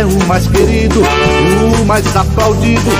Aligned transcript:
é 0.00 0.04
o 0.04 0.26
mais 0.26 0.48
querido, 0.48 1.00
o 1.00 1.84
mais 1.84 2.16
aplaudido. 2.16 2.90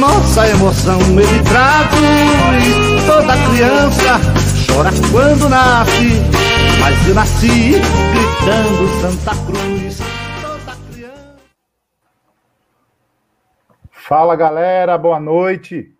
Nossa 0.00 0.48
emoção 0.48 1.00
ele 1.00 1.42
traduz. 1.44 3.06
Toda 3.06 3.34
criança 3.48 4.18
chora 4.66 4.90
quando 5.12 5.48
nasce, 5.48 6.20
mas 6.80 7.08
eu 7.08 7.14
nasci 7.14 7.74
gritando 8.10 8.88
Santa 9.00 9.30
Cruz. 9.46 9.98
Toda 10.42 10.76
criança. 10.92 11.36
Fala 13.92 14.34
galera, 14.34 14.98
boa 14.98 15.20
noite. 15.20 15.94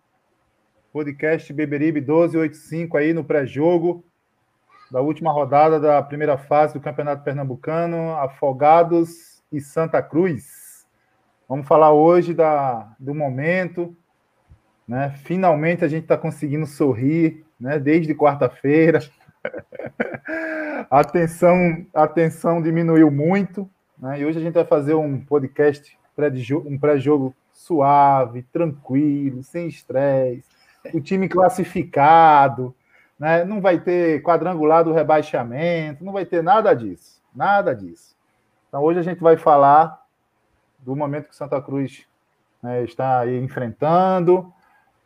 Podcast 0.93 1.53
Beberibe 1.53 2.01
1285 2.01 2.97
aí 2.97 3.13
no 3.13 3.23
pré-jogo 3.23 4.05
da 4.91 5.01
última 5.01 5.31
rodada 5.31 5.79
da 5.79 6.03
primeira 6.03 6.37
fase 6.37 6.75
do 6.75 6.81
Campeonato 6.81 7.23
Pernambucano, 7.23 8.17
Afogados 8.17 9.30
e 9.53 9.61
Santa 9.61 10.03
Cruz. 10.03 10.87
Vamos 11.49 11.67
falar 11.67 11.93
hoje 11.93 12.33
da, 12.33 12.95
do 12.99 13.15
momento. 13.15 13.97
Né? 14.87 15.11
Finalmente 15.25 15.85
a 15.85 15.89
gente 15.89 16.05
está 16.05 16.17
conseguindo 16.17 16.67
sorrir, 16.67 17.45
né? 17.59 17.79
desde 17.79 18.15
quarta-feira. 18.15 19.01
a, 20.91 21.03
tensão, 21.05 21.87
a 21.93 22.07
tensão 22.07 22.63
diminuiu 22.63 23.11
muito. 23.11 23.69
Né? 23.99 24.21
E 24.21 24.25
hoje 24.25 24.39
a 24.39 24.43
gente 24.43 24.55
vai 24.55 24.65
fazer 24.65 24.95
um 24.95 25.19
podcast, 25.21 25.99
um 26.67 26.79
pré-jogo 26.79 27.35
suave, 27.53 28.43
tranquilo, 28.53 29.43
sem 29.43 29.67
estresse. 29.67 30.49
O 30.95 31.01
time 31.01 31.29
classificado. 31.29 32.75
Né? 33.19 33.45
Não 33.45 33.61
vai 33.61 33.79
ter 33.79 34.23
quadrangular 34.23 34.83
do 34.83 34.93
rebaixamento, 34.93 36.05
não 36.05 36.13
vai 36.13 36.25
ter 36.25 36.43
nada 36.43 36.73
disso. 36.75 37.21
Nada 37.35 37.75
disso. 37.75 38.10
Então, 38.71 38.85
hoje 38.85 39.01
a 39.01 39.03
gente 39.03 39.21
vai 39.21 39.37
falar 39.37 40.01
do 40.79 40.95
momento 40.95 41.29
que 41.29 41.35
Santa 41.35 41.61
Cruz 41.61 42.07
né, 42.63 42.85
está 42.85 43.19
aí 43.19 43.37
enfrentando, 43.37 44.53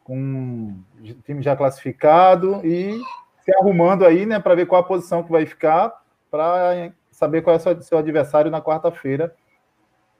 com 0.04 0.76
o 1.00 1.22
time 1.24 1.40
já 1.42 1.56
classificado 1.56 2.60
e 2.62 3.00
se 3.40 3.50
arrumando 3.58 4.04
aí, 4.04 4.26
né, 4.26 4.38
para 4.38 4.54
ver 4.54 4.66
qual 4.66 4.82
a 4.82 4.86
posição 4.86 5.22
que 5.22 5.32
vai 5.32 5.46
ficar, 5.46 5.98
para 6.30 6.92
saber 7.10 7.40
qual 7.40 7.56
é 7.56 7.58
o 7.58 7.82
seu 7.82 7.96
adversário 7.96 8.50
na 8.50 8.60
quarta-feira, 8.60 9.34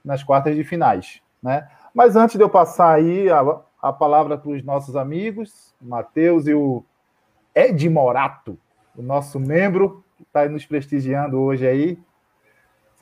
nas 0.03 0.23
quartas 0.23 0.55
de 0.55 0.63
finais, 0.63 1.21
né? 1.41 1.69
Mas 1.93 2.15
antes 2.15 2.37
de 2.37 2.43
eu 2.43 2.49
passar 2.49 2.95
aí 2.95 3.29
a, 3.29 3.41
a 3.79 3.93
palavra 3.93 4.39
para 4.39 4.49
os 4.49 4.63
nossos 4.63 4.95
amigos, 4.95 5.75
Matheus 5.79 6.47
e 6.47 6.53
o 6.55 6.83
Ed 7.53 7.87
Morato, 7.89 8.57
o 8.97 9.03
nosso 9.03 9.39
membro, 9.39 10.03
que 10.17 10.23
está 10.23 10.49
nos 10.49 10.65
prestigiando 10.65 11.39
hoje 11.39 11.67
aí, 11.67 11.99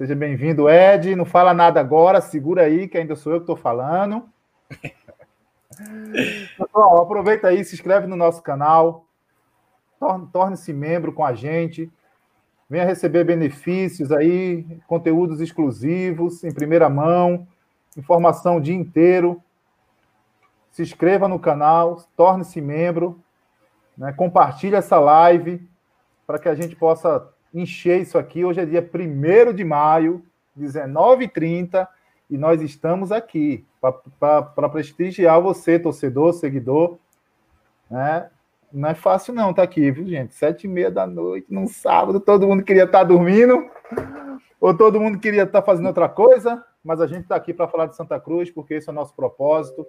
Seja 0.04 0.16
bem-vindo, 0.16 0.70
Ed. 0.70 1.16
Não 1.16 1.24
fala 1.24 1.54
nada 1.54 1.80
agora, 1.80 2.20
segura 2.20 2.64
aí, 2.64 2.90
que 2.90 2.98
ainda 2.98 3.16
sou 3.16 3.32
eu 3.32 3.40
que 3.40 3.44
estou 3.44 3.56
falando. 3.56 4.28
Pessoal, 6.58 7.02
aproveita 7.02 7.48
aí, 7.48 7.64
se 7.64 7.74
inscreve 7.74 8.06
no 8.06 8.18
nosso 8.18 8.42
canal, 8.42 9.06
torne-se 10.34 10.74
membro 10.74 11.14
com 11.14 11.26
a 11.26 11.34
gente, 11.34 11.90
venha 12.70 12.84
receber 12.84 13.24
benefícios 13.24 14.12
aí, 14.12 14.68
conteúdos 14.88 15.40
exclusivos, 15.40 16.44
em 16.44 16.54
primeira 16.54 16.90
mão, 16.90 17.48
informação 17.96 18.58
o 18.58 18.62
dia 18.62 18.76
inteiro. 18.76 19.42
Se 20.70 20.82
inscreva 20.82 21.30
no 21.30 21.40
canal, 21.40 22.04
torne-se 22.18 22.60
membro, 22.60 23.24
né? 23.98 24.12
compartilhe 24.12 24.76
essa 24.76 25.00
live 25.00 25.66
para 26.28 26.38
que 26.38 26.50
a 26.50 26.56
gente 26.56 26.76
possa 26.76 27.33
encher 27.54 28.02
isso 28.02 28.18
aqui. 28.18 28.44
Hoje 28.44 28.62
é 28.62 28.66
dia 28.66 28.82
1 28.82 29.54
de 29.54 29.64
maio, 29.64 30.26
19h30, 30.58 31.88
e 32.30 32.38
nós 32.38 32.62
estamos 32.62 33.12
aqui 33.12 33.66
para 34.20 34.70
prestigiar 34.70 35.40
você, 35.42 35.78
torcedor, 35.78 36.34
seguidor. 36.34 36.98
Né? 37.90 38.30
Não 38.72 38.90
é 38.90 38.96
fácil 38.96 39.34
não 39.34 39.52
estar 39.52 39.62
tá 39.62 39.64
aqui, 39.64 39.92
viu, 39.92 40.08
gente? 40.08 40.34
Sete 40.34 40.64
e 40.64 40.68
meia 40.68 40.90
da 40.90 41.06
noite, 41.06 41.48
num 41.50 41.68
sábado, 41.68 42.20
todo 42.20 42.48
mundo 42.48 42.64
queria 42.64 42.86
estar 42.86 43.00
tá 43.00 43.04
dormindo, 43.04 43.70
ou 44.60 44.76
todo 44.76 45.00
mundo 45.00 45.20
queria 45.20 45.44
estar 45.44 45.62
tá 45.62 45.66
fazendo 45.66 45.88
outra 45.88 46.10
coisa, 46.10 46.64
mas 46.84 47.00
a 47.00 47.08
gente 47.08 47.24
está 47.24 47.36
aqui 47.36 47.54
para 47.54 47.68
falar 47.68 47.86
de 47.86 47.96
Santa 47.96 48.20
Cruz, 48.20 48.50
porque 48.50 48.76
esse 48.76 48.90
é 48.90 48.92
o 48.92 48.96
nosso 48.96 49.14
propósito. 49.14 49.86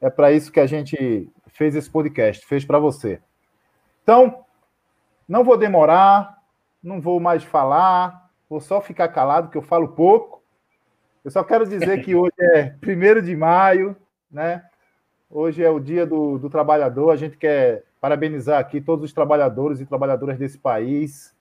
É 0.00 0.10
para 0.10 0.32
isso 0.32 0.52
que 0.52 0.60
a 0.60 0.66
gente 0.66 1.30
fez 1.48 1.74
esse 1.74 1.88
podcast, 1.88 2.44
fez 2.46 2.64
para 2.64 2.78
você. 2.78 3.20
Então, 4.02 4.44
não 5.28 5.42
vou 5.42 5.56
demorar, 5.56 6.35
não 6.86 7.00
vou 7.00 7.18
mais 7.18 7.42
falar, 7.42 8.30
vou 8.48 8.60
só 8.60 8.80
ficar 8.80 9.08
calado, 9.08 9.50
que 9.50 9.58
eu 9.58 9.62
falo 9.62 9.88
pouco. 9.88 10.40
Eu 11.24 11.32
só 11.32 11.42
quero 11.42 11.66
dizer 11.66 12.04
que 12.04 12.14
hoje 12.14 12.32
é 12.38 12.76
1 12.80 13.22
de 13.22 13.36
maio, 13.36 13.96
né? 14.30 14.64
Hoje 15.28 15.64
é 15.64 15.68
o 15.68 15.80
dia 15.80 16.06
do, 16.06 16.38
do 16.38 16.48
trabalhador. 16.48 17.10
A 17.10 17.16
gente 17.16 17.36
quer 17.36 17.82
parabenizar 18.00 18.60
aqui 18.60 18.80
todos 18.80 19.04
os 19.04 19.12
trabalhadores 19.12 19.80
e 19.80 19.86
trabalhadoras 19.86 20.38
desse 20.38 20.56
país. 20.56 21.34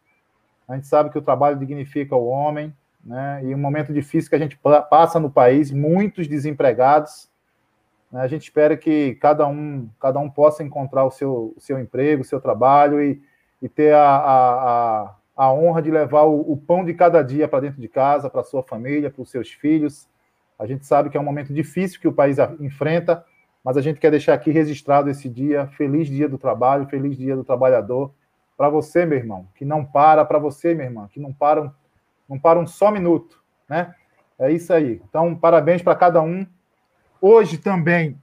A 0.68 0.74
gente 0.74 0.88
sabe 0.88 1.12
que 1.12 1.20
o 1.20 1.22
trabalho 1.22 1.60
dignifica 1.60 2.16
o 2.16 2.26
homem, 2.26 2.76
né? 3.06 3.42
E 3.44 3.54
um 3.54 3.60
momento 3.60 3.94
difícil 3.94 4.32
que 4.32 4.36
a 4.36 4.40
gente 4.40 4.60
passa 4.90 5.20
no 5.20 5.30
país, 5.30 5.70
muitos 5.70 6.28
desempregados. 6.28 7.30
Né? 8.12 8.22
A 8.22 8.28
gente 8.28 8.42
espera 8.42 8.76
que 8.76 9.14
cada 9.22 9.46
um, 9.46 9.88
cada 10.00 10.18
um 10.20 10.28
possa 10.28 10.64
encontrar 10.64 11.06
o 11.06 11.12
seu, 11.12 11.54
o 11.56 11.62
seu 11.62 11.78
emprego, 11.78 12.24
o 12.24 12.26
seu 12.26 12.42
trabalho 12.42 13.00
e, 13.00 13.22
e 13.62 13.70
ter 13.70 13.94
a, 13.94 14.16
a, 14.16 15.02
a 15.04 15.16
honra 15.38 15.82
de 15.82 15.92
levar 15.92 16.24
o, 16.24 16.52
o 16.52 16.58
pão 16.58 16.86
de 16.86 16.94
cada 16.94 17.22
dia 17.22 17.48
para 17.48 17.60
dentro 17.60 17.82
de 17.82 17.88
casa, 17.88 18.30
para 18.30 18.44
sua 18.44 18.64
família, 18.64 19.12
para 19.12 19.22
os 19.22 19.30
seus 19.30 19.52
filhos. 19.52 20.08
A 20.58 20.66
gente 20.66 20.86
sabe 20.86 21.10
que 21.10 21.18
é 21.18 21.20
um 21.20 21.24
momento 21.24 21.54
difícil 21.54 22.00
que 22.00 22.08
o 22.08 22.14
país 22.14 22.38
enfrenta, 22.60 23.26
mas 23.64 23.76
a 23.76 23.82
gente 23.82 24.00
quer 24.00 24.12
deixar 24.12 24.34
aqui 24.34 24.52
registrado 24.52 25.10
esse 25.10 25.28
dia, 25.28 25.68
feliz 25.68 26.08
dia 26.08 26.30
do 26.30 26.38
trabalho, 26.38 26.88
feliz 26.88 27.18
dia 27.18 27.36
do 27.36 27.44
trabalhador, 27.44 28.12
para 28.56 28.70
você, 28.70 29.06
meu 29.06 29.18
irmão, 29.18 29.48
que 29.56 29.66
não 29.66 29.84
para, 29.84 30.24
para 30.24 30.40
você, 30.40 30.74
minha 30.74 30.88
irmã, 30.88 31.10
que 31.12 31.20
não 31.20 31.34
para, 31.34 31.74
não 32.30 32.40
para 32.40 32.58
um 32.58 32.66
só 32.66 32.90
minuto, 32.90 33.44
né? 33.68 33.94
É 34.40 34.52
isso 34.52 34.74
aí. 34.74 35.02
Então, 35.10 35.36
parabéns 35.36 35.82
para 35.82 35.96
cada 35.96 36.22
um. 36.22 36.46
Hoje 37.22 37.58
também, 37.58 38.22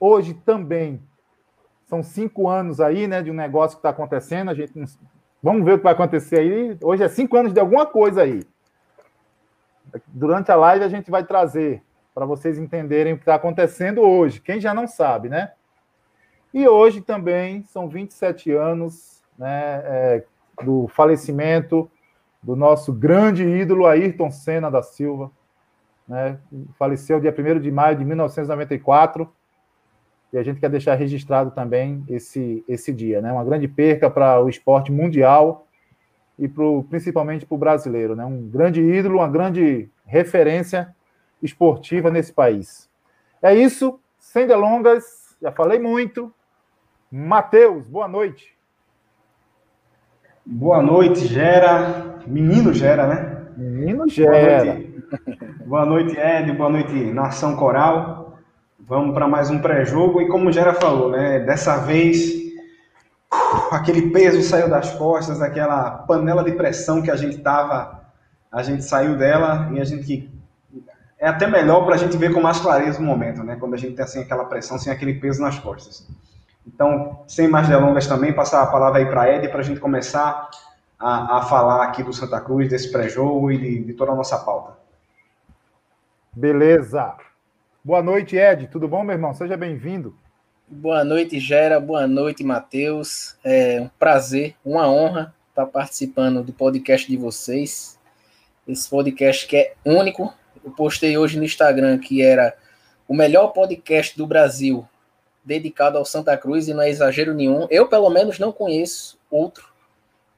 hoje 0.00 0.34
também, 0.34 1.00
são 1.86 2.02
cinco 2.02 2.48
anos 2.48 2.80
aí, 2.80 3.06
né, 3.06 3.22
de 3.22 3.30
um 3.30 3.34
negócio 3.34 3.76
que 3.76 3.80
está 3.80 3.90
acontecendo. 3.90 4.50
A 4.50 4.54
gente 4.54 4.72
Vamos 5.42 5.64
ver 5.64 5.74
o 5.74 5.78
que 5.78 5.84
vai 5.84 5.92
acontecer 5.92 6.40
aí. 6.40 6.78
Hoje 6.82 7.02
é 7.02 7.08
cinco 7.08 7.36
anos 7.36 7.52
de 7.52 7.60
alguma 7.60 7.86
coisa 7.86 8.22
aí. 8.22 8.42
Durante 10.08 10.50
a 10.50 10.56
live 10.56 10.84
a 10.84 10.88
gente 10.88 11.10
vai 11.10 11.24
trazer 11.24 11.82
para 12.14 12.26
vocês 12.26 12.58
entenderem 12.58 13.12
o 13.12 13.16
que 13.16 13.22
está 13.22 13.36
acontecendo 13.36 14.00
hoje. 14.00 14.40
Quem 14.40 14.60
já 14.60 14.74
não 14.74 14.88
sabe, 14.88 15.28
né? 15.28 15.52
E 16.52 16.66
hoje 16.66 17.00
também 17.00 17.62
são 17.64 17.88
27 17.88 18.50
anos 18.52 19.22
né, 19.38 19.82
é, 19.84 20.24
do 20.64 20.88
falecimento 20.88 21.88
do 22.42 22.56
nosso 22.56 22.92
grande 22.92 23.44
ídolo 23.44 23.86
Ayrton 23.86 24.30
Senna 24.30 24.70
da 24.70 24.82
Silva. 24.82 25.30
Né? 26.06 26.38
Faleceu 26.78 27.20
dia 27.20 27.34
1 27.36 27.60
de 27.60 27.70
maio 27.70 27.96
de 27.96 28.04
1994. 28.04 29.32
E 30.32 30.38
a 30.38 30.42
gente 30.42 30.60
quer 30.60 30.68
deixar 30.68 30.94
registrado 30.94 31.50
também 31.50 32.04
esse, 32.08 32.62
esse 32.68 32.92
dia, 32.92 33.20
né? 33.20 33.32
Uma 33.32 33.44
grande 33.44 33.66
perca 33.66 34.10
para 34.10 34.42
o 34.42 34.48
esporte 34.48 34.92
mundial 34.92 35.66
e 36.38 36.46
pro, 36.46 36.84
principalmente 36.84 37.46
para 37.46 37.54
o 37.54 37.58
brasileiro, 37.58 38.14
né? 38.14 38.24
Um 38.24 38.48
grande 38.48 38.80
ídolo, 38.80 39.18
uma 39.18 39.28
grande 39.28 39.88
referência 40.04 40.94
esportiva 41.42 42.10
nesse 42.10 42.32
país. 42.32 42.88
É 43.40 43.54
isso, 43.54 43.98
sem 44.18 44.46
delongas, 44.46 45.36
já 45.40 45.50
falei 45.50 45.78
muito. 45.78 46.32
Matheus, 47.10 47.88
boa 47.88 48.06
noite. 48.06 48.54
Boa 50.44 50.82
noite, 50.82 51.26
Gera. 51.26 52.20
Menino 52.26 52.72
Gera, 52.72 53.06
né? 53.06 53.46
Menino 53.56 54.08
Gera. 54.08 54.64
Boa 54.64 54.74
noite, 54.74 54.98
boa 55.66 55.86
noite 55.86 56.16
Ed. 56.18 56.52
Boa 56.52 56.70
noite, 56.70 57.12
Nação 57.12 57.56
Coral. 57.56 58.27
Vamos 58.88 59.12
para 59.12 59.28
mais 59.28 59.50
um 59.50 59.58
pré-jogo. 59.58 60.22
E 60.22 60.28
como 60.28 60.48
o 60.48 60.52
Gera 60.52 60.72
falou, 60.72 61.10
né? 61.10 61.40
Dessa 61.40 61.76
vez, 61.76 62.32
aquele 63.70 64.10
peso 64.10 64.42
saiu 64.42 64.66
das 64.66 64.94
costas, 64.94 65.42
aquela 65.42 65.90
panela 65.90 66.42
de 66.42 66.52
pressão 66.52 67.02
que 67.02 67.10
a 67.10 67.16
gente 67.16 67.36
tava, 67.38 68.00
a 68.50 68.62
gente 68.62 68.82
saiu 68.82 69.14
dela 69.14 69.68
e 69.72 69.80
a 69.80 69.84
gente 69.84 70.30
é 71.18 71.28
até 71.28 71.46
melhor 71.46 71.84
para 71.84 71.96
a 71.96 71.98
gente 71.98 72.16
ver 72.16 72.32
com 72.32 72.40
mais 72.40 72.60
clareza 72.60 72.98
o 72.98 73.02
momento, 73.02 73.44
né? 73.44 73.56
Quando 73.60 73.74
a 73.74 73.76
gente 73.76 73.94
tem 73.94 74.04
assim 74.04 74.20
aquela 74.22 74.46
pressão, 74.46 74.78
sem 74.78 74.90
aquele 74.90 75.14
peso 75.20 75.42
nas 75.42 75.58
costas. 75.58 76.08
Então, 76.66 77.24
sem 77.28 77.46
mais 77.46 77.68
delongas 77.68 78.06
também, 78.06 78.32
passar 78.32 78.62
a 78.62 78.68
palavra 78.68 79.00
aí 79.00 79.06
para 79.06 79.34
Ed 79.34 79.48
para 79.48 79.60
a 79.60 79.64
gente 79.64 79.80
começar 79.80 80.48
a, 80.98 81.38
a, 81.38 81.42
falar 81.42 81.84
aqui 81.84 82.02
do 82.02 82.12
Santa 82.14 82.40
Cruz, 82.40 82.70
desse 82.70 82.90
pré-jogo 82.90 83.50
e 83.50 83.58
de, 83.58 83.84
de, 83.84 83.92
toda 83.92 84.12
a 84.12 84.14
nossa 84.14 84.38
pauta. 84.38 84.78
Beleza. 86.32 87.14
Boa 87.88 88.02
noite, 88.02 88.36
Ed. 88.36 88.66
Tudo 88.66 88.86
bom, 88.86 89.02
meu 89.02 89.14
irmão? 89.14 89.32
Seja 89.32 89.56
bem-vindo. 89.56 90.14
Boa 90.68 91.02
noite, 91.02 91.40
Gera. 91.40 91.80
Boa 91.80 92.06
noite, 92.06 92.44
Matheus. 92.44 93.34
É 93.42 93.80
um 93.80 93.88
prazer, 93.98 94.54
uma 94.62 94.86
honra 94.90 95.34
estar 95.48 95.64
participando 95.64 96.42
do 96.42 96.52
podcast 96.52 97.10
de 97.10 97.16
vocês. 97.16 97.98
Esse 98.68 98.90
podcast 98.90 99.46
que 99.46 99.56
é 99.56 99.74
único. 99.86 100.34
Eu 100.62 100.70
postei 100.72 101.16
hoje 101.16 101.38
no 101.38 101.44
Instagram 101.44 101.98
que 101.98 102.20
era 102.20 102.54
o 103.08 103.14
melhor 103.14 103.54
podcast 103.54 104.18
do 104.18 104.26
Brasil 104.26 104.86
dedicado 105.42 105.96
ao 105.96 106.04
Santa 106.04 106.36
Cruz 106.36 106.68
e 106.68 106.74
não 106.74 106.82
é 106.82 106.90
exagero 106.90 107.32
nenhum. 107.32 107.66
Eu, 107.70 107.88
pelo 107.88 108.10
menos, 108.10 108.38
não 108.38 108.52
conheço 108.52 109.18
outro 109.30 109.72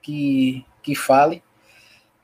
que, 0.01 0.65
que 0.85 0.95
fale. 0.95 1.43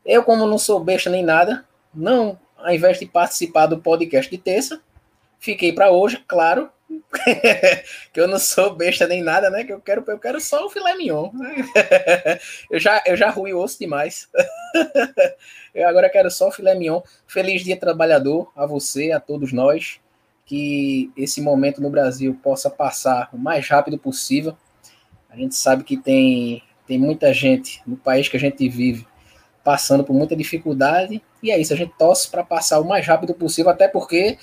Eu, 0.05 0.23
como 0.23 0.47
não 0.47 0.57
sou 0.57 0.79
besta 0.79 1.11
nem 1.11 1.25
nada, 1.25 1.67
não, 1.93 2.39
ao 2.57 2.73
invés 2.73 3.01
de 3.01 3.07
participar 3.07 3.67
do 3.67 3.79
podcast 3.79 4.31
de 4.31 4.39
terça, 4.39 4.81
fiquei 5.39 5.73
para 5.73 5.91
hoje, 5.91 6.23
claro, 6.27 6.71
que 8.13 8.21
eu 8.21 8.29
não 8.29 8.39
sou 8.39 8.75
besta 8.75 9.07
nem 9.07 9.23
nada, 9.23 9.51
né? 9.51 9.65
Que 9.65 9.73
eu 9.73 9.81
quero, 9.81 10.05
eu 10.07 10.19
quero 10.19 10.41
só 10.41 10.67
o 10.67 10.71
filé 10.71 10.95
mignon. 10.95 11.31
eu 12.71 12.79
já, 12.79 13.03
eu 13.07 13.17
já 13.17 13.31
ruí 13.31 13.53
osso 13.53 13.79
demais. 13.79 14.29
eu 15.75 15.89
agora 15.89 16.09
quero 16.09 16.31
só 16.31 16.49
o 16.49 16.53
filé 16.53 16.75
mignon. 16.75 17.01
Feliz 17.27 17.63
dia 17.63 17.77
trabalhador 17.77 18.51
a 18.55 18.67
você, 18.67 19.13
a 19.13 19.21
todos 19.21 19.53
nós 19.53 20.01
que 20.45 21.11
esse 21.17 21.43
momento 21.43 21.83
no 21.83 21.91
Brasil 21.91 22.39
possa 22.41 22.71
passar 22.71 23.29
o 23.33 23.39
mais 23.39 23.69
rápido 23.69 23.99
possível. 23.99 24.57
A 25.29 25.37
gente 25.37 25.57
sabe 25.57 25.83
que 25.83 25.97
tem, 25.97 26.63
tem 26.87 26.97
muita 26.99 27.35
gente 27.35 27.83
no 27.85 27.97
país 27.97 28.29
que 28.29 28.37
a 28.37 28.41
gente 28.41 28.69
vive 28.69 29.07
passando 29.65 30.05
por 30.05 30.15
muita 30.15 30.37
dificuldade, 30.37 31.21
e 31.43 31.51
é 31.51 31.59
isso, 31.59 31.73
a 31.73 31.77
gente 31.77 31.93
torce 31.99 32.31
para 32.31 32.45
passar 32.45 32.79
o 32.79 32.85
mais 32.85 33.05
rápido 33.05 33.35
possível, 33.35 33.73
até 33.73 33.89
porque 33.89 34.39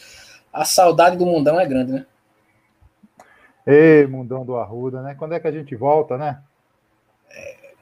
a 0.54 0.64
saudade 0.64 1.18
do 1.18 1.26
mundão 1.26 1.60
é 1.60 1.66
grande, 1.66 1.94
né? 1.94 2.06
Ei, 3.66 4.06
mundão 4.06 4.46
do 4.46 4.58
Arruda, 4.58 5.02
né? 5.02 5.16
Quando 5.18 5.34
é 5.34 5.40
que 5.40 5.48
a 5.48 5.52
gente 5.52 5.76
volta, 5.76 6.18
né? 6.18 6.40
É... 7.32 7.74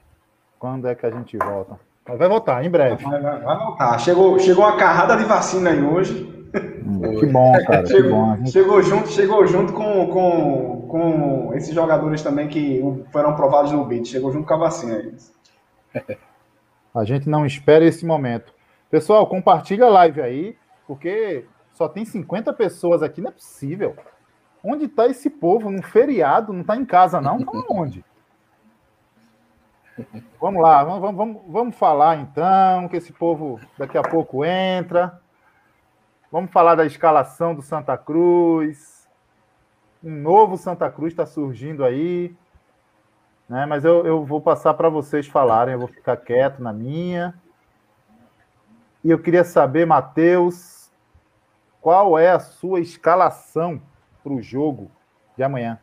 Quando 0.58 0.88
é 0.88 0.94
que 0.94 1.04
a 1.04 1.10
gente 1.10 1.36
volta? 1.36 1.78
Vai 2.06 2.28
voltar, 2.28 2.64
em 2.64 2.70
breve. 2.70 3.04
Vai, 3.04 3.20
vai, 3.20 3.40
vai 3.40 3.58
voltar. 3.58 3.98
Chegou, 3.98 4.38
chegou 4.38 4.64
uma 4.64 4.76
carrada 4.76 5.16
de 5.16 5.24
vacina 5.24 5.70
aí 5.70 5.82
hoje. 5.82 6.32
Que 7.18 7.26
bom, 7.26 7.52
cara. 7.64 7.86
chegou, 7.86 8.34
que 8.34 8.40
bom. 8.40 8.46
chegou 8.46 8.82
junto, 8.82 9.08
chegou 9.08 9.46
junto 9.46 9.72
com, 9.72 10.06
com, 10.08 10.86
com 10.88 11.54
esses 11.54 11.74
jogadores 11.74 12.22
também 12.22 12.48
que 12.48 12.82
foram 13.10 13.30
aprovados 13.30 13.72
no 13.72 13.84
BID. 13.84 14.06
Chegou 14.08 14.32
junto 14.32 14.46
com 14.46 14.54
a 14.54 14.58
vacina 14.58 14.96
aí. 14.96 15.14
A 16.94 17.04
gente 17.04 17.28
não 17.28 17.46
espera 17.46 17.84
esse 17.84 18.04
momento. 18.04 18.52
Pessoal, 18.90 19.26
compartilha 19.26 19.86
a 19.86 19.90
live 19.90 20.20
aí, 20.20 20.56
porque 20.86 21.46
só 21.72 21.88
tem 21.88 22.04
50 22.04 22.52
pessoas 22.52 23.02
aqui, 23.02 23.20
não 23.20 23.30
é 23.30 23.32
possível. 23.32 23.96
Onde 24.62 24.84
está 24.84 25.06
esse 25.06 25.28
povo? 25.28 25.70
Num 25.70 25.82
feriado? 25.82 26.52
Não 26.52 26.60
está 26.60 26.76
em 26.76 26.84
casa, 26.84 27.20
não? 27.20 27.42
Tá 27.44 27.52
onde? 27.70 28.04
Vamos 30.40 30.62
lá, 30.62 30.82
vamos, 30.82 31.14
vamos, 31.14 31.42
vamos 31.46 31.76
falar 31.76 32.18
então, 32.18 32.88
que 32.88 32.96
esse 32.96 33.12
povo 33.12 33.60
daqui 33.76 33.98
a 33.98 34.02
pouco 34.02 34.44
entra. 34.44 35.20
Vamos 36.30 36.50
falar 36.50 36.74
da 36.74 36.86
escalação 36.86 37.54
do 37.54 37.60
Santa 37.60 37.96
Cruz. 37.96 39.06
Um 40.02 40.10
novo 40.10 40.56
Santa 40.56 40.90
Cruz 40.90 41.12
está 41.12 41.26
surgindo 41.26 41.84
aí. 41.84 42.34
Né? 43.48 43.66
Mas 43.66 43.84
eu, 43.84 44.06
eu 44.06 44.24
vou 44.24 44.40
passar 44.40 44.74
para 44.74 44.88
vocês 44.88 45.26
falarem, 45.26 45.74
eu 45.74 45.78
vou 45.78 45.88
ficar 45.88 46.16
quieto 46.16 46.62
na 46.62 46.72
minha. 46.72 47.34
E 49.04 49.10
eu 49.10 49.18
queria 49.18 49.44
saber, 49.44 49.86
Matheus, 49.86 50.81
qual 51.82 52.18
é 52.18 52.30
a 52.30 52.38
sua 52.38 52.80
escalação 52.80 53.82
para 54.22 54.32
o 54.32 54.40
jogo 54.40 54.90
de 55.36 55.42
amanhã? 55.42 55.78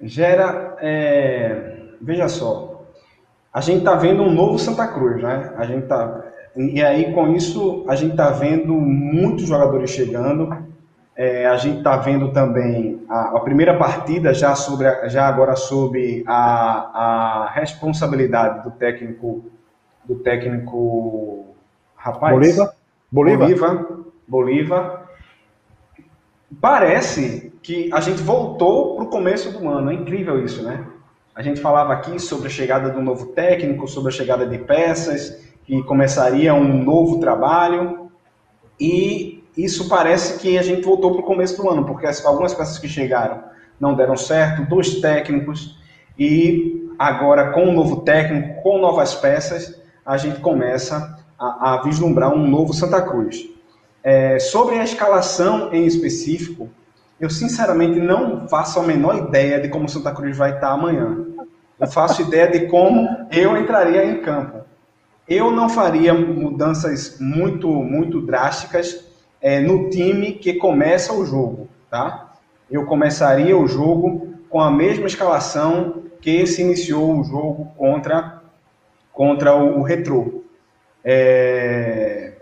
Gera, 0.00 0.76
é... 0.80 1.90
veja 2.00 2.28
só, 2.28 2.82
a 3.52 3.60
gente 3.60 3.80
está 3.80 3.96
vendo 3.96 4.22
um 4.22 4.32
novo 4.32 4.58
Santa 4.58 4.86
Cruz, 4.86 5.22
né? 5.22 5.52
A 5.56 5.64
gente 5.64 5.82
está 5.82 6.24
e 6.56 6.82
aí, 6.82 7.12
com 7.12 7.34
isso, 7.34 7.84
a 7.86 7.94
gente 7.94 8.12
está 8.12 8.30
vendo 8.30 8.72
muitos 8.72 9.46
jogadores 9.46 9.90
chegando. 9.90 10.64
É, 11.14 11.46
a 11.46 11.56
gente 11.58 11.78
está 11.78 11.98
vendo 11.98 12.32
também 12.32 13.02
a, 13.08 13.36
a, 13.36 13.40
primeira 13.40 13.76
partida 13.76 14.32
já 14.32 14.54
sobre 14.54 15.08
já 15.08 15.26
agora 15.26 15.54
sobre 15.54 16.22
a, 16.26 17.44
a 17.44 17.50
responsabilidade 17.50 18.62
do 18.64 18.70
técnico 18.70 19.44
do 20.04 20.16
técnico 20.16 21.54
rapaz 21.96 22.34
Bolívar 22.34 22.75
Bolívar? 23.10 23.86
Bolívar, 24.26 25.10
parece 26.60 27.52
que 27.62 27.90
a 27.92 28.00
gente 28.00 28.22
voltou 28.22 28.96
para 28.96 29.04
o 29.04 29.08
começo 29.08 29.50
do 29.56 29.68
ano. 29.68 29.90
É 29.90 29.94
incrível 29.94 30.44
isso 30.44 30.62
né? 30.62 30.84
A 31.34 31.42
gente 31.42 31.60
falava 31.60 31.92
aqui 31.92 32.18
sobre 32.18 32.46
a 32.46 32.50
chegada 32.50 32.88
do 32.90 33.02
novo 33.02 33.26
técnico 33.26 33.86
sobre 33.86 34.08
a 34.10 34.16
chegada 34.16 34.46
de 34.46 34.58
peças 34.58 35.46
que 35.64 35.82
começaria 35.82 36.54
um 36.54 36.82
novo 36.82 37.20
trabalho. 37.20 38.10
E 38.80 39.44
isso 39.56 39.88
parece 39.88 40.38
que 40.38 40.56
a 40.56 40.62
gente 40.62 40.82
voltou 40.82 41.12
para 41.12 41.20
o 41.20 41.24
começo 41.24 41.60
do 41.60 41.68
ano, 41.68 41.84
porque 41.84 42.06
algumas 42.24 42.54
peças 42.54 42.78
que 42.78 42.88
chegaram 42.88 43.44
não 43.78 43.94
deram 43.94 44.16
certo, 44.16 44.66
dois 44.68 45.00
técnicos, 45.00 45.78
e 46.18 46.90
agora 46.98 47.52
com 47.52 47.64
um 47.64 47.72
novo 47.74 48.00
técnico, 48.00 48.62
com 48.62 48.78
novas 48.78 49.14
peças, 49.14 49.80
a 50.04 50.16
gente 50.16 50.40
começa 50.40 51.15
a, 51.38 51.74
a 51.74 51.82
vislumbrar 51.82 52.32
um 52.32 52.46
novo 52.46 52.72
Santa 52.72 53.00
Cruz. 53.02 53.48
É, 54.02 54.38
sobre 54.38 54.78
a 54.78 54.84
escalação 54.84 55.72
em 55.72 55.86
específico, 55.86 56.68
eu 57.18 57.30
sinceramente 57.30 57.98
não 57.98 58.46
faço 58.48 58.78
a 58.78 58.82
menor 58.82 59.16
ideia 59.16 59.60
de 59.60 59.68
como 59.68 59.88
Santa 59.88 60.12
Cruz 60.12 60.36
vai 60.36 60.54
estar 60.54 60.70
amanhã. 60.70 61.26
Eu 61.78 61.86
faço 61.86 62.22
ideia 62.22 62.48
de 62.48 62.66
como 62.68 63.08
eu 63.30 63.56
entraria 63.56 64.04
em 64.04 64.20
campo. 64.20 64.64
Eu 65.28 65.50
não 65.50 65.68
faria 65.68 66.14
mudanças 66.14 67.18
muito, 67.18 67.68
muito 67.68 68.20
drásticas 68.20 69.04
é, 69.40 69.60
no 69.60 69.90
time 69.90 70.32
que 70.32 70.54
começa 70.54 71.12
o 71.12 71.26
jogo, 71.26 71.68
tá? 71.90 72.34
Eu 72.70 72.86
começaria 72.86 73.56
o 73.56 73.66
jogo 73.66 74.34
com 74.48 74.60
a 74.60 74.70
mesma 74.70 75.06
escalação 75.06 76.04
que 76.20 76.46
se 76.46 76.62
iniciou 76.62 77.18
o 77.18 77.24
jogo 77.24 77.72
contra, 77.76 78.42
contra 79.12 79.54
o, 79.54 79.80
o 79.80 79.82
Retro. 79.82 80.44
É, 81.08 82.32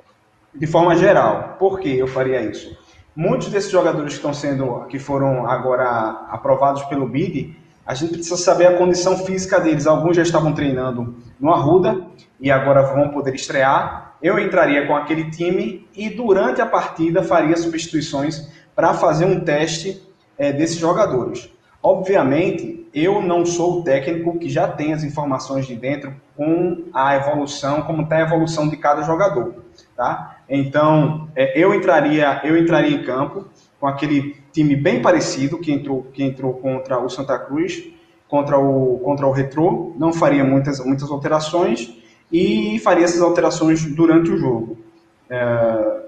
de 0.55 0.67
forma 0.67 0.97
geral, 0.97 1.57
por 1.59 1.79
que 1.79 1.99
eu 1.99 2.07
faria 2.07 2.41
isso? 2.41 2.75
Muitos 3.15 3.49
desses 3.49 3.71
jogadores 3.71 4.15
que 4.15 4.17
estão 4.17 4.33
sendo, 4.33 4.87
que 4.87 4.99
foram 4.99 5.47
agora 5.47 6.27
aprovados 6.31 6.83
pelo 6.85 7.07
BID, 7.07 7.55
a 7.87 7.93
gente 7.93 8.15
precisa 8.15 8.39
saber 8.39 8.67
a 8.69 8.79
condição 8.79 9.19
física 9.19 9.61
deles. 9.61 9.87
Alguns 9.87 10.17
já 10.17 10.23
estavam 10.23 10.55
treinando 10.55 11.15
no 11.39 11.53
Arruda 11.53 12.07
e 12.41 12.51
agora 12.51 12.83
vão 12.83 13.11
poder 13.11 13.35
estrear. 13.35 14.17
Eu 14.23 14.39
entraria 14.39 14.87
com 14.87 14.97
aquele 14.97 15.31
time 15.31 15.87
e 15.95 16.09
durante 16.09 16.63
a 16.63 16.67
partida 16.67 17.23
faria 17.23 17.57
substituições 17.59 18.49
para 18.75 18.95
fazer 18.95 19.27
um 19.27 19.41
teste 19.41 20.03
é, 20.39 20.51
desses 20.51 20.79
jogadores. 20.79 21.51
Obviamente, 21.83 22.84
eu 22.95 23.21
não 23.21 23.45
sou 23.45 23.81
o 23.81 23.83
técnico 23.83 24.39
que 24.39 24.49
já 24.49 24.69
tem 24.69 24.93
as 24.93 25.03
informações 25.03 25.67
de 25.67 25.75
dentro 25.75 26.15
com 26.37 26.85
a 26.93 27.17
evolução, 27.17 27.83
como 27.83 28.03
está 28.03 28.17
a 28.17 28.23
evolução 28.23 28.69
de 28.69 28.77
cada 28.77 29.03
jogador, 29.03 29.55
tá? 29.97 30.39
Então, 30.49 31.29
é, 31.35 31.59
eu 31.59 31.75
entraria, 31.75 32.41
eu 32.45 32.57
entraria 32.57 32.97
em 32.97 33.03
campo 33.03 33.47
com 33.81 33.87
aquele 33.89 34.37
time 34.53 34.77
bem 34.77 35.03
parecido 35.03 35.59
que 35.59 35.73
entrou, 35.73 36.05
que 36.13 36.23
entrou 36.23 36.55
contra 36.55 36.99
o 36.99 37.09
Santa 37.09 37.39
Cruz, 37.39 37.83
contra 38.29 38.59
o, 38.59 39.01
contra 39.01 39.27
o 39.27 39.33
Retrô, 39.33 39.93
não 39.99 40.13
faria 40.13 40.45
muitas, 40.45 40.79
muitas 40.85 41.11
alterações 41.11 41.97
e 42.33 42.79
faria 42.79 43.05
essas 43.05 43.21
alterações 43.21 43.85
durante 43.85 44.31
o 44.31 44.37
jogo. 44.37 44.79
É, 45.29 46.03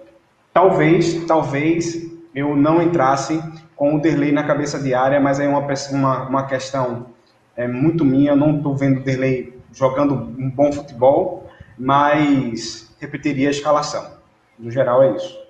talvez, 0.52 1.24
talvez 1.24 2.10
eu 2.34 2.54
não 2.54 2.80
entrasse 2.80 3.42
com 3.76 3.94
o 3.94 4.00
Derlei 4.00 4.32
na 4.32 4.42
cabeça 4.42 4.78
de 4.78 4.94
área, 4.94 5.20
mas 5.20 5.38
é 5.38 5.46
uma, 5.46 5.60
uma, 5.60 6.28
uma 6.28 6.46
questão 6.46 7.06
é, 7.54 7.68
muito 7.68 8.04
minha, 8.04 8.32
eu 8.32 8.36
não 8.36 8.56
estou 8.56 8.74
vendo 8.74 9.00
o 9.00 9.04
Derlei 9.04 9.56
jogando 9.72 10.14
um 10.14 10.50
bom 10.50 10.72
futebol, 10.72 11.48
mas 11.78 12.96
repetiria 12.98 13.48
a 13.48 13.50
escalação. 13.50 14.16
No 14.58 14.70
geral 14.70 15.02
é 15.02 15.14
isso. 15.14 15.46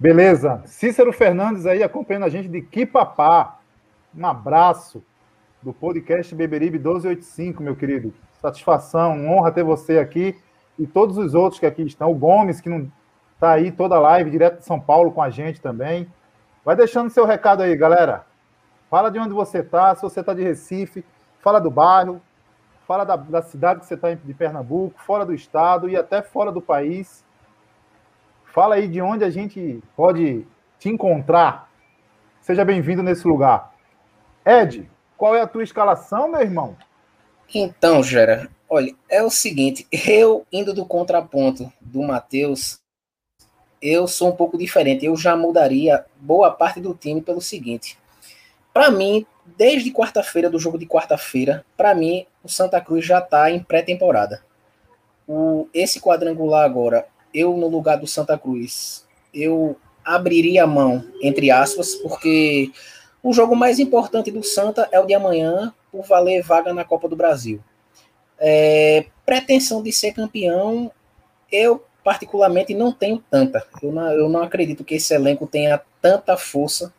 Beleza. 0.00 0.62
Cícero 0.64 1.12
Fernandes 1.12 1.66
aí 1.66 1.82
acompanhando 1.82 2.24
a 2.24 2.28
gente 2.28 2.48
de 2.48 2.62
Quipapá. 2.62 3.58
Um 4.16 4.26
abraço 4.26 5.02
do 5.62 5.72
podcast 5.72 6.34
Beberibe 6.34 6.78
1285, 6.78 7.62
meu 7.62 7.76
querido. 7.76 8.12
Satisfação, 8.40 9.26
honra 9.28 9.52
ter 9.52 9.62
você 9.62 9.98
aqui 9.98 10.36
e 10.78 10.86
todos 10.86 11.16
os 11.16 11.34
outros 11.34 11.60
que 11.60 11.66
aqui 11.66 11.82
estão. 11.82 12.10
O 12.10 12.14
Gomes, 12.14 12.60
que 12.60 12.68
não 12.68 12.90
está 13.34 13.52
aí 13.52 13.70
toda 13.70 13.98
live, 13.98 14.30
direto 14.30 14.58
de 14.58 14.64
São 14.64 14.80
Paulo 14.80 15.12
com 15.12 15.22
a 15.22 15.30
gente 15.30 15.60
também. 15.60 16.08
Vai 16.64 16.74
deixando 16.74 17.10
seu 17.10 17.26
recado 17.26 17.62
aí, 17.62 17.76
galera. 17.76 18.24
Fala 18.88 19.10
de 19.10 19.18
onde 19.18 19.34
você 19.34 19.58
está, 19.58 19.94
se 19.94 20.02
você 20.02 20.20
está 20.20 20.32
de 20.32 20.42
Recife, 20.42 21.04
fala 21.40 21.60
do 21.60 21.70
bairro, 21.70 22.22
fala 22.86 23.04
da, 23.04 23.16
da 23.16 23.42
cidade 23.42 23.80
que 23.80 23.86
você 23.86 23.94
está 23.94 24.14
de 24.14 24.34
Pernambuco, 24.34 24.98
fora 25.00 25.26
do 25.26 25.34
estado 25.34 25.88
e 25.88 25.96
até 25.96 26.22
fora 26.22 26.50
do 26.50 26.62
país. 26.62 27.24
Fala 28.46 28.76
aí 28.76 28.88
de 28.88 29.02
onde 29.02 29.24
a 29.24 29.30
gente 29.30 29.82
pode 29.94 30.46
te 30.78 30.88
encontrar. 30.88 31.68
Seja 32.40 32.64
bem-vindo 32.64 33.02
nesse 33.02 33.26
lugar. 33.26 33.74
Ed, 34.44 34.88
qual 35.16 35.34
é 35.34 35.42
a 35.42 35.46
tua 35.46 35.64
escalação, 35.64 36.28
meu 36.28 36.40
irmão? 36.40 36.76
Então, 37.54 38.02
Gera, 38.02 38.48
olha, 38.68 38.94
é 39.08 39.22
o 39.22 39.30
seguinte, 39.30 39.86
eu 39.90 40.46
indo 40.52 40.72
do 40.72 40.86
contraponto 40.86 41.70
do 41.80 42.02
Matheus, 42.02 42.80
eu 43.84 44.08
sou 44.08 44.30
um 44.30 44.36
pouco 44.36 44.56
diferente. 44.56 45.04
Eu 45.04 45.14
já 45.14 45.36
mudaria 45.36 46.06
boa 46.18 46.50
parte 46.50 46.80
do 46.80 46.94
time 46.94 47.20
pelo 47.20 47.42
seguinte. 47.42 47.98
Para 48.72 48.90
mim, 48.90 49.26
desde 49.58 49.92
quarta-feira, 49.92 50.48
do 50.48 50.58
jogo 50.58 50.78
de 50.78 50.86
quarta-feira, 50.86 51.66
para 51.76 51.94
mim, 51.94 52.26
o 52.42 52.48
Santa 52.48 52.80
Cruz 52.80 53.04
já 53.04 53.18
está 53.18 53.50
em 53.50 53.62
pré-temporada. 53.62 54.42
esse 55.74 56.00
quadrangular 56.00 56.64
agora, 56.64 57.06
eu, 57.32 57.54
no 57.56 57.68
lugar 57.68 57.98
do 57.98 58.06
Santa 58.06 58.38
Cruz, 58.38 59.06
eu 59.34 59.76
abriria 60.02 60.64
a 60.64 60.66
mão, 60.66 61.04
entre 61.20 61.50
aspas, 61.50 61.94
porque 61.94 62.70
o 63.22 63.32
jogo 63.32 63.54
mais 63.54 63.78
importante 63.78 64.30
do 64.30 64.42
Santa 64.42 64.88
é 64.92 64.98
o 64.98 65.06
de 65.06 65.14
amanhã, 65.14 65.74
por 65.92 66.04
valer 66.06 66.42
vaga 66.42 66.72
na 66.72 66.84
Copa 66.84 67.08
do 67.08 67.16
Brasil. 67.16 67.60
É, 68.38 69.06
pretensão 69.26 69.82
de 69.82 69.92
ser 69.92 70.12
campeão, 70.12 70.90
eu 71.50 71.84
particularmente 72.04 72.74
não 72.74 72.92
tenho 72.92 73.24
tanta. 73.30 73.66
Eu 73.82 73.90
não, 73.90 74.10
eu 74.10 74.28
não 74.28 74.42
acredito 74.42 74.84
que 74.84 74.96
esse 74.96 75.14
elenco 75.14 75.46
tenha 75.46 75.80
tanta 76.02 76.36
força 76.36 76.92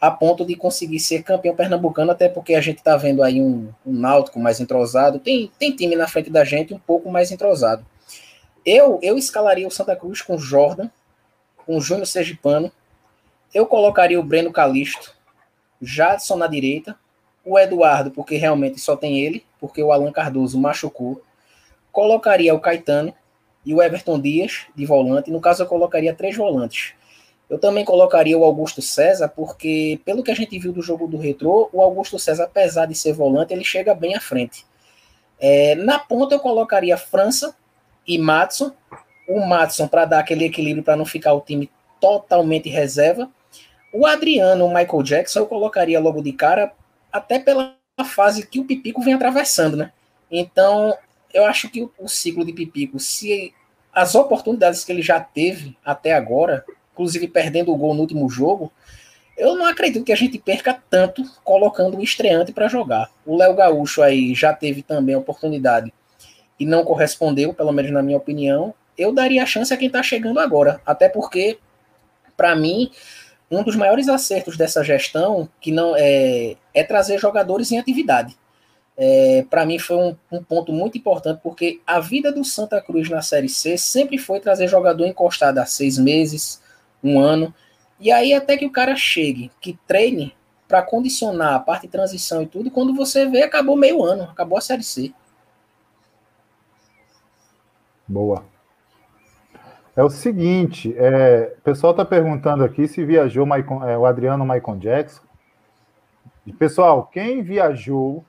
a 0.00 0.12
ponto 0.12 0.46
de 0.46 0.54
conseguir 0.54 1.00
ser 1.00 1.24
campeão 1.24 1.56
pernambucano, 1.56 2.12
até 2.12 2.28
porque 2.28 2.54
a 2.54 2.60
gente 2.60 2.78
está 2.78 2.96
vendo 2.96 3.20
aí 3.20 3.40
um, 3.40 3.68
um 3.84 3.92
náutico 3.92 4.38
mais 4.38 4.60
entrosado. 4.60 5.18
Tem, 5.18 5.50
tem 5.58 5.74
time 5.74 5.96
na 5.96 6.06
frente 6.06 6.30
da 6.30 6.44
gente 6.44 6.72
um 6.72 6.78
pouco 6.78 7.10
mais 7.10 7.32
entrosado. 7.32 7.84
Eu, 8.64 9.00
eu 9.02 9.18
escalaria 9.18 9.66
o 9.66 9.72
Santa 9.72 9.96
Cruz 9.96 10.22
com 10.22 10.38
Jordan, 10.38 10.88
com 11.66 11.80
Júnior 11.80 12.06
Sergipano. 12.06 12.70
Eu 13.52 13.66
colocaria 13.66 14.20
o 14.20 14.22
Breno 14.22 14.52
Calixto, 14.52 15.12
Jadson 15.82 16.36
na 16.36 16.46
direita, 16.46 16.96
o 17.44 17.58
Eduardo, 17.58 18.12
porque 18.12 18.36
realmente 18.36 18.78
só 18.78 18.94
tem 18.94 19.18
ele, 19.18 19.44
porque 19.58 19.82
o 19.82 19.90
Alan 19.90 20.12
Cardoso 20.12 20.60
machucou. 20.60 21.20
Colocaria 21.90 22.54
o 22.54 22.60
Caetano 22.60 23.12
e 23.68 23.74
o 23.74 23.82
Everton 23.82 24.18
Dias 24.18 24.62
de 24.74 24.86
volante. 24.86 25.30
No 25.30 25.42
caso, 25.42 25.62
eu 25.62 25.66
colocaria 25.66 26.14
três 26.14 26.34
volantes. 26.34 26.94
Eu 27.50 27.58
também 27.58 27.84
colocaria 27.84 28.36
o 28.36 28.44
Augusto 28.44 28.80
César, 28.80 29.28
porque, 29.28 30.00
pelo 30.06 30.22
que 30.22 30.30
a 30.30 30.34
gente 30.34 30.58
viu 30.58 30.72
do 30.72 30.80
jogo 30.80 31.06
do 31.06 31.18
Retrô, 31.18 31.68
o 31.70 31.82
Augusto 31.82 32.18
César, 32.18 32.44
apesar 32.44 32.86
de 32.86 32.94
ser 32.94 33.12
volante, 33.12 33.52
ele 33.52 33.64
chega 33.64 33.94
bem 33.94 34.14
à 34.14 34.20
frente. 34.20 34.64
É, 35.38 35.74
na 35.74 35.98
ponta, 35.98 36.34
eu 36.34 36.40
colocaria 36.40 36.96
França, 36.96 37.54
e 38.06 38.16
Matson. 38.16 38.72
O 39.28 39.46
Matson 39.46 39.86
para 39.86 40.06
dar 40.06 40.20
aquele 40.20 40.46
equilíbrio 40.46 40.82
para 40.82 40.96
não 40.96 41.04
ficar 41.04 41.34
o 41.34 41.42
time 41.42 41.70
totalmente 42.00 42.70
reserva. 42.70 43.30
O 43.92 44.06
Adriano, 44.06 44.64
o 44.64 44.74
Michael 44.74 45.02
Jackson, 45.02 45.40
eu 45.40 45.46
colocaria 45.46 46.00
logo 46.00 46.22
de 46.22 46.32
cara, 46.32 46.72
até 47.12 47.38
pela 47.38 47.76
fase 48.06 48.46
que 48.46 48.58
o 48.58 48.64
Pipico 48.64 49.02
vem 49.02 49.12
atravessando, 49.12 49.76
né? 49.76 49.92
Então, 50.30 50.96
eu 51.32 51.44
acho 51.44 51.68
que 51.68 51.82
o, 51.82 51.92
o 51.98 52.08
ciclo 52.08 52.44
de 52.44 52.52
Pipico, 52.52 52.98
se 52.98 53.52
as 53.98 54.14
oportunidades 54.14 54.84
que 54.84 54.92
ele 54.92 55.02
já 55.02 55.18
teve 55.18 55.76
até 55.84 56.12
agora, 56.12 56.64
inclusive 56.92 57.26
perdendo 57.26 57.72
o 57.72 57.76
gol 57.76 57.94
no 57.94 58.02
último 58.02 58.30
jogo, 58.30 58.72
eu 59.36 59.56
não 59.56 59.66
acredito 59.66 60.04
que 60.04 60.12
a 60.12 60.16
gente 60.16 60.38
perca 60.38 60.80
tanto 60.88 61.24
colocando 61.42 61.98
o 61.98 62.02
estreante 62.02 62.52
para 62.52 62.68
jogar. 62.68 63.10
O 63.26 63.36
Léo 63.36 63.54
Gaúcho 63.54 64.00
aí 64.00 64.36
já 64.36 64.52
teve 64.52 64.82
também 64.82 65.16
a 65.16 65.18
oportunidade 65.18 65.92
e 66.60 66.64
não 66.64 66.84
correspondeu, 66.84 67.52
pelo 67.52 67.72
menos 67.72 67.90
na 67.90 68.00
minha 68.00 68.16
opinião, 68.16 68.72
eu 68.96 69.12
daria 69.12 69.42
a 69.42 69.46
chance 69.46 69.74
a 69.74 69.76
quem 69.76 69.88
está 69.88 70.00
chegando 70.00 70.38
agora. 70.38 70.80
Até 70.86 71.08
porque, 71.08 71.58
para 72.36 72.54
mim, 72.54 72.92
um 73.50 73.64
dos 73.64 73.74
maiores 73.74 74.08
acertos 74.08 74.56
dessa 74.56 74.84
gestão 74.84 75.48
que 75.60 75.72
não 75.72 75.96
é, 75.96 76.54
é 76.72 76.84
trazer 76.84 77.18
jogadores 77.18 77.72
em 77.72 77.80
atividade. 77.80 78.36
É, 79.00 79.46
para 79.48 79.64
mim 79.64 79.78
foi 79.78 79.96
um, 79.96 80.16
um, 80.32 80.42
ponto 80.42 80.72
muito 80.72 80.98
importante, 80.98 81.38
porque 81.40 81.80
a 81.86 82.00
vida 82.00 82.32
do 82.32 82.44
Santa 82.44 82.80
Cruz 82.80 83.08
na 83.08 83.22
Série 83.22 83.48
C 83.48 83.78
sempre 83.78 84.18
foi 84.18 84.40
trazer 84.40 84.66
jogador 84.66 85.06
encostado 85.06 85.58
há 85.58 85.66
seis 85.66 85.96
meses, 85.96 86.60
um 87.02 87.20
ano, 87.20 87.54
e 88.00 88.10
aí 88.10 88.34
até 88.34 88.56
que 88.56 88.66
o 88.66 88.72
cara 88.72 88.96
chegue, 88.96 89.52
que 89.60 89.78
treine 89.86 90.34
para 90.66 90.82
condicionar 90.82 91.54
a 91.54 91.60
parte 91.60 91.82
de 91.82 91.88
transição 91.88 92.42
e 92.42 92.46
tudo, 92.46 92.72
quando 92.72 92.92
você 92.92 93.24
vê, 93.26 93.42
acabou 93.42 93.76
meio 93.76 94.02
ano, 94.02 94.24
acabou 94.24 94.58
a 94.58 94.60
Série 94.60 94.82
C. 94.82 95.12
Boa. 98.06 98.44
É 99.94 100.02
o 100.02 100.10
seguinte, 100.10 100.94
é, 100.96 101.54
o 101.58 101.62
pessoal 101.62 101.92
está 101.92 102.04
perguntando 102.04 102.64
aqui 102.64 102.86
se 102.88 103.04
viajou 103.04 103.44
Michael, 103.44 103.84
é, 103.84 103.98
o 103.98 104.06
Adriano 104.06 104.44
Michael 104.44 104.78
Jackson. 104.78 105.22
Pessoal, 106.58 107.06
quem 107.12 107.42
viajou, 107.42 108.24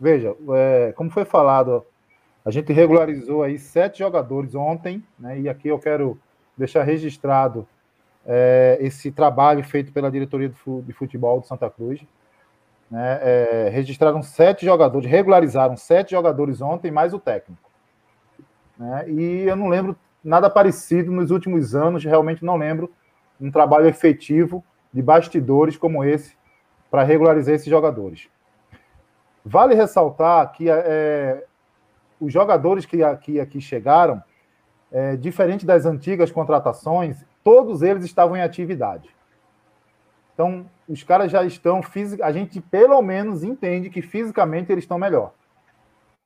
veja, 0.00 0.34
é, 0.54 0.92
como 0.96 1.10
foi 1.10 1.24
falado, 1.24 1.84
a 2.44 2.50
gente 2.50 2.72
regularizou 2.72 3.42
aí 3.42 3.58
sete 3.58 3.98
jogadores 3.98 4.54
ontem, 4.54 5.04
né, 5.18 5.38
e 5.38 5.48
aqui 5.48 5.68
eu 5.68 5.78
quero 5.78 6.18
deixar 6.56 6.82
registrado 6.82 7.68
é, 8.26 8.78
esse 8.80 9.10
trabalho 9.12 9.62
feito 9.62 9.92
pela 9.92 10.10
diretoria 10.10 10.48
de 10.48 10.92
futebol 10.92 11.40
de 11.40 11.46
Santa 11.46 11.68
Cruz. 11.68 12.00
Né, 12.90 13.18
é, 13.22 13.68
registraram 13.72 14.22
sete 14.22 14.64
jogadores, 14.64 15.08
regularizaram 15.08 15.76
sete 15.76 16.10
jogadores 16.10 16.60
ontem, 16.60 16.90
mais 16.90 17.14
o 17.14 17.20
técnico. 17.20 17.70
Né? 18.76 19.04
E 19.10 19.42
eu 19.42 19.54
não 19.54 19.68
lembro 19.68 19.96
nada 20.24 20.50
parecido 20.50 21.12
nos 21.12 21.30
últimos 21.30 21.74
anos, 21.74 22.04
realmente 22.04 22.44
não 22.44 22.56
lembro 22.56 22.90
um 23.40 23.50
trabalho 23.50 23.86
efetivo 23.86 24.64
de 24.92 25.00
bastidores 25.00 25.76
como 25.76 26.02
esse 26.04 26.36
para 26.90 27.04
regularizar 27.04 27.54
esses 27.54 27.68
jogadores. 27.68 28.28
Vale 29.44 29.74
ressaltar 29.74 30.52
que 30.52 30.68
é, 30.68 31.44
os 32.20 32.32
jogadores 32.32 32.84
que 32.84 33.02
aqui, 33.02 33.40
aqui 33.40 33.60
chegaram, 33.60 34.22
é, 34.92 35.16
diferente 35.16 35.64
das 35.64 35.86
antigas 35.86 36.30
contratações, 36.30 37.24
todos 37.42 37.82
eles 37.82 38.04
estavam 38.04 38.36
em 38.36 38.42
atividade. 38.42 39.08
Então, 40.34 40.66
os 40.88 41.02
caras 41.02 41.30
já 41.30 41.44
estão 41.44 41.82
física, 41.82 42.24
a 42.24 42.32
gente 42.32 42.60
pelo 42.60 43.00
menos 43.02 43.42
entende 43.42 43.90
que 43.90 44.02
fisicamente 44.02 44.72
eles 44.72 44.84
estão 44.84 44.98
melhor. 44.98 45.32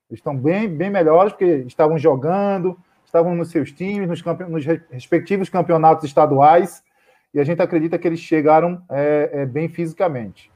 Eles 0.08 0.20
estão 0.20 0.36
bem, 0.36 0.68
bem 0.68 0.90
melhores, 0.90 1.32
porque 1.32 1.64
estavam 1.66 1.98
jogando, 1.98 2.78
estavam 3.04 3.34
nos 3.34 3.50
seus 3.50 3.72
times, 3.72 4.08
nos, 4.08 4.22
campe... 4.22 4.44
nos 4.44 4.64
respectivos 4.64 5.48
campeonatos 5.48 6.04
estaduais, 6.04 6.82
e 7.32 7.40
a 7.40 7.44
gente 7.44 7.60
acredita 7.60 7.98
que 7.98 8.06
eles 8.06 8.20
chegaram 8.20 8.82
é, 8.88 9.30
é, 9.32 9.46
bem 9.46 9.68
fisicamente. 9.68 10.52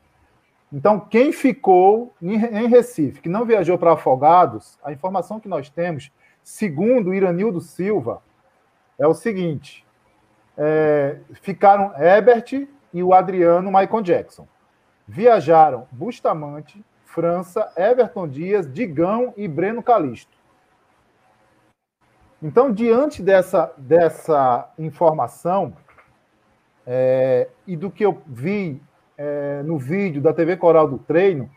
Então, 0.73 1.01
quem 1.01 1.33
ficou 1.33 2.15
em 2.21 2.67
Recife, 2.67 3.23
que 3.23 3.29
não 3.29 3.47
viajou 3.47 3.79
para 3.79 3.95
Afogados, 3.95 4.79
a 4.85 4.93
informação 4.93 5.41
que 5.41 5.49
nós 5.49 5.71
temos, 5.71 6.13
segundo 6.43 7.15
Iranildo 7.15 7.61
Silva, 7.61 8.23
é 8.99 9.07
o 9.07 9.15
seguinte: 9.15 9.87
é, 10.57 11.19
ficaram 11.41 11.95
Herbert 11.99 12.69
e 12.93 13.03
o 13.03 13.15
Adriano 13.15 13.71
Michael 13.71 14.03
Jackson. 14.03 14.47
Viajaram 15.07 15.87
Bustamante, 15.91 16.85
França, 17.05 17.73
Everton 17.75 18.29
Dias, 18.29 18.71
Digão 18.71 19.33
e 19.37 19.49
Breno 19.49 19.83
Calixto. 19.83 20.37
Então, 22.43 22.71
diante 22.71 23.23
dessa, 23.23 23.73
dessa 23.79 24.71
informação, 24.79 25.75
é, 26.87 27.49
e 27.67 27.77
do 27.77 27.91
que 27.91 28.05
eu 28.05 28.23
vi 28.27 28.81
é, 29.19 29.63
no 29.65 29.77
vídeo 29.77 30.23
da 30.23 30.33
TV 30.33 30.57
Coral 30.57 30.89
do 30.89 30.99
treino, 30.99 31.51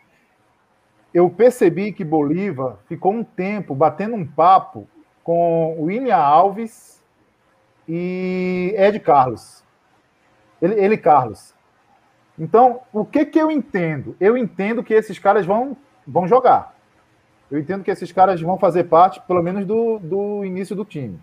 eu 1.14 1.30
percebi 1.30 1.94
que 1.94 2.04
Bolívar 2.04 2.78
ficou 2.88 3.14
um 3.14 3.24
tempo 3.24 3.76
batendo 3.76 4.16
um 4.16 4.26
papo 4.26 4.88
com 5.24 5.78
William 5.80 6.16
Alves 6.16 7.04
e 7.88 8.74
Ed 8.76 9.00
Carlos. 9.00 9.64
Ele, 10.62 10.74
ele 10.76 10.98
Carlos. 10.98 11.54
Então, 12.40 12.82
o 12.92 13.06
que, 13.06 13.26
que 13.26 13.38
eu 13.38 13.52
entendo? 13.52 14.16
Eu 14.20 14.36
entendo 14.36 14.84
que 14.84 14.94
esses 14.94 15.20
caras 15.20 15.46
vão, 15.46 15.78
vão 16.08 16.28
jogar. 16.28 16.76
Eu 17.52 17.60
entendo 17.60 17.84
que 17.84 17.92
esses 17.92 18.12
caras 18.12 18.42
vão 18.42 18.58
fazer 18.58 18.86
parte, 18.86 19.22
pelo 19.28 19.44
menos, 19.44 19.66
do, 19.66 20.00
do 20.00 20.46
início 20.46 20.76
do 20.76 20.86
time. 20.86 21.20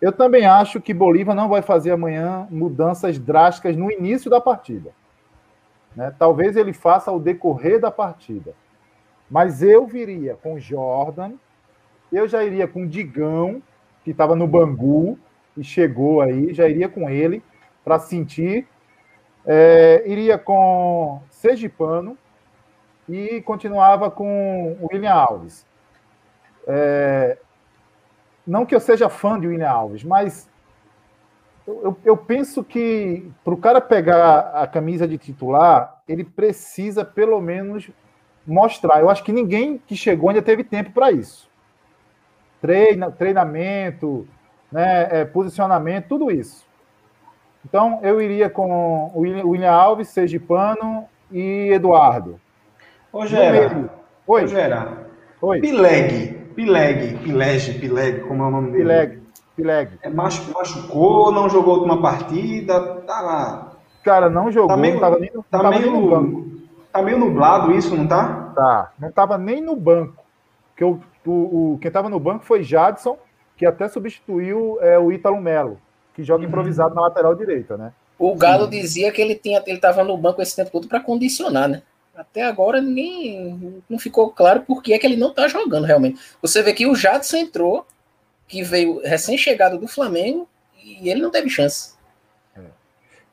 Eu 0.00 0.12
também 0.12 0.46
acho 0.46 0.80
que 0.80 0.94
Bolívar 0.94 1.34
não 1.34 1.48
vai 1.48 1.60
fazer 1.60 1.90
amanhã 1.90 2.48
mudanças 2.50 3.18
drásticas 3.18 3.76
no 3.76 3.92
início 3.92 4.30
da 4.30 4.40
partida. 4.40 4.92
Né? 5.98 6.14
Talvez 6.16 6.56
ele 6.56 6.72
faça 6.72 7.10
ao 7.10 7.18
decorrer 7.18 7.80
da 7.80 7.90
partida. 7.90 8.54
Mas 9.28 9.64
eu 9.64 9.84
viria 9.84 10.36
com 10.36 10.56
Jordan, 10.56 11.32
eu 12.12 12.28
já 12.28 12.44
iria 12.44 12.68
com 12.68 12.86
Digão, 12.86 13.60
que 14.04 14.12
estava 14.12 14.36
no 14.36 14.46
Bangu 14.46 15.18
e 15.56 15.64
chegou 15.64 16.20
aí, 16.20 16.54
já 16.54 16.68
iria 16.68 16.88
com 16.88 17.10
ele 17.10 17.42
para 17.84 17.98
sentir. 17.98 18.64
É, 19.44 20.04
iria 20.06 20.38
com 20.38 21.20
Sergipano 21.30 22.16
e 23.08 23.42
continuava 23.42 24.08
com 24.08 24.76
William 24.80 25.12
Alves. 25.12 25.66
É, 26.64 27.38
não 28.46 28.64
que 28.64 28.74
eu 28.74 28.80
seja 28.80 29.08
fã 29.08 29.38
de 29.40 29.48
William 29.48 29.68
Alves, 29.68 30.04
mas 30.04 30.48
eu, 31.68 31.96
eu 32.04 32.16
penso 32.16 32.64
que 32.64 33.30
para 33.44 33.52
o 33.52 33.58
cara 33.58 33.80
pegar 33.80 34.52
a 34.54 34.66
camisa 34.66 35.06
de 35.06 35.18
titular, 35.18 36.00
ele 36.08 36.24
precisa 36.24 37.04
pelo 37.04 37.40
menos 37.40 37.90
mostrar. 38.46 39.00
Eu 39.00 39.10
acho 39.10 39.22
que 39.22 39.32
ninguém 39.32 39.80
que 39.86 39.94
chegou 39.94 40.30
ainda 40.30 40.40
teve 40.40 40.64
tempo 40.64 40.90
para 40.92 41.12
isso. 41.12 41.48
Treina, 42.60 43.10
treinamento, 43.10 44.26
né, 44.72 45.08
é, 45.10 45.24
posicionamento, 45.24 46.08
tudo 46.08 46.30
isso. 46.30 46.66
Então, 47.64 48.00
eu 48.02 48.20
iria 48.20 48.48
com 48.48 49.12
o 49.14 49.20
William 49.20 49.70
Alves, 49.70 50.08
Sergipano 50.08 51.04
e 51.30 51.70
Eduardo. 51.70 52.40
Ô, 53.12 53.26
Gera. 53.26 53.90
Oi. 54.26 54.44
Ô, 54.44 54.46
Gera. 54.46 55.06
Oi. 55.42 55.60
Pileg. 55.60 56.32
Pileg. 56.54 57.18
Pileg. 57.18 57.78
Pileg. 57.78 58.20
Como 58.20 58.42
é 58.42 58.46
o 58.46 58.50
nome 58.50 58.70
dele? 58.70 58.84
Pileg. 58.84 59.27
Pileg. 59.58 59.98
É, 60.02 60.08
machucou, 60.08 61.32
não 61.32 61.50
jogou 61.50 61.74
a 61.74 61.76
última 61.78 62.00
partida, 62.00 62.80
tá 63.04 63.20
lá. 63.20 63.72
Cara, 64.04 64.30
não 64.30 64.52
jogou, 64.52 64.68
tá 64.68 64.76
meio, 64.76 64.94
não 64.94 65.00
tava 65.00 65.18
nem, 65.18 65.30
não 65.34 65.42
tá 65.42 65.58
tava 65.58 65.70
meio, 65.70 65.82
nem 65.82 66.00
no 66.00 66.08
banco. 66.08 66.46
Tá 66.92 67.02
meio 67.02 67.18
nublado 67.18 67.72
isso, 67.72 67.96
não 67.96 68.06
tá? 68.06 68.52
Tá. 68.54 68.92
Não 68.98 69.10
tava 69.10 69.36
nem 69.36 69.60
no 69.60 69.74
banco. 69.74 70.24
Porque 70.70 70.84
o, 70.84 71.00
o, 71.26 71.72
o 71.74 71.78
quem 71.82 71.90
tava 71.90 72.08
no 72.08 72.20
banco 72.20 72.44
foi 72.44 72.62
Jadson, 72.62 73.18
que 73.56 73.66
até 73.66 73.88
substituiu 73.88 74.78
é, 74.80 74.96
o 74.96 75.10
Ítalo 75.10 75.40
Melo, 75.40 75.80
que 76.14 76.22
joga 76.22 76.44
uhum. 76.44 76.48
improvisado 76.48 76.94
na 76.94 77.02
lateral 77.02 77.34
direita, 77.34 77.76
né? 77.76 77.92
O 78.16 78.36
Galo 78.36 78.64
Sim. 78.64 78.70
dizia 78.70 79.10
que 79.10 79.20
ele 79.20 79.34
tinha, 79.34 79.60
ele 79.66 79.78
tava 79.78 80.04
no 80.04 80.16
banco 80.16 80.40
esse 80.40 80.54
tempo 80.54 80.70
todo 80.70 80.86
para 80.86 81.00
condicionar, 81.00 81.68
né? 81.68 81.82
Até 82.16 82.42
agora 82.42 82.80
ninguém 82.80 83.82
não 83.88 83.98
ficou 83.98 84.30
claro 84.30 84.60
por 84.60 84.82
que 84.82 84.92
é 84.92 84.98
que 84.98 85.06
ele 85.06 85.16
não 85.16 85.32
tá 85.32 85.46
jogando 85.48 85.84
realmente. 85.84 86.20
Você 86.40 86.62
vê 86.62 86.72
que 86.72 86.86
o 86.86 86.94
Jadson 86.94 87.36
entrou, 87.36 87.86
que 88.48 88.62
veio 88.62 89.00
recém-chegado 89.02 89.78
do 89.78 89.86
Flamengo, 89.86 90.48
e 90.82 91.08
ele 91.08 91.20
não 91.20 91.30
teve 91.30 91.50
chance. 91.50 91.98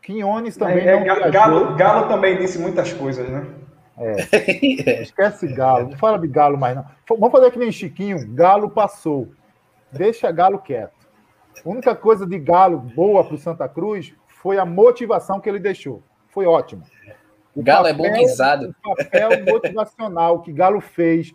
Quinones 0.05 0.55
também 0.55 0.87
é, 0.87 0.93
é, 0.93 1.31
Galo, 1.31 1.75
Galo 1.75 2.07
também 2.07 2.37
disse 2.37 2.59
muitas 2.59 2.93
coisas, 2.93 3.27
né? 3.27 3.47
É. 3.97 5.01
Esquece 5.01 5.47
Galo. 5.47 5.89
Não 5.89 5.97
fala 5.97 6.19
de 6.19 6.27
Galo 6.27 6.57
mais, 6.57 6.75
não. 6.75 6.85
Vamos 7.09 7.31
fazer 7.31 7.49
que 7.49 7.57
nem 7.57 7.71
Chiquinho. 7.71 8.17
Galo 8.35 8.69
passou. 8.69 9.29
Deixa 9.91 10.31
Galo 10.31 10.59
quieto. 10.59 10.93
A 11.65 11.67
única 11.67 11.95
coisa 11.95 12.27
de 12.27 12.37
Galo 12.37 12.77
boa 12.77 13.23
para 13.23 13.33
o 13.33 13.39
Santa 13.39 13.67
Cruz 13.67 14.13
foi 14.27 14.59
a 14.59 14.65
motivação 14.65 15.39
que 15.39 15.49
ele 15.49 15.57
deixou. 15.57 16.03
Foi 16.27 16.45
ótimo. 16.45 16.83
O 17.55 17.63
Galo 17.63 17.87
papel, 17.87 18.05
é 18.05 18.09
bom 18.09 18.17
guisado. 18.19 18.75
O 18.85 18.95
papel 18.95 19.29
motivacional 19.45 20.41
que 20.41 20.51
Galo 20.51 20.81
fez 20.81 21.33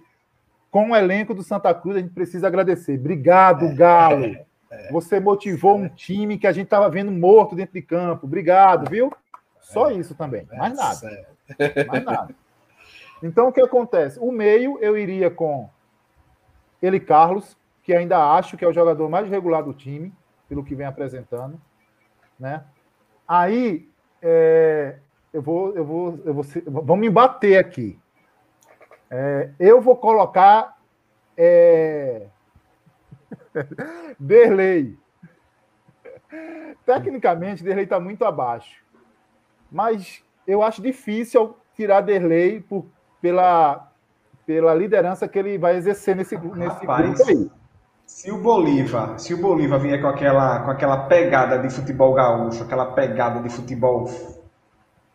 com 0.70 0.90
o 0.90 0.96
elenco 0.96 1.34
do 1.34 1.42
Santa 1.42 1.74
Cruz, 1.74 1.96
a 1.96 2.00
gente 2.00 2.12
precisa 2.12 2.46
agradecer. 2.46 2.98
Obrigado, 2.98 3.74
Galo. 3.74 4.36
Você 4.92 5.18
motivou 5.18 5.76
um 5.76 5.88
time 5.88 6.38
que 6.38 6.46
a 6.46 6.52
gente 6.52 6.66
estava 6.66 6.88
vendo 6.88 7.10
morto 7.10 7.56
dentro 7.56 7.74
de 7.74 7.82
campo. 7.82 8.26
Obrigado, 8.26 8.88
viu? 8.88 9.12
Só 9.60 9.90
isso 9.90 10.14
também. 10.14 10.46
Mais 10.52 10.76
nada. 10.76 11.26
Mais 11.88 12.04
nada. 12.04 12.34
Então, 13.22 13.48
o 13.48 13.52
que 13.52 13.60
acontece? 13.60 14.18
O 14.20 14.30
meio, 14.30 14.78
eu 14.80 14.96
iria 14.96 15.30
com 15.30 15.68
ele, 16.80 16.98
Carlos, 16.98 17.56
que 17.82 17.92
ainda 17.92 18.32
acho 18.34 18.56
que 18.56 18.64
é 18.64 18.68
o 18.68 18.72
jogador 18.72 19.08
mais 19.10 19.28
regular 19.28 19.62
do 19.62 19.74
time, 19.74 20.12
pelo 20.48 20.64
que 20.64 20.74
vem 20.74 20.86
apresentando. 20.86 21.60
Né? 22.38 22.64
Aí, 23.28 23.88
é, 24.22 24.96
eu 25.32 25.42
vou, 25.42 25.74
eu 25.74 25.84
vou, 25.84 26.20
eu 26.24 26.34
vou, 26.34 26.44
vamos 26.66 26.98
me 26.98 27.10
bater 27.10 27.58
aqui. 27.58 27.98
É, 29.10 29.50
eu 29.58 29.80
vou 29.80 29.96
colocar 29.96 30.78
é, 31.36 32.26
Derlei. 34.18 34.96
Tecnicamente, 36.84 37.64
Derlei 37.64 37.84
está 37.84 37.98
muito 37.98 38.24
abaixo. 38.24 38.82
Mas 39.70 40.22
eu 40.46 40.62
acho 40.62 40.82
difícil 40.82 41.56
tirar 41.74 42.00
Derlei 42.00 42.60
por, 42.60 42.86
pela, 43.20 43.88
pela 44.46 44.74
liderança 44.74 45.28
que 45.28 45.38
ele 45.38 45.58
vai 45.58 45.76
exercer 45.76 46.14
nesse, 46.16 46.36
nesse 46.36 46.80
Rapaz, 46.80 47.04
grupo 47.04 47.28
aí. 47.28 47.50
Se 48.06 48.30
o 48.30 48.38
Bolívar, 48.38 49.18
se 49.18 49.32
o 49.32 49.40
Bolívar 49.40 49.78
vier 49.78 50.00
com 50.00 50.08
aquela, 50.08 50.60
com 50.64 50.70
aquela 50.70 51.06
pegada 51.06 51.58
de 51.58 51.70
futebol 51.70 52.12
gaúcho, 52.12 52.64
aquela 52.64 52.86
pegada 52.86 53.40
de 53.40 53.48
futebol 53.48 54.08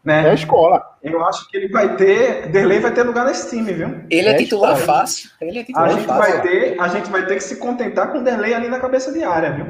né? 0.05 0.27
É 0.27 0.29
a 0.29 0.34
escola. 0.36 0.94
Eu 1.06 1.24
acho 1.24 1.48
que 1.48 1.56
ele 1.56 1.68
vai 1.68 1.96
ter, 1.96 2.50
Derlei 2.50 2.80
vai 2.80 2.91
ter 2.91 3.04
lugar 3.04 3.26
nesse 3.26 3.48
time, 3.48 3.72
viu? 3.72 4.02
Ele 4.10 4.28
é, 4.28 4.32
é 4.32 4.38
titular 4.38 4.76
escola. 4.76 5.00
fácil. 5.00 5.30
Ele 5.39 5.60
é 5.60 5.63
titular 5.63 5.88
a 5.88 5.94
gente 5.94 6.06
fácil. 6.06 6.34
vai 6.34 6.41
ter, 6.41 6.82
a 6.82 6.88
gente 6.88 7.10
vai 7.12 7.26
ter 7.28 7.36
que 7.36 7.44
se 7.44 7.58
contentar 7.58 8.12
com 8.12 8.24
Derlei 8.24 8.56
ali 8.56 8.68
na 8.68 8.80
cabeça 8.80 9.13
de 9.13 9.24
área, 9.24 9.52
viu? 9.52 9.68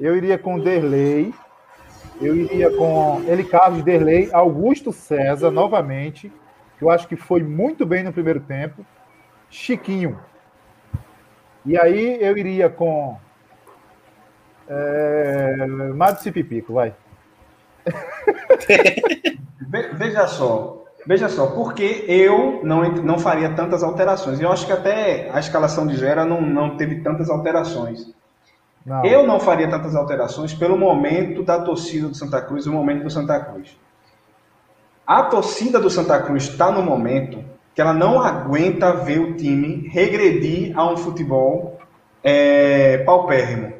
Eu 0.00 0.16
iria 0.16 0.36
com 0.36 0.58
Derlei. 0.58 1.32
Eu 2.20 2.34
iria 2.34 2.70
com 2.70 3.22
ele 3.28 3.44
Carlos 3.44 3.84
Derlei, 3.84 4.28
Augusto 4.32 4.92
César 4.92 5.52
novamente, 5.52 6.32
que 6.76 6.84
eu 6.84 6.90
acho 6.90 7.06
que 7.06 7.14
foi 7.14 7.44
muito 7.44 7.86
bem 7.86 8.02
no 8.02 8.12
primeiro 8.12 8.40
tempo. 8.40 8.84
Chiquinho. 9.48 10.18
E 11.64 11.78
aí 11.78 12.18
eu 12.20 12.36
iria 12.36 12.68
com 12.68 13.16
é, 14.68 15.66
Madison 15.94 16.32
Pipico, 16.32 16.74
vai. 16.74 16.94
veja 19.94 20.26
só, 20.26 20.84
veja 21.06 21.28
só, 21.28 21.48
porque 21.48 22.04
eu 22.06 22.60
não, 22.62 22.82
não 22.92 23.18
faria 23.18 23.50
tantas 23.54 23.82
alterações. 23.82 24.40
Eu 24.40 24.52
acho 24.52 24.66
que 24.66 24.72
até 24.72 25.30
a 25.32 25.38
escalação 25.38 25.86
de 25.86 25.96
Gera 25.96 26.24
não, 26.24 26.40
não 26.40 26.76
teve 26.76 27.00
tantas 27.00 27.28
alterações. 27.28 28.12
Não. 28.84 29.04
Eu 29.04 29.26
não 29.26 29.40
faria 29.40 29.68
tantas 29.68 29.94
alterações 29.94 30.52
pelo 30.52 30.76
momento 30.76 31.42
da 31.42 31.58
torcida 31.60 32.08
do 32.08 32.14
Santa 32.14 32.40
Cruz 32.42 32.66
e 32.66 32.68
o 32.68 32.72
momento 32.72 33.04
do 33.04 33.10
Santa 33.10 33.40
Cruz. 33.40 33.76
A 35.06 35.22
torcida 35.24 35.80
do 35.80 35.90
Santa 35.90 36.20
Cruz 36.20 36.44
está 36.44 36.70
no 36.70 36.82
momento 36.82 37.44
que 37.74 37.80
ela 37.80 37.92
não 37.92 38.20
aguenta 38.22 38.92
ver 38.92 39.18
o 39.18 39.34
time 39.34 39.88
regredir 39.88 40.78
a 40.78 40.86
um 40.90 40.96
futebol 40.96 41.78
é, 42.22 42.98
paupérrimo. 42.98 43.74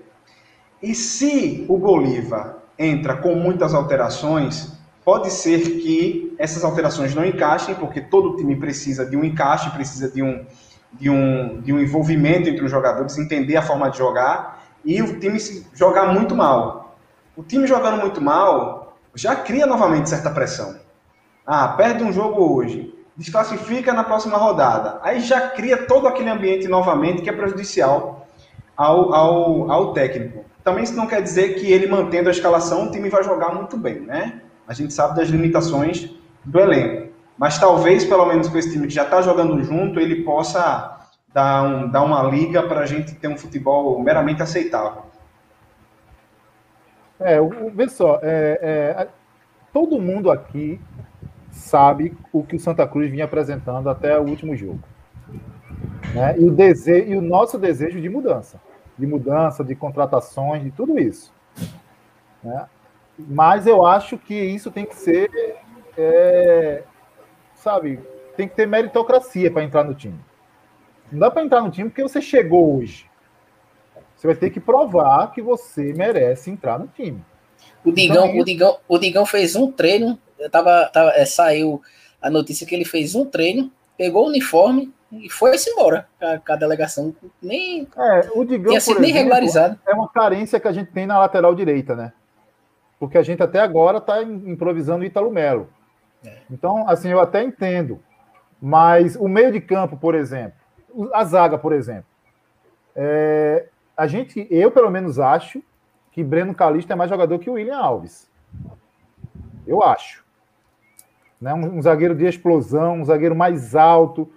E 0.83 0.95
se 0.95 1.65
o 1.69 1.79
Bolívar 1.79 2.57
entra 2.79 3.17
com 3.17 3.35
muitas 3.35 3.73
alterações, 3.73 4.74
pode 5.05 5.31
ser 5.31 5.61
que 5.61 6.35
essas 6.39 6.65
alterações 6.65 7.15
não 7.15 7.25
encaixem, 7.25 7.75
porque 7.75 8.01
todo 8.01 8.37
time 8.37 8.57
precisa 8.57 9.05
de 9.05 9.17
um 9.17 9.25
encaixe, 9.25 9.71
precisa 9.71 10.09
de 10.09 10.23
um, 10.23 10.45
de 10.93 11.11
um, 11.11 11.61
de 11.61 11.73
um 11.73 11.79
envolvimento 11.79 12.49
entre 12.49 12.65
os 12.65 12.71
jogadores, 12.71 13.19
entender 13.19 13.57
a 13.57 13.63
forma 13.63 13.91
de 13.91 13.99
jogar, 13.99 14.63
e 14.85 15.03
o 15.03 15.19
time 15.19 15.39
jogar 15.75 16.13
muito 16.13 16.35
mal. 16.35 16.97
O 17.37 17.43
time 17.43 17.67
jogando 17.67 18.01
muito 18.01 18.21
mal 18.21 18.97
já 19.15 19.37
cria 19.37 19.67
novamente 19.67 20.09
certa 20.09 20.31
pressão. 20.31 20.77
Ah, 21.47 21.69
perde 21.69 22.03
um 22.03 22.13
jogo 22.13 22.55
hoje, 22.55 22.95
desclassifica 23.17 23.93
na 23.93 24.05
próxima 24.05 24.39
rodada. 24.39 24.99
Aí 25.03 25.21
já 25.21 25.49
cria 25.51 25.77
todo 25.87 26.09
aquele 26.09 26.31
ambiente 26.31 26.67
novamente 26.67 27.23
que 27.23 27.29
é 27.29 27.33
prejudicial 27.33 28.27
ao, 28.77 29.13
ao, 29.15 29.71
ao 29.71 29.93
técnico. 29.93 30.45
Também 30.63 30.85
isso 30.85 30.97
não 30.97 31.07
quer 31.07 31.21
dizer 31.23 31.57
que 31.57 31.71
ele 31.71 31.87
mantendo 31.87 32.29
a 32.29 32.33
escalação, 32.33 32.87
o 32.87 32.91
time 32.91 33.11
vai 33.11 33.23
jogar 33.23 33.55
muito 33.55 33.77
bem, 33.77 34.01
né? 34.01 34.41
A 34.67 34.73
gente 34.73 34.93
sabe 34.93 35.17
das 35.17 35.29
limitações 35.29 36.11
do 36.45 36.59
elenco. 36.59 37.13
Mas 37.37 37.59
talvez, 37.59 38.05
pelo 38.05 38.27
menos 38.27 38.49
com 38.49 38.57
esse 38.57 38.73
time 38.73 38.87
que 38.87 38.95
já 38.95 39.05
está 39.05 39.21
jogando 39.21 39.63
junto, 39.63 39.99
ele 39.99 40.23
possa 40.23 41.09
dar, 41.33 41.63
um, 41.65 41.89
dar 41.91 42.03
uma 42.03 42.23
liga 42.23 42.63
para 42.63 42.81
a 42.81 42.87
gente 42.87 43.15
ter 43.17 43.29
um 43.29 43.37
futebol 43.37 44.01
meramente 44.01 44.43
aceitável. 44.43 45.03
É, 47.19 47.39
vê 47.75 47.89
só, 47.89 48.21
é, 48.23 48.59
é, 48.63 49.09
todo 49.73 50.01
mundo 50.01 50.31
aqui 50.31 50.81
sabe 51.51 52.17
o 52.33 52.43
que 52.43 52.57
o 52.57 52.61
Santa 52.61 52.87
Cruz 52.87 53.11
vinha 53.11 53.25
apresentando 53.25 53.89
até 53.89 54.19
o 54.19 54.25
último 54.25 54.57
jogo. 54.57 54.81
Né? 56.15 56.39
E, 56.39 56.45
o 56.45 56.51
desejo, 56.51 57.13
e 57.13 57.17
o 57.17 57.23
nosso 57.23 57.59
desejo 57.59 58.01
de 58.01 58.09
mudança. 58.09 58.61
De 58.97 59.07
mudança, 59.07 59.65
de 59.65 59.75
contratações, 59.75 60.63
de 60.63 60.71
tudo 60.71 60.99
isso. 60.99 61.33
Né? 62.43 62.67
Mas 63.19 63.67
eu 63.67 63.85
acho 63.87 64.19
que 64.19 64.35
isso 64.35 64.71
tem 64.71 64.85
que 64.85 64.97
ser, 64.97 65.31
é, 65.97 66.83
sabe, 67.55 68.01
tem 68.37 68.49
que 68.49 68.55
ter 68.55 68.67
meritocracia 68.67 69.51
para 69.51 69.63
entrar 69.63 69.85
no 69.85 69.95
time. 69.95 70.19
Não 71.11 71.21
dá 71.21 71.31
para 71.31 71.45
entrar 71.45 71.61
no 71.61 71.71
time 71.71 71.89
porque 71.89 72.03
você 72.03 72.21
chegou 72.21 72.79
hoje. 72.79 73.09
Você 74.17 74.27
vai 74.27 74.37
ter 74.37 74.51
que 74.51 74.61
provar 74.61 75.31
que 75.33 75.43
você 75.43 75.93
merece 75.93 76.51
entrar 76.51 76.79
no 76.79 76.89
time. 76.89 77.23
O 77.85 77.93
Digão, 77.93 78.27
então, 78.27 78.41
o 78.41 78.45
Digão, 78.45 78.79
o 78.89 78.99
Digão 78.99 79.27
fez 79.27 79.55
um 79.55 79.71
treino, 79.71 80.19
tava, 80.51 80.89
tava, 80.93 81.11
é, 81.11 81.25
saiu 81.25 81.83
a 82.21 82.31
notícia 82.31 82.67
que 82.67 82.75
ele 82.75 82.85
fez 82.85 83.15
um 83.15 83.27
treino, 83.27 83.71
pegou 83.97 84.25
o 84.25 84.29
uniforme 84.29 84.93
e 85.13 85.31
foi-se 85.31 85.71
embora 85.71 86.09
com 86.19 86.53
a, 86.53 86.57
delegação. 86.57 87.15
Nem, 87.41 87.87
é, 87.97 88.31
o 88.35 88.45
Digão, 88.45 88.71
tinha 88.71 88.81
sido 88.81 89.01
nem 89.01 89.13
regularizado. 89.13 89.79
É 89.87 89.93
uma 89.93 90.09
carência 90.09 90.59
que 90.59 90.67
a 90.67 90.73
gente 90.73 90.91
tem 90.91 91.07
na 91.07 91.19
lateral 91.19 91.55
direita, 91.55 91.95
né? 91.95 92.13
Porque 93.07 93.19
a 93.19 93.23
gente 93.23 93.43
até 93.43 93.61
agora 93.61 93.99
está 93.99 94.23
improvisando 94.23 95.03
o 95.03 95.07
Ítalo 95.07 95.31
Melo. 95.31 95.69
É. 96.25 96.39
Então, 96.51 96.89
assim, 96.89 97.11
eu 97.11 97.21
até 97.21 97.43
entendo. 97.43 98.01
Mas 98.61 99.15
o 99.17 99.29
meio 99.29 99.53
de 99.53 99.61
campo, 99.61 99.97
por 99.97 100.15
exemplo, 100.15 100.57
a 101.13 101.25
zaga, 101.25 101.59
por 101.59 101.73
exemplo, 101.73 102.07
é, 102.97 103.67
a 103.97 104.07
gente, 104.07 104.47
eu 104.51 104.71
pelo 104.71 104.91
menos 104.91 105.19
acho 105.19 105.63
que 106.11 106.23
Breno 106.23 106.55
Calista 106.55 106.93
é 106.93 106.97
mais 106.97 107.11
jogador 107.11 107.39
que 107.39 107.51
o 107.51 107.55
William 107.55 107.77
Alves. 107.77 108.31
Eu 109.67 109.83
acho. 109.83 110.25
Né? 111.41 111.53
Um, 111.53 111.79
um 111.79 111.83
zagueiro 111.83 112.15
de 112.15 112.25
explosão, 112.25 113.01
um 113.01 113.05
zagueiro 113.05 113.35
mais 113.35 113.75
alto, 113.75 114.31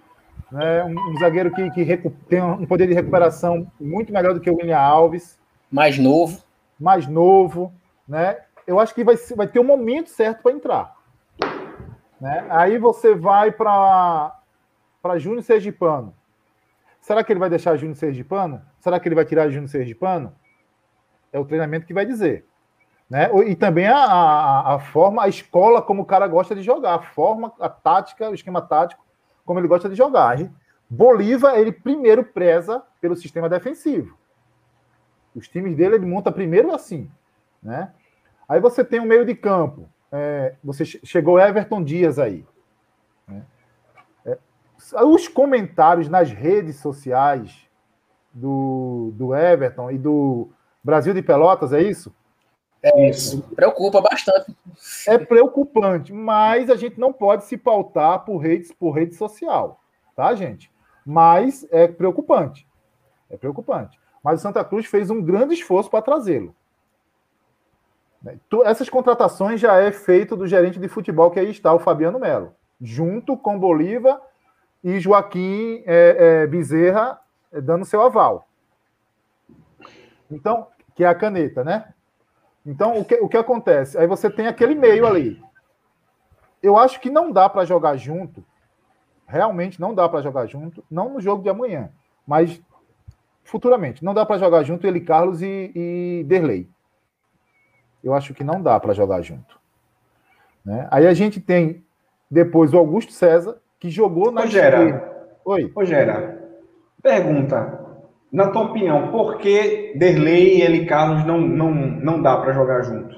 né? 0.50 0.84
um, 0.84 1.12
um 1.12 1.18
zagueiro 1.18 1.50
que, 1.52 1.70
que 1.70 2.10
tem 2.28 2.42
um 2.42 2.66
poder 2.66 2.86
de 2.86 2.94
recuperação 2.94 3.70
muito 3.80 4.12
melhor 4.12 4.34
do 4.34 4.40
que 4.40 4.50
o 4.50 4.56
William 4.56 4.78
Alves. 4.78 5.38
Mais 5.70 5.98
novo. 5.98 6.42
Mais 6.78 7.06
novo. 7.06 7.72
Né? 8.06 8.38
Eu 8.68 8.78
acho 8.78 8.94
que 8.94 9.02
vai, 9.02 9.16
vai 9.34 9.46
ter 9.46 9.58
o 9.58 9.62
um 9.62 9.66
momento 9.66 10.10
certo 10.10 10.42
para 10.42 10.52
entrar. 10.52 10.94
Né? 12.20 12.46
Aí 12.50 12.76
você 12.76 13.14
vai 13.14 13.50
para 13.50 14.42
Júnior 15.16 15.42
Sergipano. 15.42 16.14
Será 17.00 17.24
que 17.24 17.32
ele 17.32 17.40
vai 17.40 17.48
deixar 17.48 17.76
Júnior 17.76 17.96
Sergipano? 17.96 18.60
Será 18.78 19.00
que 19.00 19.08
ele 19.08 19.14
vai 19.14 19.24
tirar 19.24 19.48
Júnior 19.48 19.70
Sergipano? 19.70 20.34
É 21.32 21.38
o 21.38 21.46
treinamento 21.46 21.86
que 21.86 21.94
vai 21.94 22.04
dizer. 22.04 22.44
Né? 23.08 23.30
E 23.46 23.56
também 23.56 23.86
a, 23.86 23.96
a, 23.96 24.74
a, 24.74 24.78
forma, 24.78 25.22
a 25.22 25.28
escola 25.28 25.80
como 25.80 26.02
o 26.02 26.06
cara 26.06 26.28
gosta 26.28 26.54
de 26.54 26.60
jogar, 26.60 26.96
a 26.96 27.02
forma, 27.02 27.50
a 27.58 27.70
tática, 27.70 28.28
o 28.28 28.34
esquema 28.34 28.60
tático, 28.60 29.02
como 29.46 29.58
ele 29.58 29.66
gosta 29.66 29.88
de 29.88 29.94
jogar. 29.94 30.36
Bolívar, 30.90 31.58
ele 31.58 31.72
primeiro 31.72 32.22
preza 32.22 32.82
pelo 33.00 33.16
sistema 33.16 33.48
defensivo. 33.48 34.14
Os 35.34 35.48
times 35.48 35.74
dele, 35.74 35.94
ele 35.94 36.04
monta 36.04 36.30
primeiro 36.30 36.74
assim. 36.74 37.10
Né? 37.62 37.90
Aí 38.48 38.60
você 38.60 38.82
tem 38.82 38.98
um 38.98 39.04
meio 39.04 39.26
de 39.26 39.34
campo. 39.34 39.88
É, 40.10 40.54
você 40.64 40.84
chegou 40.84 41.38
Everton 41.38 41.84
Dias 41.84 42.18
aí. 42.18 42.46
Né? 43.26 43.42
É, 44.24 44.38
os 45.04 45.28
comentários 45.28 46.08
nas 46.08 46.30
redes 46.30 46.76
sociais 46.76 47.68
do, 48.32 49.12
do 49.14 49.34
Everton 49.34 49.90
e 49.90 49.98
do 49.98 50.48
Brasil 50.82 51.12
de 51.12 51.22
Pelotas, 51.22 51.72
é 51.72 51.82
isso? 51.82 52.14
É 52.82 53.08
isso. 53.08 53.42
Preocupa 53.54 54.00
bastante. 54.00 54.56
É 55.06 55.18
preocupante, 55.18 56.12
mas 56.12 56.70
a 56.70 56.76
gente 56.76 56.98
não 56.98 57.12
pode 57.12 57.44
se 57.44 57.56
pautar 57.56 58.24
por 58.24 58.38
redes 58.38 58.72
por 58.72 58.92
rede 58.92 59.14
social, 59.16 59.80
tá, 60.14 60.34
gente? 60.34 60.72
Mas 61.04 61.66
é 61.70 61.88
preocupante. 61.88 62.66
É 63.28 63.36
preocupante. 63.36 63.98
Mas 64.22 64.40
o 64.40 64.42
Santa 64.42 64.64
Cruz 64.64 64.86
fez 64.86 65.10
um 65.10 65.20
grande 65.20 65.54
esforço 65.54 65.90
para 65.90 66.02
trazê-lo. 66.02 66.54
Essas 68.64 68.88
contratações 68.88 69.60
já 69.60 69.76
é 69.76 69.92
feito 69.92 70.36
do 70.36 70.46
gerente 70.46 70.78
de 70.78 70.88
futebol 70.88 71.30
que 71.30 71.38
aí 71.38 71.50
está, 71.50 71.72
o 71.72 71.78
Fabiano 71.78 72.18
Melo, 72.18 72.52
junto 72.80 73.36
com 73.36 73.58
Bolívar 73.58 74.20
e 74.82 74.98
Joaquim 74.98 75.82
é, 75.86 76.42
é, 76.42 76.46
Bezerra 76.46 77.20
é, 77.52 77.60
dando 77.60 77.84
seu 77.84 78.02
aval. 78.02 78.48
Então, 80.30 80.66
que 80.94 81.04
é 81.04 81.06
a 81.06 81.14
caneta, 81.14 81.62
né? 81.64 81.92
Então, 82.66 82.98
o 82.98 83.04
que, 83.04 83.14
o 83.14 83.28
que 83.28 83.36
acontece? 83.36 83.96
Aí 83.96 84.06
você 84.06 84.28
tem 84.28 84.46
aquele 84.46 84.74
meio 84.74 85.06
ali. 85.06 85.42
Eu 86.62 86.76
acho 86.76 87.00
que 87.00 87.08
não 87.08 87.30
dá 87.30 87.48
para 87.48 87.64
jogar 87.64 87.96
junto. 87.96 88.44
Realmente 89.26 89.80
não 89.80 89.94
dá 89.94 90.08
para 90.08 90.22
jogar 90.22 90.46
junto. 90.46 90.84
Não 90.90 91.14
no 91.14 91.20
jogo 91.20 91.42
de 91.42 91.48
amanhã, 91.48 91.90
mas 92.26 92.60
futuramente. 93.44 94.04
Não 94.04 94.12
dá 94.12 94.26
para 94.26 94.38
jogar 94.38 94.64
junto 94.64 94.86
ele, 94.86 95.00
Carlos 95.00 95.40
e, 95.40 95.72
e 95.74 96.24
Derlei. 96.26 96.68
Eu 98.08 98.14
acho 98.14 98.32
que 98.32 98.42
não 98.42 98.62
dá 98.62 98.80
para 98.80 98.94
jogar 98.94 99.20
junto. 99.20 99.58
Né? 100.64 100.88
Aí 100.90 101.06
a 101.06 101.12
gente 101.12 101.40
tem 101.40 101.84
depois 102.30 102.72
o 102.72 102.78
Augusto 102.78 103.12
César, 103.12 103.58
que 103.78 103.90
jogou 103.90 104.30
na. 104.32 104.46
Gera. 104.46 105.28
Oi. 105.44 105.70
Gera. 105.84 106.38
Pergunta. 107.02 107.86
Na 108.32 108.48
tua 108.48 108.62
opinião, 108.62 109.10
por 109.10 109.38
que 109.38 109.94
Derlei 109.96 110.58
e 110.58 110.62
Eli 110.62 110.86
Carlos 110.86 111.24
não, 111.24 111.38
não, 111.40 111.70
não 111.70 112.22
dá 112.22 112.36
para 112.36 112.52
jogar 112.52 112.82
junto? 112.82 113.16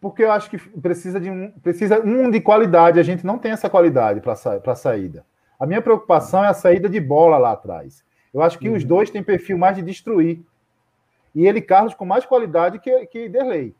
Porque 0.00 0.22
eu 0.22 0.30
acho 0.30 0.50
que 0.50 0.58
precisa 0.58 1.20
de 1.20 1.30
um, 1.30 1.50
precisa 1.62 2.00
um 2.00 2.30
de 2.30 2.40
qualidade. 2.40 3.00
A 3.00 3.02
gente 3.02 3.26
não 3.26 3.38
tem 3.38 3.52
essa 3.52 3.68
qualidade 3.68 4.20
para 4.20 4.36
sa 4.36 4.60
saída. 4.74 5.24
A 5.58 5.66
minha 5.66 5.82
preocupação 5.82 6.44
é 6.44 6.48
a 6.48 6.54
saída 6.54 6.88
de 6.88 7.00
bola 7.00 7.38
lá 7.38 7.52
atrás. 7.52 8.04
Eu 8.32 8.42
acho 8.42 8.58
que 8.58 8.68
uhum. 8.68 8.76
os 8.76 8.84
dois 8.84 9.10
têm 9.10 9.22
perfil 9.22 9.58
mais 9.58 9.76
de 9.76 9.82
destruir. 9.82 10.44
E 11.34 11.46
ele, 11.46 11.60
Carlos, 11.60 11.94
com 11.94 12.04
mais 12.04 12.24
qualidade 12.24 12.78
que, 12.78 13.06
que 13.06 13.28
Derlei. 13.28 13.74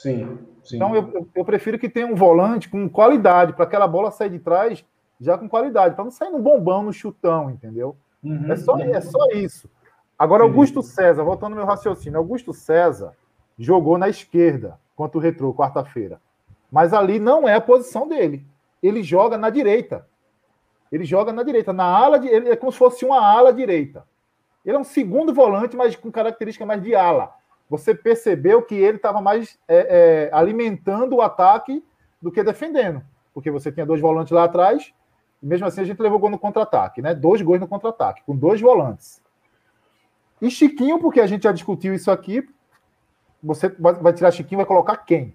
Sim, 0.00 0.38
sim. 0.64 0.76
Então 0.76 0.94
eu, 0.94 1.28
eu 1.34 1.44
prefiro 1.44 1.78
que 1.78 1.86
tenha 1.86 2.06
um 2.06 2.14
volante 2.14 2.70
com 2.70 2.88
qualidade, 2.88 3.52
para 3.52 3.64
aquela 3.64 3.86
bola 3.86 4.10
sair 4.10 4.30
de 4.30 4.38
trás 4.38 4.82
já 5.20 5.36
com 5.36 5.46
qualidade, 5.46 5.94
para 5.94 6.04
não 6.04 6.10
sair 6.10 6.30
no 6.30 6.38
bombão, 6.38 6.82
no 6.82 6.92
chutão, 6.92 7.50
entendeu? 7.50 7.94
Uhum, 8.24 8.50
é, 8.50 8.56
só, 8.56 8.72
uhum. 8.76 8.94
é 8.94 9.00
só 9.02 9.26
isso. 9.34 9.68
Agora, 10.18 10.42
Augusto 10.42 10.80
César, 10.80 11.22
voltando 11.22 11.52
ao 11.52 11.58
meu 11.58 11.66
raciocínio, 11.66 12.18
Augusto 12.18 12.54
César 12.54 13.12
jogou 13.58 13.98
na 13.98 14.08
esquerda 14.08 14.80
contra 14.96 15.18
o 15.18 15.20
Retrô, 15.20 15.52
quarta-feira. 15.52 16.18
Mas 16.72 16.94
ali 16.94 17.18
não 17.18 17.46
é 17.46 17.54
a 17.54 17.60
posição 17.60 18.08
dele. 18.08 18.46
Ele 18.82 19.02
joga 19.02 19.36
na 19.36 19.50
direita. 19.50 20.06
Ele 20.90 21.04
joga 21.04 21.30
na 21.30 21.42
direita. 21.42 21.74
Na 21.74 21.84
ala, 21.84 22.18
de, 22.18 22.26
ele 22.26 22.48
é 22.48 22.56
como 22.56 22.72
se 22.72 22.78
fosse 22.78 23.04
uma 23.04 23.20
ala 23.20 23.52
direita. 23.52 24.06
Ele 24.64 24.76
é 24.76 24.80
um 24.80 24.84
segundo 24.84 25.34
volante, 25.34 25.76
mas 25.76 25.94
com 25.94 26.10
característica 26.10 26.64
mais 26.64 26.82
de 26.82 26.94
ala 26.94 27.34
você 27.70 27.94
percebeu 27.94 28.60
que 28.62 28.74
ele 28.74 28.96
estava 28.96 29.20
mais 29.22 29.56
é, 29.68 30.28
é, 30.28 30.36
alimentando 30.36 31.14
o 31.14 31.22
ataque 31.22 31.84
do 32.20 32.32
que 32.32 32.42
defendendo. 32.42 33.00
Porque 33.32 33.48
você 33.48 33.70
tinha 33.70 33.86
dois 33.86 34.00
volantes 34.00 34.32
lá 34.32 34.42
atrás, 34.42 34.92
e 35.40 35.46
mesmo 35.46 35.68
assim 35.68 35.80
a 35.80 35.84
gente 35.84 36.02
levou 36.02 36.18
gol 36.18 36.30
no 36.30 36.38
contra-ataque, 36.38 37.00
né? 37.00 37.14
Dois 37.14 37.40
gols 37.40 37.60
no 37.60 37.68
contra-ataque, 37.68 38.24
com 38.26 38.36
dois 38.36 38.60
volantes. 38.60 39.22
E 40.42 40.50
Chiquinho, 40.50 40.98
porque 40.98 41.20
a 41.20 41.26
gente 41.28 41.44
já 41.44 41.52
discutiu 41.52 41.94
isso 41.94 42.10
aqui, 42.10 42.46
você 43.40 43.68
vai 43.68 44.12
tirar 44.12 44.32
Chiquinho, 44.32 44.58
vai 44.58 44.66
colocar 44.66 44.96
quem? 44.96 45.32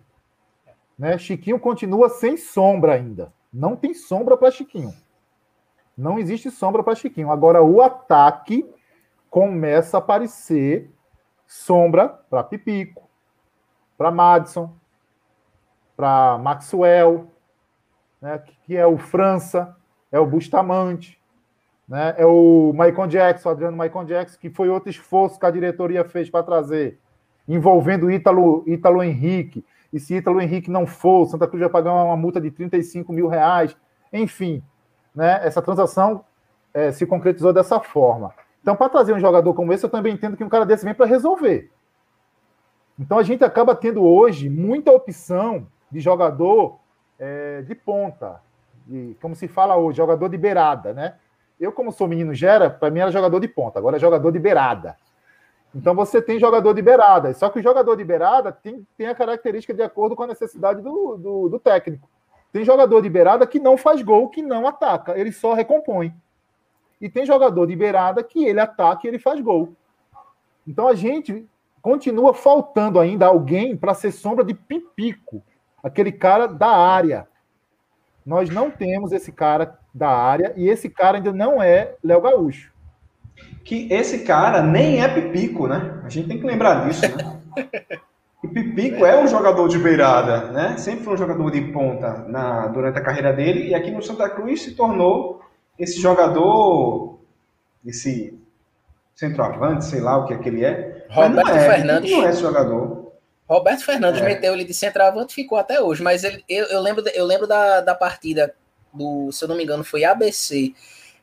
Né? 0.99 1.17
Chiquinho 1.17 1.59
continua 1.59 2.09
sem 2.09 2.35
sombra 2.35 2.93
ainda. 2.93 3.31
Não 3.51 3.77
tem 3.77 3.93
sombra 3.93 4.35
para 4.35 4.51
Chiquinho. 4.51 4.93
Não 5.97 6.19
existe 6.19 6.51
sombra 6.51 6.83
para 6.83 6.95
Chiquinho. 6.95 7.31
Agora 7.31 7.63
o 7.63 7.81
ataque 7.81 8.69
começa 9.29 9.97
a 9.97 9.99
aparecer 9.99 10.91
sombra 11.47 12.09
para 12.29 12.43
Pipico, 12.43 13.09
para 13.97 14.11
Madison, 14.11 14.73
para 15.95 16.37
Maxwell, 16.37 17.27
né, 18.21 18.41
que 18.65 18.75
é 18.75 18.85
o 18.85 18.97
França, 18.97 19.75
é 20.11 20.19
o 20.19 20.25
Bustamante, 20.25 21.21
né, 21.87 22.15
é 22.17 22.25
o 22.25 22.71
Michael 22.73 23.07
Jackson, 23.07 23.49
o 23.49 23.51
Adriano 23.51 23.77
Michael 23.77 24.05
Jackson, 24.05 24.37
que 24.39 24.49
foi 24.49 24.69
outro 24.69 24.89
esforço 24.89 25.39
que 25.39 25.45
a 25.45 25.51
diretoria 25.51 26.03
fez 26.03 26.29
para 26.29 26.43
trazer, 26.43 26.99
envolvendo 27.47 28.09
Ítalo, 28.09 28.63
Ítalo 28.67 29.03
Henrique. 29.03 29.63
E 29.93 29.99
se 29.99 30.15
Ítalo 30.15 30.41
Henrique 30.41 30.69
não 30.69 30.85
for, 30.85 31.25
Santa 31.27 31.47
Cruz 31.47 31.61
vai 31.61 31.69
pagar 31.69 31.93
uma 31.93 32.17
multa 32.17 32.41
de 32.41 32.51
35 32.51 33.13
mil 33.13 33.27
reais. 33.27 33.77
Enfim, 34.11 34.63
né, 35.13 35.39
essa 35.43 35.61
transação 35.61 36.25
é, 36.73 36.91
se 36.91 37.05
concretizou 37.05 37.53
dessa 37.53 37.79
forma. 37.79 38.33
Então, 38.65 38.75
para 38.75 38.89
trazer 38.89 39.13
um 39.13 39.19
jogador 39.19 39.53
como 39.53 39.71
esse, 39.71 39.85
eu 39.85 39.89
também 39.91 40.11
entendo 40.11 40.35
que 40.35 40.43
um 40.43 40.49
cara 40.49 40.65
desse 40.65 40.83
vem 40.83 40.95
para 40.95 41.05
resolver. 41.05 41.69
Então, 42.97 43.19
a 43.19 43.21
gente 43.21 43.43
acaba 43.43 43.75
tendo 43.75 44.03
hoje 44.03 44.49
muita 44.49 44.91
opção 44.91 45.67
de 45.91 45.99
jogador 45.99 46.79
é, 47.19 47.61
de 47.61 47.75
ponta, 47.75 48.41
de, 48.87 49.15
como 49.21 49.35
se 49.35 49.47
fala 49.47 49.77
hoje, 49.77 49.97
jogador 49.97 50.27
de 50.29 50.37
beirada, 50.39 50.93
né? 50.93 51.13
Eu, 51.59 51.71
como 51.71 51.91
sou 51.91 52.07
menino 52.07 52.33
gera, 52.33 52.67
para 52.67 52.89
mim 52.89 53.01
era 53.01 53.11
jogador 53.11 53.39
de 53.39 53.47
ponta, 53.47 53.77
agora 53.77 53.97
é 53.97 53.99
jogador 53.99 54.31
de 54.31 54.39
beirada. 54.39 54.97
Então 55.75 55.93
você 55.93 56.19
tem 56.19 56.39
jogador 56.39 56.73
de 56.73 56.81
beirada, 56.81 57.31
só 57.35 57.49
que 57.49 57.59
o 57.59 57.61
jogador 57.61 57.95
de 57.95 58.03
beirada 58.03 58.51
tem, 58.51 58.83
tem 58.97 59.05
a 59.05 59.13
característica 59.13 59.75
de 59.75 59.83
acordo 59.83 60.15
com 60.15 60.23
a 60.23 60.27
necessidade 60.27 60.81
do, 60.81 61.17
do, 61.17 61.49
do 61.49 61.59
técnico. 61.59 62.09
Tem 62.51 62.65
jogador 62.65 62.99
de 62.99 63.09
beirada 63.11 63.45
que 63.45 63.59
não 63.59 63.77
faz 63.77 64.01
gol, 64.01 64.27
que 64.29 64.41
não 64.41 64.65
ataca, 64.65 65.15
ele 65.15 65.31
só 65.31 65.53
recompõe. 65.53 66.11
E 66.99 67.09
tem 67.09 67.25
jogador 67.25 67.65
de 67.65 67.75
beirada 67.75 68.23
que 68.23 68.45
ele 68.45 68.59
ataca 68.59 69.01
e 69.05 69.07
ele 69.09 69.19
faz 69.19 69.39
gol. 69.41 69.73
Então 70.67 70.87
a 70.87 70.95
gente 70.95 71.45
continua 71.81 72.33
faltando 72.33 72.99
ainda 72.99 73.27
alguém 73.27 73.77
para 73.77 73.93
ser 73.93 74.11
sombra 74.11 74.43
de 74.43 74.53
Pipico, 74.53 75.43
aquele 75.83 76.11
cara 76.11 76.47
da 76.47 76.69
área. 76.69 77.27
Nós 78.25 78.49
não 78.49 78.71
temos 78.71 79.11
esse 79.11 79.31
cara 79.31 79.77
da 79.93 80.09
área 80.09 80.53
e 80.57 80.67
esse 80.67 80.89
cara 80.89 81.17
ainda 81.17 81.31
não 81.31 81.61
é 81.61 81.95
Léo 82.03 82.21
Gaúcho 82.21 82.75
que 83.65 83.91
esse 83.91 84.19
cara 84.19 84.61
nem 84.61 85.03
é 85.03 85.07
Pipico, 85.07 85.67
né? 85.67 85.99
A 86.03 86.09
gente 86.09 86.27
tem 86.27 86.39
que 86.39 86.45
lembrar 86.45 86.87
disso, 86.87 87.01
né? 87.01 87.39
E 88.43 88.47
Pipico 88.47 89.03
é 89.03 89.19
um 89.19 89.25
jogador 89.25 89.67
de 89.67 89.79
beirada, 89.79 90.51
né? 90.51 90.77
Sempre 90.77 91.03
foi 91.03 91.15
um 91.15 91.17
jogador 91.17 91.49
de 91.49 91.61
ponta 91.61 92.25
na, 92.27 92.67
durante 92.67 92.99
a 92.99 93.01
carreira 93.01 93.33
dele 93.33 93.69
e 93.69 93.73
aqui 93.73 93.89
no 93.89 94.03
Santa 94.03 94.29
Cruz 94.29 94.61
se 94.61 94.75
tornou 94.75 95.41
esse 95.77 95.99
jogador, 96.01 97.19
esse 97.85 98.37
centroavante, 99.15 99.85
sei 99.85 100.01
lá 100.01 100.17
o 100.17 100.25
que 100.25 100.33
é 100.33 100.37
que 100.37 100.49
ele 100.49 100.65
é. 100.65 101.05
Roberto 101.09 101.47
não 101.47 101.55
é, 101.55 101.75
Fernandes. 101.75 102.11
Não 102.11 102.25
é 102.25 102.29
esse 102.29 102.41
jogador. 102.41 103.13
Roberto 103.47 103.85
Fernandes 103.85 104.21
é. 104.21 104.25
meteu 104.25 104.53
ele 104.53 104.63
de 104.63 104.73
centroavante 104.73 105.31
e 105.33 105.35
ficou 105.35 105.57
até 105.57 105.81
hoje, 105.81 106.01
mas 106.01 106.23
ele, 106.23 106.43
eu, 106.49 106.65
eu 106.65 106.81
lembro, 106.81 107.03
eu 107.13 107.25
lembro 107.25 107.45
da, 107.45 107.81
da 107.81 107.93
partida 107.93 108.55
do, 108.91 109.31
se 109.31 109.43
eu 109.43 109.47
não 109.47 109.55
me 109.55 109.63
engano, 109.63 109.83
foi 109.83 110.03
ABC 110.03 110.73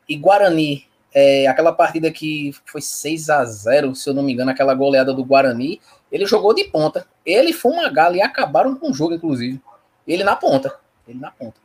e 0.07 0.15
Guarani 0.15 0.87
é, 1.13 1.47
aquela 1.47 1.71
partida 1.71 2.11
que 2.11 2.51
foi 2.65 2.81
6 2.81 3.29
a 3.29 3.45
0 3.45 3.93
se 3.93 4.09
eu 4.09 4.13
não 4.13 4.23
me 4.23 4.33
engano, 4.33 4.49
aquela 4.49 4.73
goleada 4.73 5.13
do 5.13 5.23
Guarani, 5.23 5.79
ele 6.11 6.25
jogou 6.25 6.53
de 6.53 6.63
ponta. 6.65 7.05
Ele 7.25 7.53
foi 7.53 7.71
uma 7.71 7.89
gala 7.89 8.17
e 8.17 8.21
acabaram 8.21 8.75
com 8.75 8.89
o 8.89 8.93
jogo, 8.93 9.13
inclusive. 9.13 9.61
Ele 10.07 10.23
na 10.23 10.35
ponta. 10.35 10.75
Ele 11.07 11.19
na 11.19 11.31
ponta. 11.31 11.61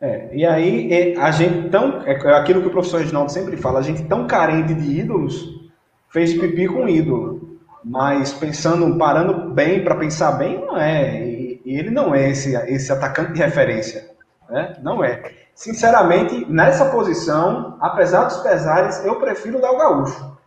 É, 0.00 0.30
e 0.34 0.46
aí, 0.46 1.14
a 1.18 1.30
gente 1.30 1.68
tão. 1.68 2.02
É, 2.06 2.12
aquilo 2.34 2.62
que 2.62 2.68
o 2.68 2.70
professor 2.70 3.00
Reginaldo 3.00 3.30
sempre 3.30 3.56
fala, 3.56 3.80
a 3.80 3.82
gente 3.82 4.02
tão 4.04 4.26
carente 4.26 4.72
de 4.72 4.98
ídolos 4.98 5.70
fez 6.08 6.32
pipi 6.32 6.66
com 6.66 6.88
ídolo. 6.88 7.58
Mas 7.84 8.32
pensando, 8.32 8.96
parando 8.98 9.50
bem 9.54 9.82
para 9.84 9.96
pensar 9.96 10.32
bem, 10.32 10.60
não 10.60 10.76
é. 10.76 11.22
E, 11.22 11.62
e, 11.64 11.78
ele 11.78 11.90
não 11.90 12.14
é 12.14 12.30
esse, 12.30 12.54
esse 12.72 12.92
atacante 12.92 13.32
de 13.32 13.38
referência. 13.38 14.10
Né? 14.48 14.76
Não 14.82 15.04
é. 15.04 15.32
Sinceramente, 15.54 16.46
nessa 16.50 16.86
posição, 16.86 17.76
apesar 17.80 18.24
dos 18.24 18.38
pesares, 18.38 19.04
eu 19.04 19.16
prefiro 19.16 19.58
o 19.58 19.60
Léo 19.60 19.78
Gaúcho. 19.78 20.38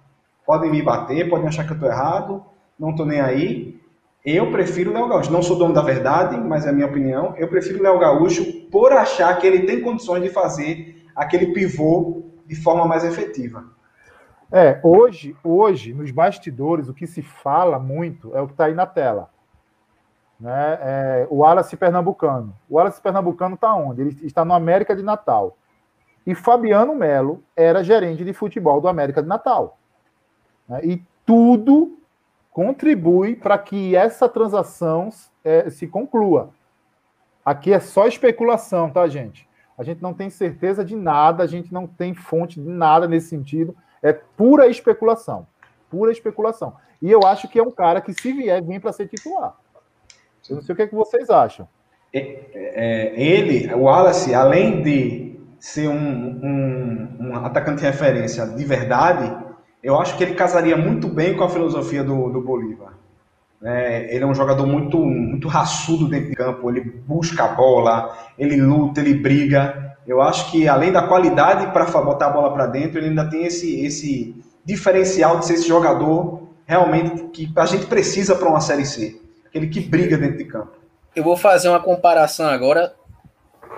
Podem 0.45 0.71
me 0.71 0.81
bater, 0.81 1.29
podem 1.29 1.47
achar 1.47 1.63
que 1.63 1.71
eu 1.71 1.75
estou 1.75 1.89
errado, 1.89 2.43
não 2.79 2.91
estou 2.91 3.05
nem 3.05 3.21
aí. 3.21 3.79
Eu 4.23 4.51
prefiro 4.51 4.93
Léo 4.93 5.07
Gaúcho. 5.07 5.31
Não 5.31 5.43
sou 5.43 5.57
dono 5.57 5.73
da 5.73 5.81
verdade, 5.81 6.37
mas 6.37 6.65
é 6.65 6.69
a 6.69 6.73
minha 6.73 6.87
opinião. 6.87 7.33
Eu 7.37 7.47
prefiro 7.47 7.83
Léo 7.83 7.99
Gaúcho 7.99 8.69
por 8.69 8.91
achar 8.93 9.37
que 9.37 9.45
ele 9.45 9.65
tem 9.65 9.81
condições 9.81 10.23
de 10.23 10.29
fazer 10.29 11.05
aquele 11.15 11.47
pivô 11.47 12.23
de 12.45 12.55
forma 12.55 12.85
mais 12.85 13.03
efetiva. 13.03 13.65
É, 14.51 14.79
hoje, 14.83 15.35
hoje, 15.43 15.93
nos 15.93 16.11
bastidores, 16.11 16.87
o 16.87 16.93
que 16.93 17.07
se 17.07 17.21
fala 17.21 17.79
muito 17.79 18.35
é 18.35 18.41
o 18.41 18.47
que 18.47 18.53
está 18.53 18.65
aí 18.65 18.73
na 18.73 18.85
tela 18.85 19.33
né, 20.43 20.77
é, 20.81 21.27
o 21.29 21.37
Wallace 21.37 21.77
Pernambucano. 21.77 22.53
O 22.69 22.75
Wallace 22.75 23.01
Pernambucano 23.01 23.55
está 23.55 23.73
onde? 23.73 24.01
Ele 24.01 24.17
está 24.23 24.43
no 24.43 24.53
América 24.53 24.93
de 24.93 25.01
Natal. 25.01 25.57
E 26.27 26.35
Fabiano 26.35 26.93
Melo 26.93 27.41
era 27.55 27.81
gerente 27.81 28.25
de 28.25 28.33
futebol 28.33 28.81
do 28.81 28.89
América 28.89 29.23
de 29.23 29.27
Natal. 29.29 29.77
Né, 30.67 30.81
e 30.83 31.03
tudo 31.25 31.97
contribui 32.53 33.35
para 33.35 33.57
que 33.57 33.95
essa 33.95 34.29
transação 34.29 35.09
é, 35.43 35.69
se 35.69 35.87
conclua. 35.87 36.51
Aqui 37.43 37.73
é 37.73 37.79
só 37.79 38.07
especulação, 38.07 38.89
tá, 38.89 39.07
gente? 39.07 39.49
A 39.77 39.83
gente 39.83 40.01
não 40.01 40.13
tem 40.13 40.29
certeza 40.29 40.85
de 40.85 40.95
nada, 40.95 41.43
a 41.43 41.47
gente 41.47 41.73
não 41.73 41.87
tem 41.87 42.13
fonte 42.13 42.61
de 42.61 42.69
nada 42.69 43.07
nesse 43.07 43.27
sentido. 43.27 43.75
É 44.01 44.13
pura 44.13 44.67
especulação. 44.67 45.47
Pura 45.89 46.11
especulação. 46.11 46.75
E 47.01 47.11
eu 47.11 47.25
acho 47.25 47.47
que 47.49 47.59
é 47.59 47.63
um 47.63 47.71
cara 47.71 47.99
que, 47.99 48.13
se 48.13 48.31
vier, 48.31 48.63
vem 48.63 48.79
para 48.79 48.93
ser 48.93 49.07
titular. 49.07 49.55
Eu 50.49 50.57
não 50.57 50.63
sei 50.63 50.73
o 50.73 50.75
que, 50.75 50.83
é 50.83 50.87
que 50.87 50.95
vocês 50.95 51.29
acham. 51.29 51.67
É, 52.13 52.19
é, 52.53 53.21
ele, 53.21 53.73
o 53.73 53.83
Wallace, 53.83 54.33
além 54.33 54.81
de 54.83 55.39
ser 55.59 55.87
um, 55.87 55.95
um, 55.95 57.17
um, 57.19 57.35
atacante 57.37 57.79
de 57.79 57.85
referência 57.85 58.45
de 58.45 58.63
verdade, 58.63 59.35
eu 59.83 59.99
acho 59.99 60.17
que 60.17 60.23
ele 60.23 60.33
casaria 60.33 60.77
muito 60.77 61.07
bem 61.07 61.35
com 61.35 61.43
a 61.43 61.49
filosofia 61.49 62.03
do, 62.03 62.29
do 62.29 62.41
Bolívar. 62.41 62.93
É, 63.61 64.13
ele 64.13 64.23
é 64.23 64.27
um 64.27 64.33
jogador 64.33 64.65
muito, 64.65 64.97
muito 64.97 65.47
raçudo 65.47 66.07
dentro 66.07 66.29
de 66.29 66.35
campo, 66.35 66.69
ele 66.69 66.81
busca 66.81 67.45
a 67.45 67.47
bola, 67.49 68.17
ele 68.37 68.55
luta, 68.55 68.99
ele 69.01 69.13
briga. 69.13 69.95
Eu 70.05 70.21
acho 70.21 70.51
que 70.51 70.67
além 70.67 70.91
da 70.91 71.03
qualidade 71.03 71.71
para 71.71 71.85
botar 72.01 72.27
a 72.27 72.29
bola 72.29 72.53
para 72.53 72.67
dentro, 72.67 72.99
ele 72.99 73.07
ainda 73.09 73.29
tem 73.29 73.45
esse, 73.45 73.85
esse 73.85 74.35
diferencial 74.65 75.39
de 75.39 75.45
ser 75.45 75.53
esse 75.53 75.67
jogador 75.67 76.49
realmente 76.65 77.23
que 77.29 77.51
a 77.55 77.65
gente 77.65 77.85
precisa 77.85 78.35
para 78.35 78.49
uma 78.49 78.61
Série 78.61 78.85
C 78.85 79.23
aquele 79.53 79.67
que 79.67 79.81
briga 79.81 80.17
dentro 80.17 80.37
de 80.37 80.45
campo. 80.45 80.71
Eu 81.15 81.23
vou 81.23 81.37
fazer 81.37 81.69
uma 81.69 81.79
comparação 81.79 82.47
agora, 82.47 82.91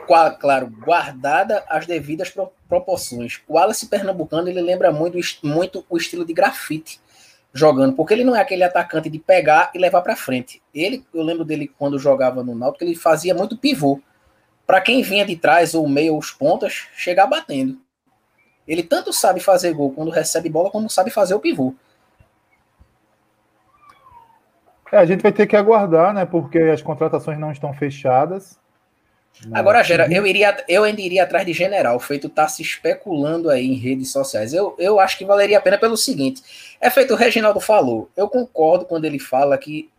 claro, 0.06 0.68
guardada 0.68 1.64
as 1.68 1.86
devidas 1.86 2.34
proporções. 2.68 3.42
O 3.48 3.54
Wallace 3.56 3.88
Pernambucano 3.88 4.48
ele 4.48 4.62
lembra 4.62 4.92
muito, 4.92 5.18
muito 5.44 5.86
o 5.90 5.98
estilo 5.98 6.26
de 6.26 6.34
grafite 6.34 7.00
jogando, 7.54 7.94
porque 7.94 8.14
ele 8.14 8.24
não 8.26 8.36
é 8.36 8.42
aquele 8.42 8.64
atacante 8.64 9.10
de 9.10 9.18
pegar 9.18 9.72
e 9.74 9.78
levar 9.78 10.02
para 10.02 10.16
frente. 10.16 10.62
Ele, 10.74 11.06
eu 11.14 11.24
lembro 11.24 11.46
dele 11.46 11.72
quando 11.78 11.98
jogava 11.98 12.44
no 12.44 12.54
Náutico, 12.54 12.84
ele 12.84 12.96
fazia 12.96 13.34
muito 13.34 13.58
pivô. 13.58 14.02
Para 14.68 14.82
quem 14.82 15.02
vinha 15.02 15.26
de 15.26 15.36
trás 15.36 15.74
ou 15.74 15.88
meio 15.88 16.14
ou 16.14 16.20
os 16.20 16.32
pontas, 16.32 16.88
chegar 16.96 17.28
batendo. 17.28 17.80
Ele 18.68 18.84
tanto 18.84 19.14
sabe 19.14 19.40
fazer 19.40 19.74
gol 19.74 19.92
quando 19.92 20.12
recebe 20.12 20.50
bola, 20.50 20.70
como 20.70 20.90
sabe 20.90 21.12
fazer 21.12 21.36
o 21.36 21.40
pivô. 21.40 21.74
É, 24.92 24.98
a 24.98 25.06
gente 25.06 25.22
vai 25.22 25.32
ter 25.32 25.48
que 25.48 25.56
aguardar, 25.56 26.14
né? 26.14 26.26
Porque 26.26 26.58
as 26.58 26.82
contratações 26.82 27.40
não 27.40 27.52
estão 27.52 27.74
fechadas. 27.74 28.60
Agora, 29.52 29.84
Gera, 29.84 30.12
eu, 30.12 30.26
iria, 30.26 30.64
eu 30.68 30.84
ainda 30.84 31.02
iria 31.02 31.24
atrás 31.24 31.46
de 31.46 31.54
general, 31.54 32.00
feito 32.00 32.30
tá 32.30 32.48
se 32.48 32.62
especulando 32.62 33.50
aí 33.50 33.66
em 33.66 33.76
redes 33.76 34.12
sociais. 34.12 34.54
Eu, 34.54 34.76
eu 34.80 35.00
acho 35.00 35.18
que 35.18 35.26
valeria 35.26 35.58
a 35.58 35.62
pena 35.62 35.78
pelo 35.78 35.98
seguinte: 35.98 36.42
é 36.80 36.90
feito 36.90 37.14
o 37.14 37.18
Reginaldo 37.18 37.60
falou. 37.60 38.10
Eu 38.16 38.30
concordo 38.30 38.86
quando 38.86 39.06
ele 39.06 39.20
fala 39.20 39.58
que 39.58 39.90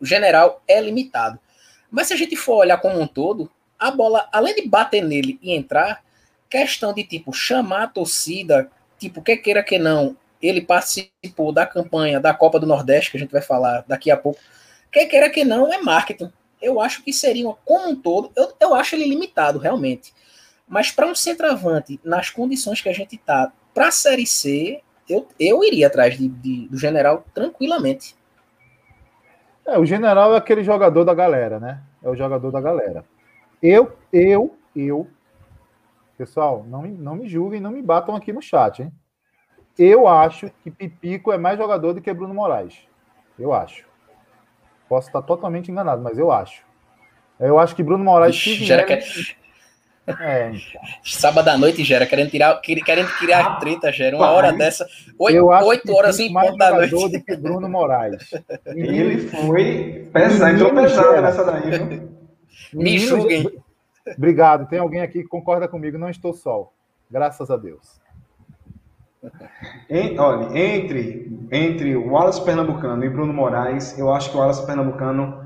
o 0.00 0.06
general 0.06 0.62
é 0.66 0.80
limitado. 0.80 1.38
Mas 1.90 2.08
se 2.08 2.14
a 2.14 2.16
gente 2.16 2.36
for 2.36 2.56
olhar 2.56 2.78
como 2.78 3.00
um 3.00 3.06
todo, 3.06 3.50
a 3.78 3.90
bola, 3.90 4.28
além 4.32 4.54
de 4.54 4.66
bater 4.66 5.02
nele 5.02 5.38
e 5.42 5.52
entrar, 5.52 6.02
questão 6.48 6.92
de 6.92 7.04
tipo 7.04 7.32
chamar 7.32 7.82
a 7.84 7.88
torcida, 7.88 8.70
tipo, 8.98 9.20
quer 9.22 9.36
queira 9.38 9.62
que 9.62 9.78
não, 9.78 10.16
ele 10.40 10.60
participou 10.60 11.52
da 11.52 11.66
campanha 11.66 12.20
da 12.20 12.32
Copa 12.32 12.60
do 12.60 12.66
Nordeste, 12.66 13.10
que 13.10 13.16
a 13.16 13.20
gente 13.20 13.32
vai 13.32 13.42
falar 13.42 13.84
daqui 13.86 14.10
a 14.10 14.16
pouco. 14.16 14.40
Quer 14.90 15.06
queira 15.06 15.30
que 15.30 15.44
não, 15.44 15.72
é 15.72 15.78
marketing. 15.78 16.30
Eu 16.64 16.80
acho 16.80 17.02
que 17.02 17.12
seria, 17.12 17.44
como 17.64 17.88
um 17.88 17.96
todo, 17.96 18.30
eu, 18.34 18.52
eu 18.60 18.74
acho 18.74 18.94
ele 18.94 19.08
limitado, 19.08 19.58
realmente. 19.58 20.14
Mas 20.66 20.90
para 20.90 21.06
um 21.06 21.14
centroavante, 21.14 22.00
nas 22.02 22.30
condições 22.30 22.80
que 22.80 22.88
a 22.88 22.92
gente 22.92 23.16
está, 23.16 23.52
para 23.72 23.88
a 23.88 23.92
Série 23.92 24.26
C, 24.26 24.80
eu, 25.08 25.28
eu 25.38 25.62
iria 25.62 25.86
atrás 25.86 26.16
de, 26.16 26.28
de, 26.28 26.68
do 26.68 26.78
General 26.78 27.24
tranquilamente. 27.34 28.16
É, 29.66 29.78
o 29.78 29.84
General 29.84 30.34
é 30.34 30.38
aquele 30.38 30.62
jogador 30.62 31.04
da 31.04 31.14
galera, 31.14 31.58
né? 31.58 31.82
É 32.02 32.08
o 32.08 32.16
jogador 32.16 32.50
da 32.50 32.60
galera. 32.60 33.04
Eu, 33.62 33.96
eu, 34.12 34.56
eu. 34.76 35.08
Pessoal, 36.16 36.64
não, 36.68 36.82
não 36.82 37.16
me 37.16 37.28
julguem, 37.28 37.60
não 37.60 37.70
me 37.70 37.82
batam 37.82 38.14
aqui 38.14 38.32
no 38.32 38.42
chat, 38.42 38.82
hein? 38.82 38.92
Eu 39.78 40.06
acho 40.06 40.50
que 40.62 40.70
Pipico 40.70 41.32
é 41.32 41.38
mais 41.38 41.58
jogador 41.58 41.94
do 41.94 42.00
que 42.00 42.12
Bruno 42.12 42.34
Moraes. 42.34 42.86
Eu 43.38 43.52
acho. 43.52 43.84
Posso 44.94 45.08
estar 45.08 45.22
totalmente 45.22 45.72
enganado, 45.72 46.00
mas 46.00 46.16
eu 46.16 46.30
acho. 46.30 46.62
Eu 47.40 47.58
acho 47.58 47.74
que 47.74 47.82
Bruno 47.82 48.04
Moraes. 48.04 48.36
Ixi, 48.36 48.64
gera 48.64 48.84
que... 48.84 48.92
é, 50.20 50.50
então. 50.50 50.80
Sábado 51.02 51.48
à 51.48 51.58
noite, 51.58 51.82
Gera, 51.82 52.06
querendo 52.06 52.30
tirar, 52.30 52.60
querendo 52.60 53.08
criar 53.18 53.58
treta, 53.58 53.90
Gera. 53.90 54.14
Uma 54.14 54.30
hora 54.30 54.52
dessa. 54.52 54.86
Oito, 55.18 55.46
oito 55.46 55.92
horas 55.92 56.20
em 56.20 56.32
ponto 56.32 56.56
da 56.56 56.70
noite. 56.70 56.92
do 56.92 57.24
que 57.24 57.36
Bruno 57.36 57.68
Moraes. 57.68 58.30
Ele 58.66 59.18
foi 59.26 60.08
pesado, 60.12 60.54
entrou 60.54 60.72
pesado 60.72 61.20
nessa 61.20 61.44
daí, 61.44 61.70
viu? 61.72 62.08
Me 62.72 62.96
julguem. 62.96 63.50
Obrigado. 64.16 64.68
Tem 64.68 64.78
alguém 64.78 65.00
aqui 65.00 65.22
que 65.24 65.28
concorda 65.28 65.66
comigo? 65.66 65.98
Não 65.98 66.08
estou 66.08 66.32
só. 66.32 66.70
Graças 67.10 67.50
a 67.50 67.56
Deus. 67.56 68.00
Olha, 70.18 70.58
entre, 70.58 71.46
entre 71.50 71.96
o 71.96 72.12
Wallace 72.12 72.44
Pernambucano 72.44 73.04
e 73.04 73.08
Bruno 73.08 73.32
Moraes, 73.32 73.98
eu 73.98 74.12
acho 74.12 74.30
que 74.30 74.36
o 74.36 74.40
Wallace 74.40 74.66
Pernambucano 74.66 75.44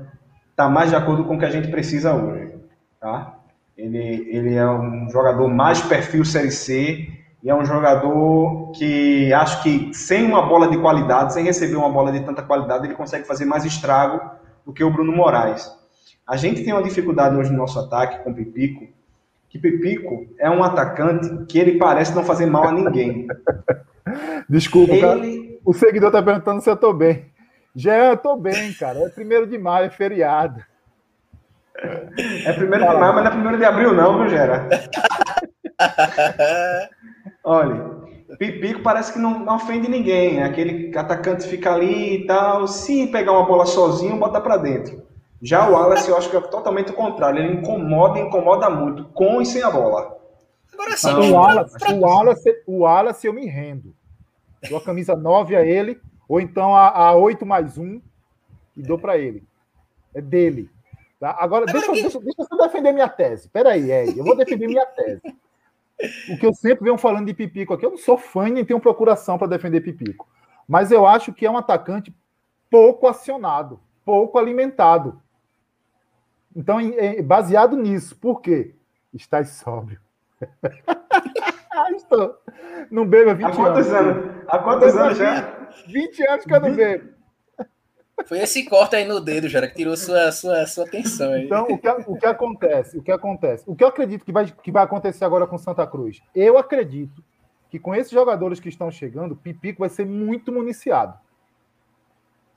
está 0.51 0.69
mais 0.69 0.89
de 0.89 0.95
acordo 0.95 1.23
com 1.25 1.35
o 1.35 1.39
que 1.39 1.45
a 1.45 1.51
gente 1.51 1.69
precisa 1.69 2.13
hoje. 2.13 2.53
Tá? 2.99 3.37
Ele, 3.77 4.27
ele 4.29 4.55
é 4.55 4.69
um 4.69 5.09
jogador 5.09 5.47
mais 5.47 5.81
perfil 5.81 6.25
Série 6.25 6.51
C, 6.51 7.07
E 7.41 7.49
é 7.49 7.55
um 7.55 7.63
jogador 7.63 8.71
que 8.73 9.31
acho 9.33 9.63
que 9.63 9.93
sem 9.93 10.25
uma 10.25 10.45
bola 10.45 10.67
de 10.67 10.77
qualidade, 10.77 11.33
sem 11.33 11.45
receber 11.45 11.77
uma 11.77 11.89
bola 11.89 12.11
de 12.11 12.19
tanta 12.19 12.41
qualidade, 12.41 12.85
ele 12.85 12.95
consegue 12.95 13.25
fazer 13.25 13.45
mais 13.45 13.63
estrago 13.63 14.19
do 14.65 14.73
que 14.73 14.83
o 14.83 14.91
Bruno 14.91 15.15
Moraes. 15.15 15.71
A 16.27 16.35
gente 16.35 16.63
tem 16.63 16.73
uma 16.73 16.83
dificuldade 16.83 17.35
hoje 17.37 17.51
no 17.51 17.57
nosso 17.57 17.79
ataque 17.79 18.23
com 18.23 18.31
o 18.31 18.33
Pipico, 18.33 18.87
que 19.49 19.57
Pipico 19.57 20.27
é 20.37 20.49
um 20.49 20.63
atacante 20.63 21.45
que 21.45 21.57
ele 21.57 21.77
parece 21.77 22.15
não 22.15 22.23
fazer 22.23 22.45
mal 22.45 22.67
a 22.67 22.71
ninguém. 22.71 23.27
Desculpa, 24.47 24.93
ele... 24.93 25.01
cara. 25.01 25.21
o 25.65 25.73
seguidor 25.73 26.09
está 26.09 26.21
perguntando 26.21 26.61
se 26.61 26.69
eu 26.69 26.75
estou 26.75 26.93
bem. 26.93 27.25
Já 27.75 28.13
estou 28.13 28.37
bem, 28.37 28.73
cara. 28.73 28.99
É 28.99 29.09
primeiro 29.09 29.47
de 29.47 29.57
maio, 29.57 29.87
é 29.87 29.89
feriado. 29.89 30.63
É 31.75 32.53
primeiro 32.53 32.87
de 32.87 32.95
maio, 32.95 33.13
mas 33.13 33.23
não 33.23 33.27
é 33.27 33.31
primeiro 33.31 33.57
de 33.57 33.65
abril, 33.65 33.93
não, 33.93 34.19
viu, 34.19 34.29
Gera? 34.29 34.67
Olha, 37.43 37.99
Pipico 38.37 38.81
parece 38.81 39.13
que 39.13 39.19
não, 39.19 39.39
não 39.39 39.55
ofende 39.55 39.89
ninguém. 39.89 40.43
Aquele 40.43 40.95
atacante 40.95 41.47
fica 41.47 41.73
ali 41.73 42.17
e 42.17 42.27
tal. 42.27 42.67
Se 42.67 43.07
pegar 43.07 43.31
uma 43.31 43.45
bola 43.45 43.65
sozinho, 43.65 44.17
bota 44.17 44.39
para 44.41 44.57
dentro. 44.57 45.08
Já 45.41 45.69
o 45.69 45.73
Wallace, 45.73 46.09
eu 46.09 46.17
acho 46.17 46.29
que 46.29 46.35
é 46.35 46.41
totalmente 46.41 46.91
o 46.91 46.95
contrário. 46.95 47.41
Ele 47.41 47.53
incomoda, 47.53 48.19
incomoda 48.19 48.69
muito, 48.69 49.05
com 49.05 49.41
e 49.41 49.45
sem 49.45 49.63
a 49.63 49.71
bola. 49.71 50.17
Agora 50.73 50.97
sim, 50.97 51.09
então, 51.09 51.29
o, 51.29 51.33
Wallace, 51.33 51.75
o, 51.93 51.99
Wallace, 51.99 52.63
o 52.67 52.77
Wallace 52.79 53.27
eu 53.27 53.33
me 53.33 53.45
rendo. 53.45 53.95
Dou 54.67 54.77
a 54.77 54.83
camisa 54.83 55.15
9 55.15 55.55
a 55.55 55.65
ele, 55.65 55.99
ou 56.27 56.41
então 56.41 56.75
a, 56.75 56.89
a 56.89 57.15
8 57.15 57.45
mais 57.45 57.77
1 57.77 58.01
e 58.75 58.81
dou 58.81 58.97
para 58.97 59.17
ele. 59.17 59.43
É 60.13 60.21
dele. 60.21 60.69
Tá? 61.19 61.31
Agora, 61.31 61.65
Agora 61.67 61.71
deixa, 61.73 61.91
que... 61.91 62.01
deixa, 62.01 62.19
deixa 62.19 62.47
eu 62.49 62.57
defender 62.57 62.91
minha 62.91 63.09
tese. 63.09 63.49
Peraí, 63.49 63.91
Ed, 63.91 64.17
eu 64.17 64.23
vou 64.23 64.35
defender 64.35 64.67
minha 64.67 64.85
tese. 64.85 65.21
O 66.29 66.37
que 66.37 66.45
eu 66.45 66.53
sempre 66.53 66.85
venho 66.85 66.97
falando 66.97 67.25
de 67.25 67.33
Pipico 67.33 67.73
aqui, 67.73 67.85
eu 67.85 67.91
não 67.91 67.97
sou 67.97 68.17
fã 68.17 68.47
nem 68.47 68.63
tenho 68.63 68.79
procuração 68.79 69.37
para 69.37 69.47
defender 69.47 69.81
Pipico. 69.81 70.27
Mas 70.67 70.91
eu 70.91 71.05
acho 71.05 71.33
que 71.33 71.45
é 71.45 71.51
um 71.51 71.57
atacante 71.57 72.15
pouco 72.69 73.07
acionado, 73.07 73.79
pouco 74.05 74.37
alimentado. 74.37 75.21
Então, 76.59 76.77
baseado 77.23 77.77
nisso, 77.77 78.17
por 78.17 78.41
quê? 78.41 78.75
Estás 79.13 79.51
sóbrio. 79.51 79.97
Estou. 81.95 82.37
Não 82.91 83.07
bebo 83.07 83.29
há 83.29 83.33
20 83.33 83.45
anos. 83.45 83.57
Há 83.57 83.63
quantos 83.63 83.93
anos? 83.93 84.17
anos? 84.17 84.43
Há 84.49 84.59
quantos 84.59 84.97
anos 84.97 85.17
já? 85.17 85.69
20 85.87 86.27
anos 86.27 86.45
que 86.45 86.53
eu 86.53 86.59
não 86.59 86.75
bebo. 86.75 87.09
Foi 88.25 88.39
esse 88.39 88.65
corte 88.65 88.97
aí 88.97 89.07
no 89.07 89.21
dedo, 89.21 89.47
Jara, 89.47 89.69
que 89.69 89.75
tirou 89.75 89.95
sua, 89.95 90.33
sua, 90.33 90.67
sua 90.67 90.83
atenção 90.83 91.31
aí. 91.31 91.45
Então, 91.45 91.63
o 91.63 91.77
que, 91.77 91.89
o 92.07 92.17
que 92.17 92.25
acontece? 92.25 92.97
O 92.97 93.01
que 93.01 93.11
acontece? 93.13 93.63
O 93.65 93.73
que 93.73 93.81
eu 93.81 93.87
acredito 93.87 94.25
que 94.25 94.31
vai, 94.33 94.45
que 94.45 94.69
vai 94.69 94.83
acontecer 94.83 95.23
agora 95.23 95.47
com 95.47 95.57
Santa 95.57 95.87
Cruz? 95.87 96.21
Eu 96.35 96.57
acredito 96.57 97.23
que 97.69 97.79
com 97.79 97.95
esses 97.95 98.11
jogadores 98.11 98.59
que 98.59 98.67
estão 98.67 98.91
chegando, 98.91 99.33
Pipico 99.33 99.79
vai 99.79 99.89
ser 99.89 100.05
muito 100.05 100.51
municiado. 100.51 101.17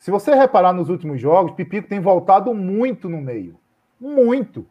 Se 0.01 0.11
você 0.11 0.35
reparar 0.35 0.73
nos 0.73 0.89
últimos 0.89 1.21
jogos, 1.21 1.53
Pipico 1.53 1.87
tem 1.87 2.01
voltado 2.01 2.53
muito 2.53 3.09
no 3.09 3.21
meio. 3.21 3.62
Muito. 4.03 4.67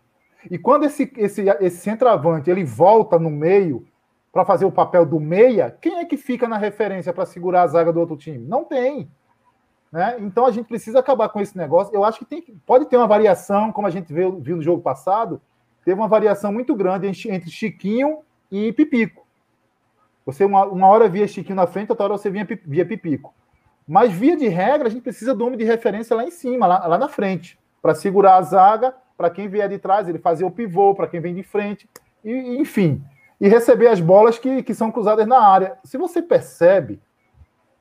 E 0.50 0.58
quando 0.58 0.84
esse, 0.84 1.10
esse, 1.16 1.46
esse 1.62 1.78
centroavante 1.78 2.50
ele 2.50 2.66
volta 2.66 3.18
no 3.18 3.30
meio 3.30 3.88
para 4.30 4.44
fazer 4.44 4.66
o 4.66 4.72
papel 4.72 5.06
do 5.06 5.22
meia, 5.22 5.76
quem 5.80 6.00
é 6.00 6.06
que 6.06 6.18
fica 6.18 6.50
na 6.50 6.58
referência 6.58 7.14
para 7.14 7.26
segurar 7.26 7.62
a 7.62 7.68
zaga 7.68 7.94
do 7.94 8.00
outro 8.02 8.18
time? 8.18 8.46
Não 8.46 8.66
tem. 8.66 9.10
Né? 9.90 10.18
Então 10.20 10.46
a 10.46 10.52
gente 10.52 10.68
precisa 10.68 11.00
acabar 11.00 11.30
com 11.30 11.40
esse 11.40 11.58
negócio. 11.58 11.96
Eu 11.96 12.04
acho 12.04 12.20
que 12.20 12.26
tem, 12.26 12.42
pode 12.66 12.86
ter 12.88 12.98
uma 12.98 13.08
variação, 13.08 13.72
como 13.72 13.88
a 13.88 13.90
gente 13.90 14.12
viu, 14.12 14.38
viu 14.42 14.58
no 14.58 14.62
jogo 14.62 14.82
passado, 14.82 15.42
teve 15.86 16.00
uma 16.00 16.10
variação 16.10 16.52
muito 16.52 16.76
grande 16.76 17.08
entre 17.08 17.50
Chiquinho 17.50 18.20
e 18.52 18.74
Pipico. 18.74 19.26
Você 20.26 20.44
uma, 20.44 20.66
uma 20.66 20.88
hora 20.88 21.08
via 21.08 21.28
Chiquinho 21.28 21.56
na 21.56 21.68
frente, 21.68 21.90
outra 21.90 22.06
hora 22.06 22.18
você 22.18 22.30
via, 22.30 22.46
via 22.66 22.86
Pipico. 22.86 23.34
Mas 23.88 24.12
via 24.12 24.36
de 24.36 24.50
regra, 24.50 24.88
a 24.88 24.92
gente 24.92 25.04
precisa 25.04 25.34
do 25.34 25.46
homem 25.46 25.58
de 25.58 25.64
referência 25.64 26.16
lá 26.16 26.24
em 26.24 26.32
cima, 26.32 26.68
lá, 26.68 26.86
lá 26.86 26.98
na 26.98 27.08
frente, 27.08 27.58
para 27.82 27.96
segurar 27.96 28.36
a 28.36 28.42
zaga, 28.42 28.96
para 29.22 29.30
quem 29.30 29.48
vier 29.48 29.70
de 29.70 29.78
trás, 29.78 30.10
ele 30.10 30.18
fazer 30.18 30.44
o 30.44 30.50
pivô, 30.50 30.96
para 30.96 31.08
quem 31.08 31.22
vem 31.22 31.36
de 31.36 31.44
frente, 31.44 31.88
e, 32.26 32.58
enfim. 32.58 33.04
E 33.40 33.48
receber 33.48 33.88
as 33.88 34.02
bolas 34.02 34.40
que, 34.40 34.64
que 34.64 34.74
são 34.74 34.92
cruzadas 34.92 35.28
na 35.28 35.40
área. 35.40 35.78
Se 35.84 35.96
você 35.96 36.24
percebe, 36.24 37.00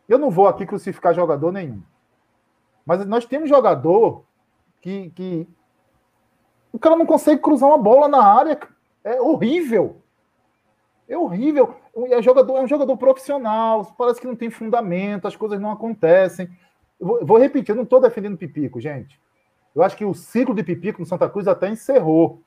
eu 0.06 0.18
não 0.18 0.28
vou 0.28 0.46
aqui 0.46 0.66
crucificar 0.66 1.14
jogador 1.14 1.50
nenhum. 1.50 1.82
Mas 2.84 3.06
nós 3.06 3.24
temos 3.24 3.48
jogador 3.48 4.22
que, 4.82 5.08
que 5.16 5.48
o 6.70 6.78
cara 6.78 6.94
não 6.94 7.06
consegue 7.06 7.40
cruzar 7.40 7.70
uma 7.70 7.78
bola 7.78 8.06
na 8.06 8.22
área. 8.22 8.60
É 9.02 9.18
horrível. 9.18 10.02
É 11.08 11.16
horrível. 11.16 11.74
É, 12.10 12.20
jogador, 12.20 12.58
é 12.58 12.60
um 12.60 12.68
jogador 12.68 12.98
profissional, 12.98 13.94
parece 13.96 14.20
que 14.20 14.26
não 14.26 14.36
tem 14.36 14.50
fundamento, 14.50 15.26
as 15.26 15.36
coisas 15.36 15.58
não 15.58 15.70
acontecem. 15.70 16.50
Vou, 17.00 17.24
vou, 17.24 17.38
repetir, 17.38 17.70
eu 17.70 17.76
não 17.76 17.84
estou 17.84 17.98
defendendo 17.98 18.36
Pipico, 18.36 18.78
gente. 18.78 19.18
Eu 19.74 19.82
acho 19.82 19.96
que 19.96 20.04
o 20.04 20.14
ciclo 20.14 20.54
de 20.54 20.62
Pipico 20.62 21.00
no 21.00 21.06
Santa 21.06 21.28
Cruz 21.28 21.46
até 21.46 21.68
encerrou. 21.68 22.42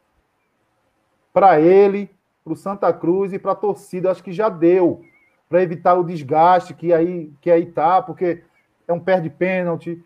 Para 1.32 1.60
ele, 1.60 2.10
para 2.44 2.54
o 2.54 2.56
Santa 2.56 2.92
Cruz 2.94 3.34
e 3.34 3.40
para 3.40 3.54
a 3.54 3.56
torcida, 3.56 4.12
acho 4.12 4.24
que 4.24 4.32
já 4.32 4.50
deu. 4.50 5.04
Para 5.50 5.64
evitar 5.64 5.96
o 5.96 6.04
desgaste 6.04 6.74
que 6.74 6.94
aí, 6.94 7.32
que 7.42 7.50
aí 7.50 7.66
tá, 7.66 8.02
porque 8.02 8.44
é 8.88 8.94
um 8.94 9.00
perde 9.00 9.30
pênalti, 9.30 10.04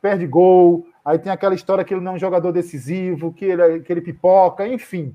perde 0.00 0.26
gol, 0.26 0.86
aí 1.04 1.18
tem 1.18 1.32
aquela 1.32 1.54
história 1.54 1.84
que 1.84 1.92
ele 1.92 2.00
não 2.00 2.12
é 2.12 2.14
um 2.14 2.18
jogador 2.18 2.52
decisivo, 2.52 3.32
que 3.32 3.44
ele, 3.44 3.80
que 3.80 3.92
ele 3.92 4.00
pipoca, 4.00 4.66
enfim. 4.66 5.14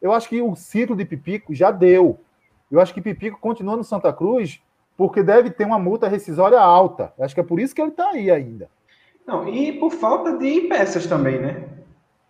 Eu 0.00 0.12
acho 0.12 0.28
que 0.28 0.40
o 0.40 0.56
ciclo 0.56 0.96
de 0.96 1.04
Pipico 1.04 1.54
já 1.54 1.70
deu. 1.70 2.18
Eu 2.70 2.80
acho 2.80 2.94
que 2.94 3.02
Pipico 3.02 3.38
continua 3.38 3.76
no 3.76 3.84
Santa 3.84 4.12
Cruz 4.12 4.60
porque 4.96 5.22
deve 5.22 5.50
ter 5.50 5.64
uma 5.64 5.78
multa 5.78 6.08
rescisória 6.08 6.58
alta. 6.58 7.12
Eu 7.18 7.24
acho 7.24 7.34
que 7.34 7.40
é 7.40 7.44
por 7.44 7.60
isso 7.60 7.74
que 7.74 7.80
ele 7.80 7.90
está 7.90 8.10
aí 8.10 8.30
ainda. 8.30 8.68
Não, 9.30 9.48
e 9.48 9.70
por 9.70 9.92
falta 9.92 10.36
de 10.36 10.62
peças 10.62 11.06
também, 11.06 11.38
né? 11.38 11.68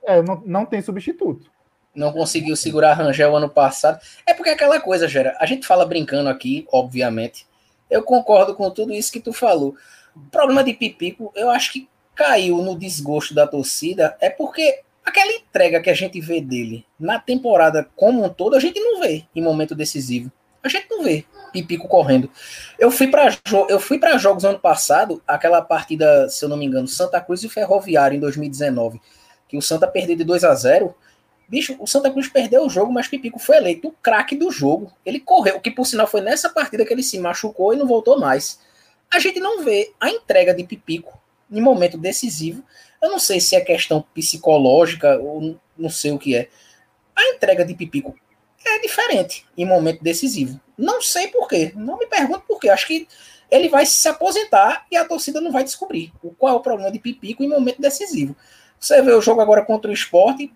É, 0.04 0.20
não, 0.20 0.42
não 0.44 0.66
tem 0.66 0.82
substituto. 0.82 1.50
Não 1.94 2.12
conseguiu 2.12 2.54
segurar 2.54 2.92
Rangel 2.92 3.34
ano 3.34 3.48
passado. 3.48 3.98
É 4.26 4.34
porque 4.34 4.50
é 4.50 4.52
aquela 4.52 4.78
coisa, 4.78 5.08
Gera, 5.08 5.34
a 5.40 5.46
gente 5.46 5.66
fala 5.66 5.86
brincando 5.86 6.28
aqui, 6.28 6.66
obviamente. 6.70 7.46
Eu 7.90 8.02
concordo 8.02 8.54
com 8.54 8.70
tudo 8.70 8.92
isso 8.92 9.10
que 9.10 9.18
tu 9.18 9.32
falou. 9.32 9.74
O 10.14 10.20
problema 10.30 10.62
de 10.62 10.74
Pipico, 10.74 11.32
eu 11.34 11.48
acho 11.48 11.72
que 11.72 11.88
caiu 12.14 12.58
no 12.58 12.78
desgosto 12.78 13.32
da 13.32 13.46
torcida, 13.46 14.14
é 14.20 14.28
porque 14.28 14.82
aquela 15.02 15.32
entrega 15.32 15.80
que 15.80 15.88
a 15.88 15.94
gente 15.94 16.20
vê 16.20 16.38
dele 16.38 16.84
na 16.98 17.18
temporada 17.18 17.88
como 17.96 18.22
um 18.22 18.28
todo, 18.28 18.56
a 18.56 18.60
gente 18.60 18.78
não 18.78 19.00
vê 19.00 19.24
em 19.34 19.42
momento 19.42 19.74
decisivo. 19.74 20.30
A 20.62 20.68
gente 20.68 20.86
não 20.90 21.02
vê 21.02 21.24
Pipico 21.52 21.88
correndo. 21.88 22.30
Eu 22.78 22.90
fui 22.90 23.08
para 23.08 23.36
eu 23.68 23.80
fui 23.80 23.98
para 23.98 24.18
jogos 24.18 24.44
ano 24.44 24.58
passado, 24.58 25.22
aquela 25.26 25.60
partida, 25.62 26.28
se 26.28 26.44
eu 26.44 26.48
não 26.48 26.56
me 26.56 26.66
engano, 26.66 26.88
Santa 26.88 27.20
Cruz 27.20 27.42
e 27.42 27.48
Ferroviário 27.48 28.16
em 28.16 28.20
2019, 28.20 29.00
que 29.48 29.56
o 29.56 29.62
Santa 29.62 29.86
perdeu 29.86 30.16
de 30.16 30.24
2 30.24 30.44
a 30.44 30.54
0. 30.54 30.94
Bicho, 31.48 31.76
o 31.80 31.86
Santa 31.86 32.10
Cruz 32.10 32.28
perdeu 32.28 32.64
o 32.64 32.70
jogo, 32.70 32.92
mas 32.92 33.08
Pipico 33.08 33.38
foi 33.38 33.56
eleito 33.56 33.88
o 33.88 33.92
craque 33.92 34.36
do 34.36 34.50
jogo. 34.50 34.92
Ele 35.04 35.18
correu, 35.18 35.60
que 35.60 35.70
por 35.70 35.84
sinal 35.84 36.06
foi 36.06 36.20
nessa 36.20 36.48
partida 36.48 36.84
que 36.84 36.92
ele 36.92 37.02
se 37.02 37.18
machucou 37.18 37.74
e 37.74 37.76
não 37.76 37.86
voltou 37.86 38.18
mais 38.20 38.60
a 39.10 39.18
gente 39.18 39.40
não 39.40 39.64
vê 39.64 39.92
a 39.98 40.08
entrega 40.08 40.54
de 40.54 40.62
Pipico 40.62 41.18
em 41.50 41.60
momento 41.60 41.98
decisivo. 41.98 42.62
Eu 43.02 43.10
não 43.10 43.18
sei 43.18 43.40
se 43.40 43.56
é 43.56 43.60
questão 43.60 44.04
psicológica 44.14 45.18
ou 45.18 45.58
não 45.76 45.90
sei 45.90 46.12
o 46.12 46.18
que 46.18 46.36
é. 46.36 46.48
A 47.16 47.24
entrega 47.34 47.64
de 47.64 47.74
Pipico 47.74 48.14
é 48.64 48.78
diferente 48.80 49.46
em 49.56 49.64
momento 49.64 50.02
decisivo. 50.02 50.60
Não 50.76 51.00
sei 51.00 51.28
por 51.28 51.48
quê. 51.48 51.72
Não 51.74 51.98
me 51.98 52.06
pergunto 52.06 52.44
por 52.46 52.58
quê. 52.58 52.68
Acho 52.68 52.86
que 52.86 53.08
ele 53.50 53.68
vai 53.68 53.84
se 53.84 54.08
aposentar 54.08 54.86
e 54.90 54.96
a 54.96 55.04
torcida 55.04 55.40
não 55.40 55.50
vai 55.50 55.64
descobrir 55.64 56.12
qual 56.38 56.54
é 56.54 56.56
o 56.56 56.60
problema 56.60 56.90
de 56.90 56.98
Pipico 56.98 57.42
em 57.42 57.48
momento 57.48 57.80
decisivo. 57.80 58.36
Você 58.78 59.02
vê 59.02 59.12
o 59.12 59.20
jogo 59.20 59.40
agora 59.40 59.64
contra 59.64 59.90
o 59.90 59.94
esporte, 59.94 60.52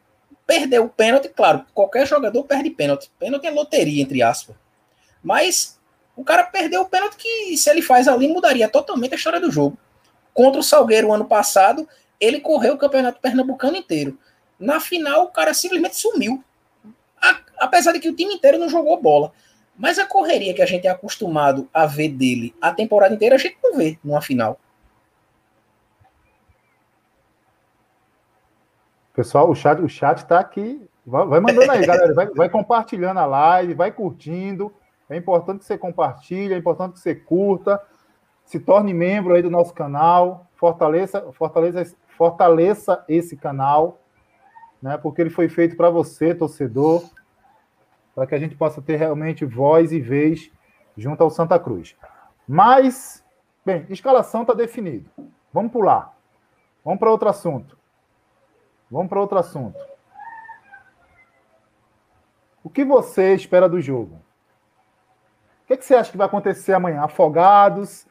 perdeu 0.47 0.85
o 0.85 0.89
pênalti, 0.89 1.29
claro, 1.29 1.65
qualquer 1.75 2.07
jogador 2.07 2.45
perde 2.45 2.71
pênalti. 2.71 3.11
Pênalti 3.19 3.47
é 3.47 3.51
loteria, 3.51 4.03
entre 4.03 4.23
aspas. 4.23 4.57
Mas 5.23 5.79
o 6.17 6.25
cara 6.25 6.45
perdeu 6.45 6.83
o 6.83 6.87
pênalti 6.87 7.17
que, 7.17 7.57
se 7.57 7.69
ele 7.69 7.83
faz 7.83 8.07
ali, 8.07 8.29
mudaria 8.29 8.69
totalmente 8.69 9.15
a 9.15 9.17
história 9.17 9.41
do 9.41 9.51
jogo. 9.51 9.77
Contra 10.33 10.61
o 10.61 10.65
Salgueiro 10.65 11.13
ano 11.13 11.25
passado, 11.25 11.89
ele 12.21 12.41
correu 12.41 12.75
o 12.75 12.79
campeonato 12.79 13.21
pernambucano 13.21 13.77
inteiro. 13.77 14.19
Na 14.59 14.81
final, 14.81 15.25
o 15.25 15.31
cara 15.31 15.53
simplesmente 15.53 15.97
sumiu. 15.97 16.43
A, 17.25 17.67
apesar 17.67 17.93
de 17.93 18.01
que 18.01 18.09
o 18.09 18.17
time 18.17 18.35
inteiro 18.35 18.59
não 18.59 18.69
jogou 18.69 19.01
bola. 19.01 19.33
Mas 19.77 19.99
a 19.99 20.07
correria 20.07 20.55
que 20.55 20.63
a 20.63 20.67
gente 20.67 20.87
é 20.87 20.91
acostumado 20.91 21.69
a 21.75 21.87
ver 21.87 22.11
dele 22.11 22.55
a 22.61 22.73
temporada 22.73 23.15
inteira, 23.15 23.35
a 23.35 23.39
gente 23.39 23.57
não 23.63 23.77
vê 23.77 23.99
numa 24.05 24.21
final. 24.21 24.59
Pessoal, 29.15 29.49
o 29.49 29.55
chat, 29.55 29.81
o 29.81 29.89
chat 29.89 30.25
tá 30.27 30.39
aqui. 30.39 30.87
Vai, 31.07 31.27
vai 31.27 31.41
mandando 31.41 31.71
aí, 31.71 31.87
galera. 31.87 32.15
Vai, 32.15 32.27
vai 32.27 32.49
compartilhando 32.49 33.19
a 33.19 33.27
live, 33.27 33.75
vai 33.75 33.93
curtindo. 33.93 34.73
É 35.09 35.17
importante 35.17 35.61
que 35.61 35.65
você 35.65 35.77
compartilhe, 35.77 36.55
é 36.55 36.57
importante 36.57 36.95
que 36.95 37.01
você 37.01 37.15
curta, 37.15 37.81
se 38.45 38.59
torne 38.59 38.95
membro 38.95 39.35
aí 39.35 39.43
do 39.43 39.51
nosso 39.51 39.75
canal, 39.75 40.47
fortaleça, 40.57 41.31
fortaleça, 41.33 41.95
fortaleça 42.17 43.05
esse 43.09 43.37
canal, 43.37 44.01
né? 44.85 44.99
Porque 44.99 45.23
ele 45.23 45.31
foi 45.31 45.49
feito 45.49 45.77
para 45.79 45.89
você, 45.89 46.35
torcedor, 46.35 47.03
para 48.15 48.27
que 48.27 48.35
a 48.35 48.39
gente 48.39 48.55
possa 48.55 48.83
ter 48.83 48.97
realmente 48.97 49.43
voz 49.43 49.93
e 49.93 49.99
vez 49.99 50.53
junto 50.95 51.23
ao 51.23 51.31
Santa 51.31 51.59
Cruz. 51.59 51.97
Mas, 52.47 53.25
bem, 53.65 53.87
escalação 53.89 54.43
está 54.43 54.53
definido. 54.53 55.09
Vamos 55.51 55.73
pular. 55.73 56.15
Vamos 56.85 57.01
para 57.01 57.11
outro 57.11 57.31
assunto. 57.31 57.79
Vamos 58.91 59.09
para 59.09 59.19
outro 59.19 59.39
assunto. 59.39 59.79
O 62.63 62.69
que 62.69 62.85
você 62.85 63.33
espera 63.33 63.71
do 63.71 63.81
jogo? 63.81 64.17
O 65.63 65.67
que, 65.67 65.79
que 65.79 65.85
você 65.87 65.95
acha 65.95 66.11
que 66.11 66.19
vai 66.19 66.27
acontecer 66.27 66.75
amanhã? 66.75 67.01
Afogados, 67.01 68.07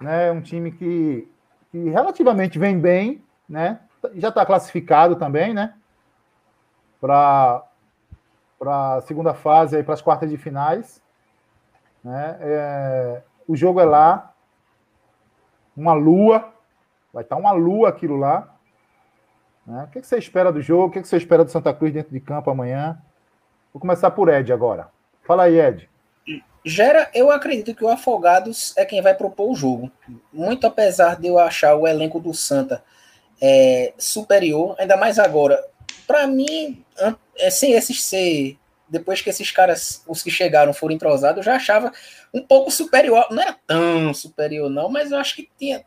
né? 0.00 0.30
Um 0.30 0.40
time 0.40 0.70
que, 0.70 1.28
que 1.72 1.90
relativamente 1.90 2.60
vem 2.60 2.78
bem, 2.78 3.24
né? 3.48 3.80
Já 4.14 4.28
está 4.28 4.46
classificado 4.46 5.16
também, 5.16 5.52
né? 5.52 5.74
Para 7.02 7.64
a 8.64 9.00
segunda 9.00 9.34
fase 9.34 9.82
para 9.82 9.94
as 9.94 10.00
quartas 10.00 10.30
de 10.30 10.36
finais. 10.36 11.02
Né? 12.04 12.38
É, 12.40 13.22
o 13.48 13.56
jogo 13.56 13.80
é 13.80 13.84
lá, 13.84 14.32
uma 15.76 15.94
lua, 15.94 16.52
vai 17.12 17.24
estar 17.24 17.34
tá 17.34 17.40
uma 17.40 17.50
lua 17.50 17.88
aquilo 17.88 18.16
lá. 18.16 18.54
Né? 19.66 19.84
O 19.84 19.90
que, 19.90 20.02
você 20.02 20.16
espera 20.16 20.52
do 20.52 20.62
jogo? 20.62 20.86
O 20.86 20.90
que, 20.90 21.04
você 21.04 21.16
espera 21.16 21.44
do 21.44 21.50
Santa 21.50 21.74
Cruz 21.74 21.92
dentro 21.92 22.12
de 22.12 22.20
campo 22.20 22.50
amanhã? 22.50 23.00
Vou 23.72 23.80
começar 23.80 24.10
por 24.12 24.28
Ed 24.28 24.52
agora. 24.52 24.88
Fala 25.24 25.44
aí, 25.44 25.58
Ed. 25.58 25.90
Gera, 26.64 27.10
eu 27.12 27.30
acredito 27.30 27.74
que 27.74 27.84
o 27.84 27.88
Afogados 27.88 28.76
é 28.76 28.84
quem 28.84 29.02
vai 29.02 29.14
propor 29.14 29.50
o 29.50 29.54
jogo. 29.54 29.90
Muito 30.32 30.66
apesar 30.66 31.18
de 31.18 31.26
eu 31.26 31.38
achar 31.38 31.74
o 31.74 31.88
elenco 31.88 32.20
do 32.20 32.32
Santa 32.32 32.84
é, 33.40 33.92
superior, 33.98 34.76
ainda 34.78 34.96
mais 34.96 35.18
agora. 35.18 35.60
Para 36.12 36.26
mim, 36.26 36.84
é, 37.38 37.48
sem 37.48 37.72
esses 37.72 38.04
ser, 38.04 38.58
depois 38.86 39.22
que 39.22 39.30
esses 39.30 39.50
caras, 39.50 40.04
os 40.06 40.22
que 40.22 40.30
chegaram, 40.30 40.74
foram 40.74 40.94
entrosados, 40.94 41.38
eu 41.38 41.42
já 41.42 41.56
achava 41.56 41.90
um 42.34 42.42
pouco 42.42 42.70
superior. 42.70 43.28
Não 43.30 43.42
era 43.42 43.56
tão 43.66 44.12
superior, 44.12 44.68
não, 44.68 44.90
mas 44.90 45.10
eu 45.10 45.16
acho 45.16 45.36
que 45.36 45.48
tinha. 45.58 45.82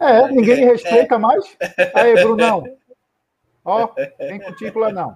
é, 0.00 0.28
ninguém 0.32 0.56
me 0.56 0.64
respeita 0.64 1.16
é. 1.16 1.18
mais. 1.18 1.44
Aí, 1.92 2.14
Brunão. 2.14 2.64
Ó, 3.62 3.88
tem 4.16 4.40
cutícula 4.40 4.90
não. 4.90 5.14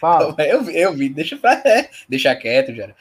Fala. 0.00 0.34
Eu, 0.38 0.70
eu 0.70 0.94
vi, 0.94 1.10
deixa, 1.10 1.36
pra, 1.36 1.52
é, 1.66 1.90
deixa 2.08 2.34
quieto, 2.34 2.74
já. 2.74 2.84
É. 2.84 2.94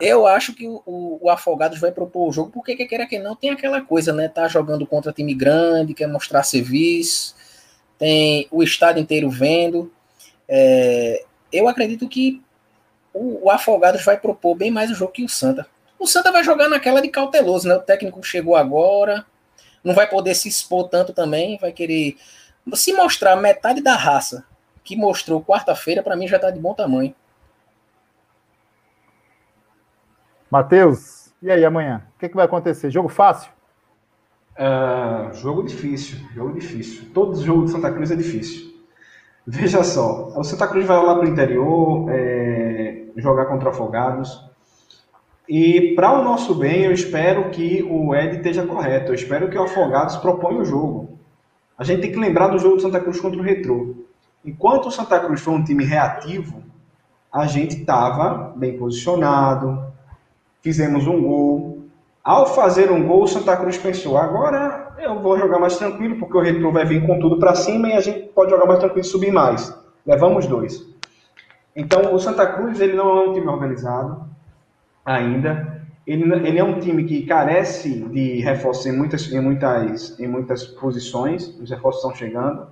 Eu 0.00 0.26
acho 0.26 0.56
que 0.56 0.66
o, 0.66 0.82
o, 1.22 1.30
Afogados 1.30 1.78
vai 1.78 1.92
propor 1.92 2.28
o 2.28 2.32
jogo, 2.32 2.50
porque 2.50 2.74
quer 2.74 2.86
queira 2.86 3.06
que 3.06 3.20
não, 3.20 3.36
tem 3.36 3.50
aquela 3.50 3.80
coisa, 3.80 4.12
né? 4.12 4.26
Tá 4.26 4.48
jogando 4.48 4.84
contra 4.88 5.12
time 5.12 5.34
grande, 5.34 5.94
quer 5.94 6.08
mostrar 6.08 6.42
serviço, 6.42 7.36
tem 7.98 8.46
o 8.50 8.62
estado 8.62 8.98
inteiro 8.98 9.28
vendo. 9.28 9.92
É, 10.48 11.24
eu 11.52 11.68
acredito 11.68 12.08
que 12.08 12.42
o, 13.12 13.46
o, 13.46 13.50
Afogados 13.50 14.04
vai 14.04 14.16
propor 14.18 14.54
bem 14.54 14.70
mais 14.70 14.90
o 14.90 14.94
jogo 14.94 15.12
que 15.12 15.24
o 15.24 15.28
Santa. 15.28 15.66
O 15.98 16.06
Santa 16.06 16.30
vai 16.30 16.44
jogar 16.44 16.68
naquela 16.68 17.02
de 17.02 17.08
cauteloso, 17.08 17.68
né? 17.68 17.74
O 17.74 17.80
técnico 17.80 18.22
chegou 18.22 18.54
agora, 18.54 19.26
não 19.82 19.94
vai 19.94 20.08
poder 20.08 20.34
se 20.34 20.48
expor 20.48 20.88
tanto 20.88 21.12
também, 21.12 21.58
vai 21.58 21.72
querer 21.72 22.16
se 22.74 22.92
mostrar 22.92 23.34
metade 23.36 23.82
da 23.82 23.96
raça 23.96 24.44
que 24.84 24.96
mostrou 24.96 25.44
quarta-feira, 25.44 26.02
para 26.02 26.16
mim 26.16 26.28
já 26.28 26.36
está 26.36 26.50
de 26.50 26.58
bom 26.58 26.72
tamanho. 26.72 27.14
Matheus, 30.50 31.30
e 31.42 31.50
aí 31.50 31.62
amanhã? 31.64 32.06
O 32.16 32.18
que, 32.18 32.28
que 32.28 32.36
vai 32.36 32.46
acontecer? 32.46 32.90
Jogo 32.90 33.08
fácil? 33.08 33.52
Uh, 34.58 35.32
jogo 35.34 35.62
difícil, 35.62 36.18
jogo 36.34 36.52
difícil. 36.58 37.04
Todo 37.14 37.40
jogo 37.40 37.64
de 37.64 37.70
Santa 37.70 37.92
Cruz 37.92 38.10
é 38.10 38.16
difícil. 38.16 38.74
Veja 39.46 39.84
só, 39.84 40.32
o 40.36 40.42
Santa 40.42 40.66
Cruz 40.66 40.84
vai 40.84 40.96
lá 41.02 41.14
para 41.14 41.24
o 41.24 41.28
interior 41.28 42.10
é, 42.10 43.04
jogar 43.16 43.46
contra 43.46 43.70
Afogados. 43.70 44.44
E 45.48 45.94
para 45.94 46.12
o 46.20 46.24
nosso 46.24 46.54
bem, 46.54 46.84
eu 46.84 46.92
espero 46.92 47.48
que 47.50 47.82
o 47.82 48.14
Ed 48.14 48.36
esteja 48.36 48.66
correto. 48.66 49.12
Eu 49.12 49.14
espero 49.14 49.48
que 49.48 49.56
o 49.56 49.62
Afogados 49.62 50.16
proponha 50.16 50.60
o 50.60 50.64
jogo. 50.64 51.18
A 51.78 51.84
gente 51.84 52.02
tem 52.02 52.12
que 52.12 52.18
lembrar 52.18 52.48
do 52.48 52.58
jogo 52.58 52.76
do 52.76 52.82
Santa 52.82 53.00
Cruz 53.00 53.20
contra 53.20 53.38
o 53.38 53.42
Retrô. 53.42 53.94
Enquanto 54.44 54.86
o 54.86 54.90
Santa 54.90 55.20
Cruz 55.20 55.40
foi 55.40 55.54
um 55.54 55.64
time 55.64 55.84
reativo, 55.84 56.62
a 57.32 57.46
gente 57.46 57.76
estava 57.76 58.52
bem 58.56 58.76
posicionado, 58.76 59.82
fizemos 60.60 61.06
um 61.06 61.22
gol. 61.22 61.77
Ao 62.28 62.44
fazer 62.54 62.92
um 62.92 63.06
gol, 63.06 63.22
o 63.22 63.26
Santa 63.26 63.56
Cruz 63.56 63.78
pensou: 63.78 64.18
agora 64.18 64.92
eu 64.98 65.18
vou 65.18 65.38
jogar 65.38 65.58
mais 65.58 65.78
tranquilo, 65.78 66.16
porque 66.18 66.36
o 66.36 66.42
Retro 66.42 66.70
vai 66.70 66.84
vir 66.84 67.06
com 67.06 67.18
tudo 67.18 67.38
para 67.38 67.54
cima 67.54 67.88
e 67.88 67.94
a 67.94 68.02
gente 68.02 68.28
pode 68.34 68.50
jogar 68.50 68.66
mais 68.66 68.80
tranquilo 68.80 69.00
e 69.00 69.08
subir 69.08 69.32
mais. 69.32 69.74
Levamos 70.04 70.46
dois. 70.46 70.86
Então, 71.74 72.14
o 72.14 72.18
Santa 72.18 72.46
Cruz 72.46 72.82
ele 72.82 72.92
não 72.92 73.16
é 73.16 73.30
um 73.30 73.32
time 73.32 73.46
organizado 73.46 74.26
ainda. 75.06 75.86
Ele, 76.06 76.30
ele 76.46 76.58
é 76.58 76.62
um 76.62 76.78
time 76.78 77.04
que 77.04 77.24
carece 77.24 77.98
de 78.10 78.40
reforços 78.42 78.84
em 78.84 78.92
muitas, 78.94 79.32
em 79.32 79.40
muitas, 79.40 80.20
em 80.20 80.28
muitas 80.28 80.66
posições. 80.66 81.58
Os 81.58 81.70
reforços 81.70 82.04
estão 82.04 82.14
chegando. 82.14 82.66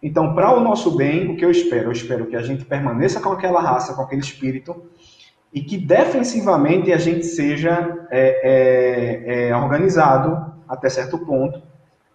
Então, 0.00 0.36
para 0.36 0.54
o 0.56 0.60
nosso 0.60 0.96
bem, 0.96 1.32
o 1.32 1.36
que 1.36 1.44
eu 1.44 1.50
espero? 1.50 1.88
Eu 1.88 1.92
espero 1.92 2.26
que 2.26 2.36
a 2.36 2.42
gente 2.42 2.64
permaneça 2.64 3.20
com 3.20 3.32
aquela 3.32 3.60
raça, 3.60 3.92
com 3.92 4.02
aquele 4.02 4.20
espírito, 4.20 4.84
e 5.52 5.60
que 5.60 5.76
defensivamente 5.76 6.92
a 6.92 6.98
gente 6.98 7.26
seja 7.26 8.06
é, 8.10 8.40
é, 8.42 9.48
é, 9.48 9.56
organizado 9.56 10.54
até 10.68 10.88
certo 10.88 11.18
ponto 11.18 11.60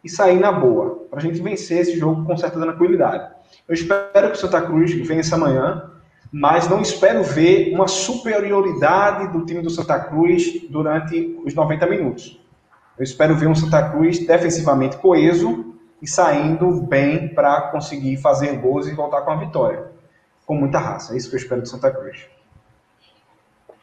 e 0.03 0.09
sair 0.09 0.39
na 0.39 0.51
boa, 0.51 1.07
para 1.09 1.19
a 1.19 1.21
gente 1.21 1.41
vencer 1.41 1.79
esse 1.79 1.97
jogo 1.97 2.23
com 2.25 2.38
certa 2.38 2.59
tranquilidade. 2.59 3.29
Eu 3.67 3.73
espero 3.73 4.29
que 4.29 4.38
o 4.38 4.39
Santa 4.39 4.61
Cruz 4.61 4.93
vença 5.05 5.36
amanhã, 5.36 5.91
mas 6.31 6.69
não 6.69 6.81
espero 6.81 7.23
ver 7.23 7.73
uma 7.73 7.88
superioridade 7.88 9.31
do 9.33 9.45
time 9.45 9.61
do 9.61 9.69
Santa 9.69 9.99
Cruz 9.99 10.67
durante 10.69 11.39
os 11.43 11.53
90 11.53 11.88
minutos. 11.88 12.39
Eu 12.97 13.03
espero 13.03 13.36
ver 13.36 13.47
um 13.47 13.55
Santa 13.55 13.89
Cruz 13.89 14.25
defensivamente 14.25 14.97
coeso 14.97 15.75
e 16.01 16.07
saindo 16.07 16.71
bem 16.81 17.29
para 17.33 17.69
conseguir 17.71 18.17
fazer 18.17 18.55
gols 18.57 18.88
e 18.88 18.93
voltar 18.93 19.21
com 19.21 19.31
a 19.31 19.36
vitória. 19.36 19.86
Com 20.45 20.55
muita 20.55 20.77
raça. 20.77 21.13
É 21.13 21.17
isso 21.17 21.29
que 21.29 21.36
eu 21.36 21.39
espero 21.39 21.61
do 21.61 21.67
Santa 21.67 21.91
Cruz. 21.91 22.34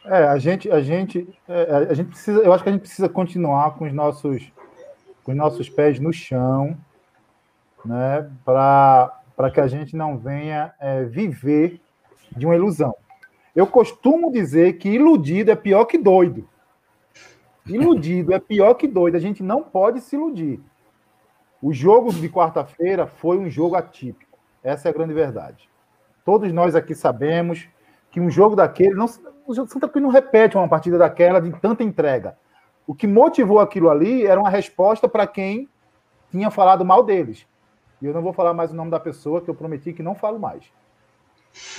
É, 0.05 0.25
a 0.25 0.37
gente, 0.37 0.69
a 0.69 0.81
gente, 0.81 1.27
é, 1.47 1.87
a 1.89 1.93
gente 1.93 2.09
precisa, 2.09 2.39
eu 2.41 2.51
acho 2.51 2.63
que 2.63 2.69
a 2.69 2.73
gente 2.73 2.81
precisa 2.81 3.07
continuar 3.07 3.75
com 3.75 3.85
os 3.85 3.93
nossos 3.93 4.51
com 5.23 5.31
os 5.31 5.37
nossos 5.37 5.69
pés 5.69 5.99
no 5.99 6.11
chão, 6.11 6.77
né, 7.85 8.29
para 8.43 9.49
que 9.53 9.61
a 9.61 9.67
gente 9.67 9.95
não 9.95 10.17
venha 10.17 10.73
é, 10.79 11.05
viver 11.05 11.79
de 12.35 12.45
uma 12.45 12.55
ilusão. 12.55 12.93
Eu 13.55 13.65
costumo 13.67 14.31
dizer 14.31 14.73
que 14.73 14.89
iludido 14.89 15.51
é 15.51 15.55
pior 15.55 15.85
que 15.85 15.97
doido. 15.97 16.47
Iludido 17.65 18.33
é 18.33 18.39
pior 18.39 18.73
que 18.73 18.87
doido. 18.87 19.15
A 19.15 19.19
gente 19.19 19.41
não 19.41 19.63
pode 19.63 20.01
se 20.01 20.15
iludir. 20.15 20.59
O 21.61 21.71
jogo 21.71 22.11
de 22.11 22.27
quarta-feira 22.27 23.07
foi 23.07 23.37
um 23.37 23.49
jogo 23.49 23.75
atípico. 23.75 24.37
Essa 24.61 24.89
é 24.89 24.91
a 24.91 24.93
grande 24.93 25.13
verdade. 25.13 25.69
Todos 26.25 26.51
nós 26.51 26.75
aqui 26.75 26.93
sabemos 26.95 27.69
que 28.13 28.21
um 28.21 28.29
jogo 28.29 28.55
daquele. 28.55 28.93
Não, 28.93 29.09
o 29.45 29.53
Santa 29.67 29.89
Cruz 29.89 30.01
não 30.01 30.11
repete 30.11 30.55
uma 30.55 30.69
partida 30.69 30.99
daquela 30.99 31.41
de 31.41 31.51
tanta 31.59 31.83
entrega. 31.83 32.37
O 32.85 32.93
que 32.93 33.07
motivou 33.07 33.59
aquilo 33.59 33.89
ali 33.89 34.25
era 34.25 34.39
uma 34.39 34.51
resposta 34.51 35.09
para 35.09 35.25
quem 35.25 35.67
tinha 36.29 36.51
falado 36.51 36.85
mal 36.85 37.03
deles. 37.03 37.47
E 37.99 38.05
eu 38.05 38.13
não 38.13 38.21
vou 38.21 38.31
falar 38.31 38.53
mais 38.53 38.71
o 38.71 38.75
nome 38.75 38.91
da 38.91 38.99
pessoa, 38.99 39.41
que 39.41 39.49
eu 39.49 39.55
prometi 39.55 39.93
que 39.93 40.03
não 40.03 40.13
falo 40.13 40.39
mais. 40.39 40.71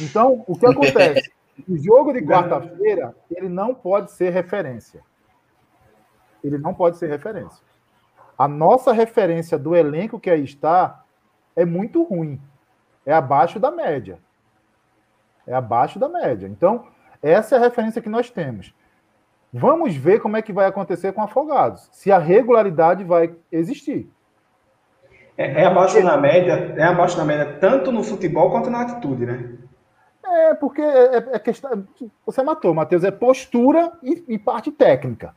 Então, 0.01 0.45
o 0.47 0.59
que 0.59 0.67
acontece? 0.67 1.33
O 1.69 1.79
jogo 1.79 2.13
de 2.13 2.21
quarta-feira, 2.21 3.15
ele 3.31 3.49
não 3.49 3.73
pode 3.73 4.11
ser 4.11 4.31
referência. 4.31 5.05
Ele 6.43 6.59
não 6.59 6.75
pode 6.75 6.99
ser 6.99 7.09
referência. 7.09 7.63
A 8.37 8.49
nossa 8.49 8.93
referência 8.93 9.57
do 9.57 9.77
elenco 9.77 10.19
que 10.19 10.29
aí 10.29 10.43
está 10.43 11.05
é 11.55 11.65
muito 11.65 12.03
ruim. 12.03 12.43
É 13.07 13.13
abaixo 13.13 13.61
da 13.61 13.71
média. 13.71 14.19
É 15.47 15.55
abaixo 15.55 15.99
da 15.99 16.09
média. 16.09 16.47
Então, 16.47 16.87
essa 17.23 17.55
é 17.55 17.59
a 17.59 17.63
referência 17.63 18.03
que 18.03 18.09
nós 18.09 18.31
temos. 18.31 18.75
Vamos 19.53 19.95
ver 19.95 20.21
como 20.21 20.37
é 20.37 20.43
que 20.43 20.53
vai 20.53 20.67
acontecer 20.67 21.13
com 21.13 21.23
Afogados, 21.23 21.89
se 21.93 22.11
a 22.11 22.19
regularidade 22.19 23.05
vai 23.05 23.35
existir. 23.53 24.11
É, 25.37 25.63
é 25.63 25.67
abaixo 25.67 26.01
na 26.03 26.17
média, 26.17 26.75
é 26.77 26.85
abaixo 26.85 27.17
da 27.17 27.25
média 27.25 27.59
tanto 27.61 27.93
no 27.93 28.03
futebol 28.03 28.51
quanto 28.51 28.71
na 28.71 28.83
atitude, 28.83 29.27
né? 29.27 29.53
É, 30.25 30.55
porque 30.55 30.81
é, 30.81 31.17
é, 31.17 31.29
é 31.33 31.39
questão. 31.39 31.87
Você 32.27 32.43
matou, 32.43 32.75
Matheus, 32.75 33.05
é 33.05 33.11
postura 33.11 33.93
e, 34.03 34.25
e 34.29 34.39
parte 34.39 34.73
técnica. 34.73 35.35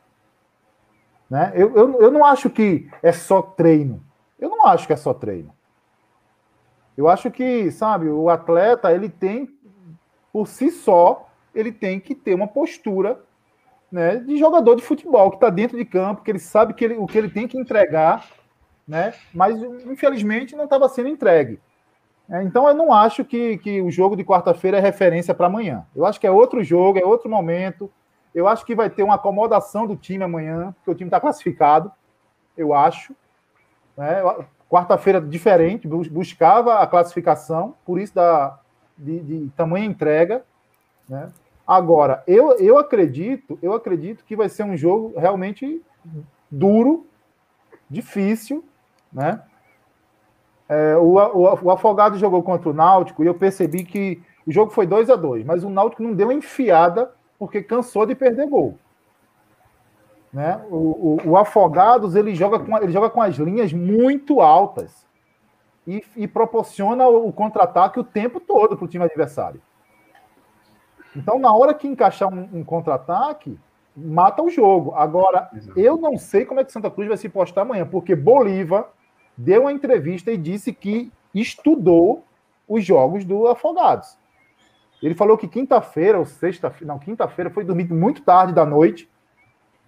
Né? 1.28 1.52
Eu, 1.54 1.76
eu, 1.76 2.02
eu 2.02 2.10
não 2.10 2.24
acho 2.24 2.48
que 2.48 2.88
é 3.02 3.12
só 3.12 3.42
treino. 3.42 4.02
Eu 4.38 4.48
não 4.48 4.66
acho 4.66 4.86
que 4.86 4.92
é 4.92 4.96
só 4.96 5.12
treino. 5.12 5.52
Eu 6.96 7.08
acho 7.08 7.30
que, 7.30 7.70
sabe, 7.70 8.08
o 8.08 8.28
atleta, 8.28 8.92
ele 8.92 9.08
tem, 9.08 9.48
por 10.32 10.46
si 10.46 10.70
só, 10.70 11.28
ele 11.54 11.72
tem 11.72 11.98
que 11.98 12.14
ter 12.14 12.34
uma 12.34 12.46
postura 12.46 13.20
né, 13.90 14.16
de 14.16 14.36
jogador 14.36 14.74
de 14.74 14.82
futebol, 14.82 15.30
que 15.30 15.36
está 15.36 15.50
dentro 15.50 15.76
de 15.76 15.84
campo, 15.84 16.22
que 16.22 16.30
ele 16.30 16.38
sabe 16.38 16.74
que 16.74 16.84
ele, 16.84 16.94
o 16.94 17.06
que 17.06 17.16
ele 17.16 17.30
tem 17.30 17.48
que 17.48 17.58
entregar, 17.58 18.26
né, 18.86 19.14
mas 19.34 19.60
infelizmente 19.86 20.54
não 20.54 20.64
estava 20.64 20.88
sendo 20.88 21.08
entregue. 21.08 21.58
É, 22.30 22.42
então 22.42 22.68
eu 22.68 22.74
não 22.74 22.92
acho 22.92 23.24
que, 23.24 23.56
que 23.58 23.80
o 23.80 23.90
jogo 23.90 24.14
de 24.14 24.24
quarta-feira 24.24 24.76
é 24.76 24.80
referência 24.80 25.34
para 25.34 25.46
amanhã. 25.46 25.86
Eu 25.96 26.04
acho 26.04 26.20
que 26.20 26.26
é 26.26 26.30
outro 26.30 26.62
jogo, 26.62 26.98
é 26.98 27.04
outro 27.04 27.30
momento. 27.30 27.90
Eu 28.34 28.46
acho 28.46 28.66
que 28.66 28.74
vai 28.74 28.90
ter 28.90 29.02
uma 29.02 29.14
acomodação 29.14 29.86
do 29.86 29.96
time 29.96 30.22
amanhã, 30.22 30.74
porque 30.76 30.90
o 30.90 30.94
time 30.94 31.08
está 31.08 31.18
classificado, 31.18 31.90
eu 32.56 32.74
acho. 32.74 33.14
Né? 33.96 34.22
Quarta-feira 34.68 35.18
diferente, 35.20 35.88
buscava 35.88 36.80
a 36.80 36.86
classificação, 36.86 37.74
por 37.86 37.98
isso 37.98 38.14
da, 38.14 38.60
de, 38.98 39.20
de 39.20 39.50
tamanha 39.50 39.86
entrega. 39.86 40.44
Né? 41.08 41.30
Agora, 41.66 42.22
eu, 42.26 42.52
eu 42.58 42.78
acredito, 42.78 43.58
eu 43.62 43.72
acredito 43.72 44.24
que 44.24 44.34
vai 44.34 44.48
ser 44.48 44.64
um 44.64 44.76
jogo 44.76 45.14
realmente 45.16 45.82
duro, 46.50 47.06
difícil, 47.88 48.64
né? 49.12 49.42
É, 50.68 50.96
o, 50.96 51.16
o, 51.16 51.64
o, 51.64 51.70
Afogado 51.70 52.18
jogou 52.18 52.42
contra 52.42 52.68
o 52.68 52.74
Náutico 52.74 53.24
e 53.24 53.26
eu 53.26 53.34
percebi 53.34 53.84
que 53.84 54.22
o 54.46 54.52
jogo 54.52 54.70
foi 54.70 54.86
2 54.86 55.08
a 55.08 55.16
2 55.16 55.42
mas 55.42 55.64
o 55.64 55.70
Náutico 55.70 56.02
não 56.02 56.12
deu 56.12 56.30
enfiada 56.30 57.10
porque 57.38 57.62
cansou 57.62 58.04
de 58.04 58.14
perder 58.14 58.46
gol. 58.48 58.78
Né? 60.30 60.62
O, 60.70 60.76
o, 61.24 61.30
o 61.30 61.36
Afogados 61.38 62.14
ele 62.14 62.34
joga, 62.34 62.58
com, 62.58 62.76
ele 62.76 62.92
joga 62.92 63.08
com 63.08 63.22
as 63.22 63.36
linhas 63.36 63.72
muito 63.72 64.42
altas 64.42 65.07
e, 65.88 66.04
e 66.14 66.28
proporciona 66.28 67.08
o, 67.08 67.28
o 67.28 67.32
contra-ataque 67.32 67.98
o 67.98 68.04
tempo 68.04 68.38
todo 68.38 68.76
para 68.76 68.84
o 68.84 68.88
time 68.88 69.06
adversário. 69.06 69.62
Então, 71.16 71.38
na 71.38 71.50
hora 71.50 71.72
que 71.72 71.88
encaixar 71.88 72.32
um, 72.32 72.46
um 72.52 72.62
contra-ataque, 72.62 73.58
mata 73.96 74.42
o 74.42 74.50
jogo. 74.50 74.94
Agora, 74.94 75.48
Exato. 75.54 75.80
eu 75.80 75.96
não 75.96 76.18
sei 76.18 76.44
como 76.44 76.60
é 76.60 76.64
que 76.64 76.70
Santa 76.70 76.90
Cruz 76.90 77.08
vai 77.08 77.16
se 77.16 77.30
postar 77.30 77.62
amanhã, 77.62 77.86
porque 77.86 78.14
Bolívar 78.14 78.90
deu 79.34 79.62
uma 79.62 79.72
entrevista 79.72 80.30
e 80.30 80.36
disse 80.36 80.74
que 80.74 81.10
estudou 81.34 82.22
os 82.68 82.84
jogos 82.84 83.24
do 83.24 83.46
Afogados. 83.46 84.18
Ele 85.02 85.14
falou 85.14 85.38
que 85.38 85.48
quinta-feira, 85.48 86.18
ou 86.18 86.26
sexta-feira, 86.26 86.92
não, 86.92 86.98
quinta-feira, 86.98 87.50
foi 87.50 87.64
dormir 87.64 87.90
muito 87.90 88.20
tarde 88.20 88.52
da 88.52 88.66
noite, 88.66 89.08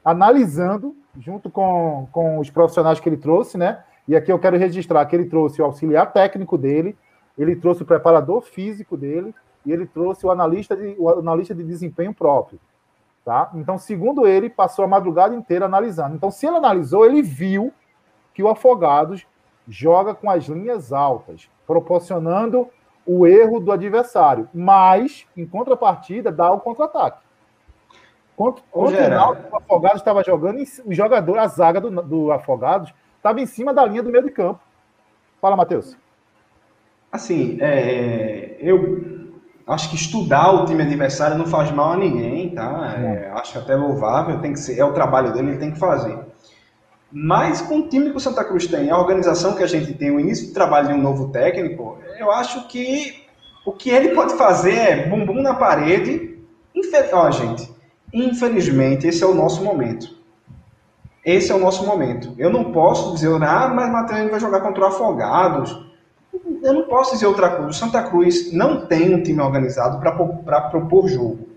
analisando, 0.02 0.96
junto 1.18 1.50
com, 1.50 2.08
com 2.10 2.38
os 2.38 2.48
profissionais 2.48 2.98
que 3.00 3.08
ele 3.08 3.18
trouxe, 3.18 3.58
né? 3.58 3.84
E 4.10 4.16
aqui 4.16 4.32
eu 4.32 4.40
quero 4.40 4.58
registrar 4.58 5.06
que 5.06 5.14
ele 5.14 5.26
trouxe 5.26 5.62
o 5.62 5.64
auxiliar 5.64 6.12
técnico 6.12 6.58
dele, 6.58 6.98
ele 7.38 7.54
trouxe 7.54 7.84
o 7.84 7.86
preparador 7.86 8.40
físico 8.40 8.96
dele 8.96 9.32
e 9.64 9.70
ele 9.70 9.86
trouxe 9.86 10.26
o 10.26 10.32
analista 10.32 10.74
de, 10.76 10.96
o 10.98 11.08
analista 11.08 11.54
de 11.54 11.62
desempenho 11.62 12.12
próprio. 12.12 12.58
Tá? 13.24 13.52
Então, 13.54 13.78
segundo 13.78 14.26
ele, 14.26 14.50
passou 14.50 14.84
a 14.84 14.88
madrugada 14.88 15.32
inteira 15.32 15.66
analisando. 15.66 16.16
Então, 16.16 16.28
se 16.28 16.44
ele 16.44 16.56
analisou, 16.56 17.06
ele 17.06 17.22
viu 17.22 17.72
que 18.34 18.42
o 18.42 18.48
Afogados 18.48 19.24
joga 19.68 20.12
com 20.12 20.28
as 20.28 20.46
linhas 20.46 20.92
altas, 20.92 21.48
proporcionando 21.64 22.66
o 23.06 23.28
erro 23.28 23.60
do 23.60 23.70
adversário, 23.70 24.48
mas, 24.52 25.24
em 25.36 25.46
contrapartida, 25.46 26.32
dá 26.32 26.50
o 26.50 26.58
contra-ataque. 26.58 27.22
Contra, 28.36 28.64
contra 28.72 29.30
o, 29.30 29.52
o 29.52 29.56
Afogados 29.56 30.00
estava 30.00 30.24
jogando, 30.24 30.60
o 30.84 30.92
jogador, 30.92 31.38
a 31.38 31.46
zaga 31.46 31.80
do, 31.80 32.02
do 32.02 32.32
Afogados, 32.32 32.92
estava 33.20 33.40
em 33.40 33.46
cima 33.46 33.72
da 33.72 33.84
linha 33.84 34.02
do 34.02 34.10
meio 34.10 34.24
de 34.24 34.30
campo. 34.30 34.60
Fala, 35.40 35.56
Matheus. 35.56 35.96
Assim, 37.12 37.58
é, 37.60 38.56
eu 38.60 39.30
acho 39.66 39.90
que 39.90 39.96
estudar 39.96 40.52
o 40.52 40.64
time 40.64 40.82
adversário 40.82 41.36
não 41.36 41.46
faz 41.46 41.70
mal 41.70 41.92
a 41.92 41.96
ninguém, 41.96 42.54
tá? 42.54 42.94
É, 42.98 43.30
acho 43.32 43.58
até 43.58 43.76
louvável, 43.76 44.40
tem 44.40 44.52
que 44.52 44.58
ser, 44.58 44.78
é 44.78 44.84
o 44.84 44.92
trabalho 44.92 45.32
dele, 45.32 45.50
ele 45.50 45.58
tem 45.58 45.70
que 45.70 45.78
fazer. 45.78 46.18
Mas 47.12 47.60
com 47.60 47.80
o 47.80 47.88
time 47.88 48.10
que 48.10 48.16
o 48.16 48.20
Santa 48.20 48.44
Cruz 48.44 48.66
tem, 48.66 48.90
a 48.90 48.98
organização 48.98 49.54
que 49.54 49.62
a 49.62 49.66
gente 49.66 49.92
tem, 49.94 50.10
o 50.10 50.20
início 50.20 50.48
do 50.48 50.54
trabalho 50.54 50.88
de 50.88 50.94
um 50.94 51.02
novo 51.02 51.28
técnico, 51.30 51.98
eu 52.18 52.30
acho 52.30 52.68
que 52.68 53.24
o 53.66 53.72
que 53.72 53.90
ele 53.90 54.10
pode 54.10 54.34
fazer 54.34 54.74
é 54.74 55.08
bumbum 55.08 55.42
na 55.42 55.54
parede. 55.54 56.38
Infel... 56.74 57.08
Ó, 57.12 57.30
gente, 57.30 57.68
infelizmente 58.12 59.08
esse 59.08 59.24
é 59.24 59.26
o 59.26 59.34
nosso 59.34 59.64
momento. 59.64 60.19
Esse 61.24 61.52
é 61.52 61.54
o 61.54 61.58
nosso 61.58 61.84
momento. 61.86 62.34
Eu 62.38 62.50
não 62.50 62.72
posso 62.72 63.14
dizer, 63.14 63.30
ah, 63.42 63.68
mas 63.68 63.92
Matheus 63.92 64.30
vai 64.30 64.40
jogar 64.40 64.60
contra 64.60 64.84
o 64.84 64.86
Afogados. 64.86 65.86
Eu 66.62 66.72
não 66.72 66.82
posso 66.84 67.12
dizer 67.12 67.26
outra 67.26 67.50
coisa. 67.50 67.68
O 67.68 67.74
Santa 67.74 68.02
Cruz 68.02 68.52
não 68.52 68.86
tem 68.86 69.14
um 69.14 69.22
time 69.22 69.40
organizado 69.40 70.00
para 70.00 70.60
propor 70.62 71.08
jogo. 71.08 71.50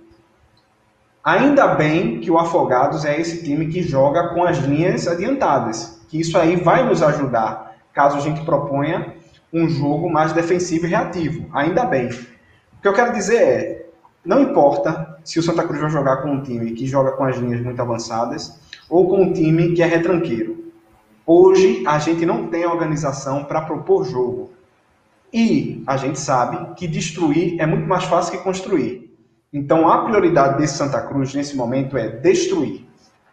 Ainda 1.23 1.67
bem 1.67 2.19
que 2.19 2.29
o 2.29 2.37
Afogados 2.37 3.05
é 3.05 3.19
esse 3.19 3.43
time 3.43 3.67
que 3.67 3.81
joga 3.81 4.29
com 4.33 4.43
as 4.43 4.57
linhas 4.57 5.07
adiantadas, 5.07 6.01
que 6.09 6.19
isso 6.19 6.37
aí 6.37 6.57
vai 6.57 6.85
nos 6.85 7.01
ajudar, 7.01 7.77
caso 7.93 8.17
a 8.17 8.19
gente 8.19 8.43
proponha 8.43 9.15
um 9.53 9.69
jogo 9.69 10.09
mais 10.09 10.33
defensivo 10.33 10.85
e 10.85 10.89
reativo. 10.89 11.47
Ainda 11.53 11.85
bem. 11.85 12.07
O 12.07 12.81
que 12.81 12.87
eu 12.87 12.93
quero 12.93 13.13
dizer 13.13 13.41
é, 13.41 13.82
não 14.25 14.41
importa 14.41 15.17
se 15.23 15.37
o 15.37 15.43
Santa 15.43 15.63
Cruz 15.63 15.81
vai 15.81 15.89
jogar 15.89 16.17
com 16.17 16.31
um 16.31 16.41
time 16.41 16.71
que 16.71 16.85
joga 16.85 17.11
com 17.11 17.23
as 17.23 17.37
linhas 17.37 17.61
muito 17.61 17.81
avançadas 17.81 18.57
ou 18.89 19.09
com 19.09 19.23
um 19.23 19.33
time 19.33 19.73
que 19.73 19.81
é 19.81 19.85
retranqueiro. 19.85 20.71
Hoje 21.25 21.83
a 21.85 21.99
gente 21.99 22.25
não 22.25 22.47
tem 22.47 22.65
organização 22.65 23.43
para 23.43 23.61
propor 23.61 24.05
jogo. 24.05 24.51
E 25.33 25.83
a 25.87 25.97
gente 25.97 26.19
sabe 26.19 26.75
que 26.75 26.87
destruir 26.87 27.59
é 27.59 27.65
muito 27.65 27.87
mais 27.87 28.03
fácil 28.03 28.37
que 28.37 28.43
construir. 28.43 29.13
Então 29.51 29.89
a 29.89 30.05
prioridade 30.05 30.57
desse 30.57 30.77
Santa 30.77 31.01
Cruz 31.01 31.33
nesse 31.33 31.55
momento 31.55 31.97
é 31.97 32.07
destruir. 32.07 32.85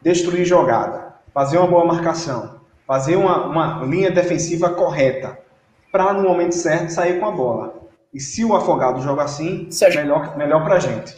Destruir 0.02 0.44
jogada, 0.44 1.14
fazer 1.32 1.58
uma 1.58 1.66
boa 1.66 1.84
marcação, 1.84 2.60
fazer 2.86 3.16
uma, 3.16 3.46
uma 3.46 3.84
linha 3.84 4.10
defensiva 4.10 4.70
correta, 4.70 5.38
para 5.92 6.12
no 6.14 6.22
momento 6.22 6.54
certo 6.54 6.90
sair 6.90 7.20
com 7.20 7.26
a 7.26 7.30
bola. 7.30 7.80
E 8.12 8.20
se 8.20 8.44
o 8.44 8.54
Afogado 8.54 9.00
joga 9.00 9.22
assim, 9.22 9.68
a 9.82 9.88
melhor, 9.88 10.36
melhor 10.36 10.64
para 10.64 10.76
a 10.76 10.78
gente. 10.78 11.14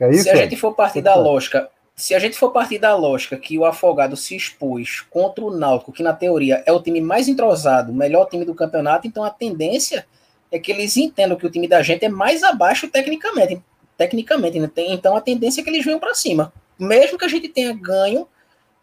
É 0.00 0.10
isso? 0.10 0.24
Se 0.24 0.30
a 0.30 0.36
gente 0.36 0.56
for 0.56 0.74
partir 0.74 1.00
da 1.00 1.14
lógica, 1.14 1.68
se 1.96 2.14
a 2.14 2.18
gente 2.18 2.38
for 2.38 2.50
partir 2.50 2.78
da 2.78 2.94
lógica 2.94 3.36
que 3.36 3.58
o 3.58 3.64
Afogado 3.64 4.16
se 4.16 4.36
expôs 4.36 5.00
contra 5.10 5.44
o 5.44 5.50
Náutico, 5.50 5.92
que 5.92 6.02
na 6.02 6.12
teoria 6.12 6.62
é 6.64 6.72
o 6.72 6.80
time 6.80 7.00
mais 7.00 7.28
entrosado, 7.28 7.90
o 7.90 7.94
melhor 7.94 8.26
time 8.26 8.44
do 8.44 8.54
campeonato, 8.54 9.06
então 9.06 9.24
a 9.24 9.30
tendência 9.30 10.06
é 10.50 10.58
que 10.58 10.70
eles 10.70 10.96
entendam 10.96 11.36
que 11.36 11.46
o 11.46 11.50
time 11.50 11.66
da 11.66 11.82
gente 11.82 12.04
é 12.04 12.08
mais 12.08 12.42
abaixo 12.42 12.88
tecnicamente. 12.88 13.62
Tecnicamente, 13.96 14.60
né? 14.60 14.70
então 14.76 15.16
a 15.16 15.20
tendência 15.20 15.60
é 15.60 15.64
que 15.64 15.70
eles 15.70 15.84
venham 15.84 15.98
para 15.98 16.14
cima. 16.14 16.52
Mesmo 16.78 17.18
que 17.18 17.24
a 17.24 17.28
gente 17.28 17.48
tenha 17.48 17.72
ganho 17.72 18.28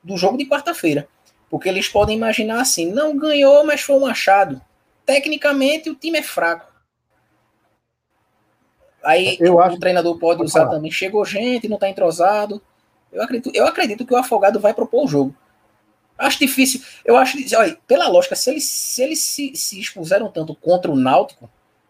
do 0.03 0.17
jogo 0.17 0.37
de 0.37 0.45
quarta-feira. 0.45 1.07
Porque 1.49 1.69
eles 1.69 1.87
podem 1.87 2.17
imaginar 2.17 2.59
assim: 2.59 2.91
não 2.91 3.17
ganhou, 3.17 3.65
mas 3.65 3.79
foi 3.79 3.95
um 3.95 4.05
achado. 4.05 4.59
Tecnicamente, 5.05 5.89
o 5.89 5.95
time 5.95 6.19
é 6.19 6.23
fraco. 6.23 6.73
Aí 9.03 9.37
eu 9.39 9.55
o 9.55 9.59
acho... 9.61 9.79
treinador 9.79 10.17
pode 10.17 10.41
usar 10.41 10.61
falar. 10.61 10.71
também. 10.71 10.91
Chegou 10.91 11.23
gente, 11.23 11.67
não 11.67 11.75
está 11.75 11.87
entrosado. 11.87 12.61
Eu 13.11 13.21
acredito, 13.21 13.51
eu 13.55 13.65
acredito 13.67 14.05
que 14.05 14.13
o 14.13 14.17
Afogado 14.17 14.59
vai 14.59 14.73
propor 14.73 15.05
o 15.05 15.07
jogo. 15.07 15.35
Acho 16.17 16.39
difícil. 16.39 16.81
Eu 17.03 17.15
acho. 17.17 17.37
Olha, 17.57 17.77
pela 17.87 18.07
lógica, 18.07 18.35
se 18.35 18.49
eles, 18.49 18.63
se, 18.63 19.03
eles 19.03 19.21
se, 19.21 19.55
se 19.55 19.79
expuseram 19.79 20.31
tanto 20.31 20.55
contra 20.55 20.91
o 20.91 20.95
Náutico, 20.95 21.49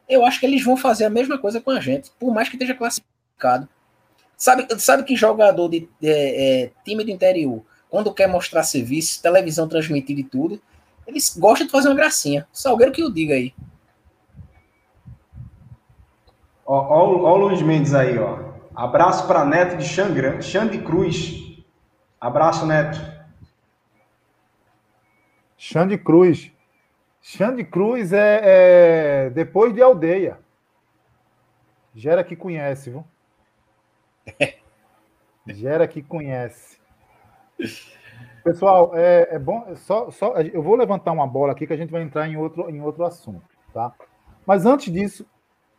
eu 0.09 0.25
acho 0.25 0.39
que 0.39 0.45
eles 0.45 0.63
vão 0.63 0.75
fazer 0.75 1.05
a 1.05 1.09
mesma 1.09 1.37
coisa 1.37 1.61
com 1.61 1.71
a 1.71 1.79
gente, 1.79 2.11
por 2.19 2.33
mais 2.33 2.49
que 2.49 2.55
esteja 2.55 2.73
classificado. 2.73 3.67
Sabe, 4.37 4.67
sabe 4.79 5.03
que 5.03 5.15
jogador 5.15 5.69
de 5.69 5.87
é, 6.03 6.63
é, 6.63 6.71
time 6.83 7.03
do 7.03 7.11
interior, 7.11 7.63
quando 7.89 8.13
quer 8.13 8.27
mostrar 8.27 8.63
serviço, 8.63 9.21
televisão 9.21 9.67
transmitida 9.67 10.19
e 10.19 10.23
tudo, 10.23 10.61
eles 11.07 11.37
gostam 11.37 11.67
de 11.67 11.71
fazer 11.71 11.87
uma 11.89 11.95
gracinha. 11.95 12.47
Salgueiro 12.51 12.91
que 12.91 13.03
o 13.03 13.11
diga 13.11 13.35
aí. 13.35 13.53
Ó, 16.65 16.75
ó, 16.75 16.99
ó 17.23 17.33
o 17.33 17.37
Luiz 17.37 17.61
Mendes 17.61 17.93
aí, 17.93 18.17
ó. 18.17 18.53
Abraço 18.75 19.27
para 19.27 19.45
Neto 19.45 19.77
de 19.77 19.85
Xangra, 19.85 20.41
Xande 20.41 20.79
Cruz. 20.79 21.63
Abraço, 22.19 22.65
Neto. 22.65 22.99
Xande 25.57 25.97
Cruz. 25.97 26.51
Xande 27.21 27.63
Cruz 27.63 28.11
é, 28.11 28.41
é, 28.43 29.29
depois 29.29 29.73
de 29.73 29.81
aldeia. 29.81 30.39
Gera 31.93 32.23
que 32.23 32.35
conhece, 32.35 32.89
viu? 32.89 33.05
Gera 35.47 35.87
que 35.87 36.01
conhece. 36.01 36.77
Pessoal, 38.45 38.91
é, 38.93 39.27
é 39.31 39.39
bom. 39.39 39.75
Só, 39.75 40.11
só, 40.11 40.35
eu 40.35 40.61
vou 40.61 40.75
levantar 40.75 41.11
uma 41.11 41.25
bola 41.25 41.53
aqui 41.53 41.65
que 41.65 41.73
a 41.73 41.77
gente 41.77 41.89
vai 41.89 42.03
entrar 42.03 42.27
em 42.27 42.37
outro, 42.37 42.69
em 42.69 42.79
outro 42.79 43.03
assunto, 43.03 43.41
tá? 43.73 43.91
Mas 44.45 44.67
antes 44.67 44.93
disso, 44.93 45.25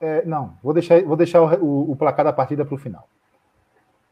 é, 0.01 0.25
não, 0.25 0.59
vou 0.65 0.75
deixar, 0.75 1.01
vou 1.05 1.17
deixar 1.17 1.41
o, 1.41 1.65
o, 1.65 1.93
o 1.93 1.97
placar 1.97 2.25
da 2.25 2.33
partida 2.33 2.65
para 2.65 2.75
o 2.75 2.79
final. 2.79 3.09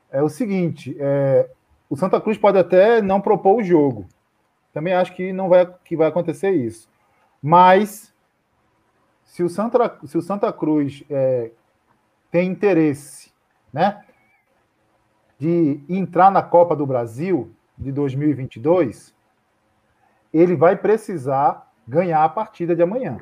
É 0.09 0.23
o 0.23 0.29
seguinte: 0.29 0.97
é, 1.01 1.51
o 1.91 1.97
Santa 1.97 2.21
Cruz 2.21 2.39
pode 2.39 2.57
até 2.57 3.03
não 3.03 3.21
propor 3.21 3.57
o 3.57 3.65
jogo, 3.65 4.07
também 4.73 4.95
acho 4.95 5.17
que 5.17 5.33
não 5.33 5.49
vai, 5.49 5.67
que 5.85 5.97
vai 5.97 6.07
acontecer 6.07 6.53
isso. 6.53 6.89
Mas 7.43 8.15
se 9.25 9.43
o 9.43 9.49
Santa, 9.49 9.99
se 10.05 10.17
o 10.17 10.23
Santa 10.23 10.53
Cruz 10.53 11.03
é, 11.11 11.51
tem 12.31 12.53
interesse, 12.53 13.33
né, 13.73 14.05
de 15.41 15.81
entrar 15.89 16.31
na 16.31 16.41
Copa 16.41 16.77
do 16.77 16.87
Brasil 16.87 17.53
de 17.77 17.93
2022, 17.93 19.15
ele 20.33 20.57
vai 20.57 20.77
precisar 20.77 21.73
ganhar 21.87 22.25
a 22.25 22.29
partida 22.29 22.75
de 22.75 22.83
amanhã. 22.83 23.19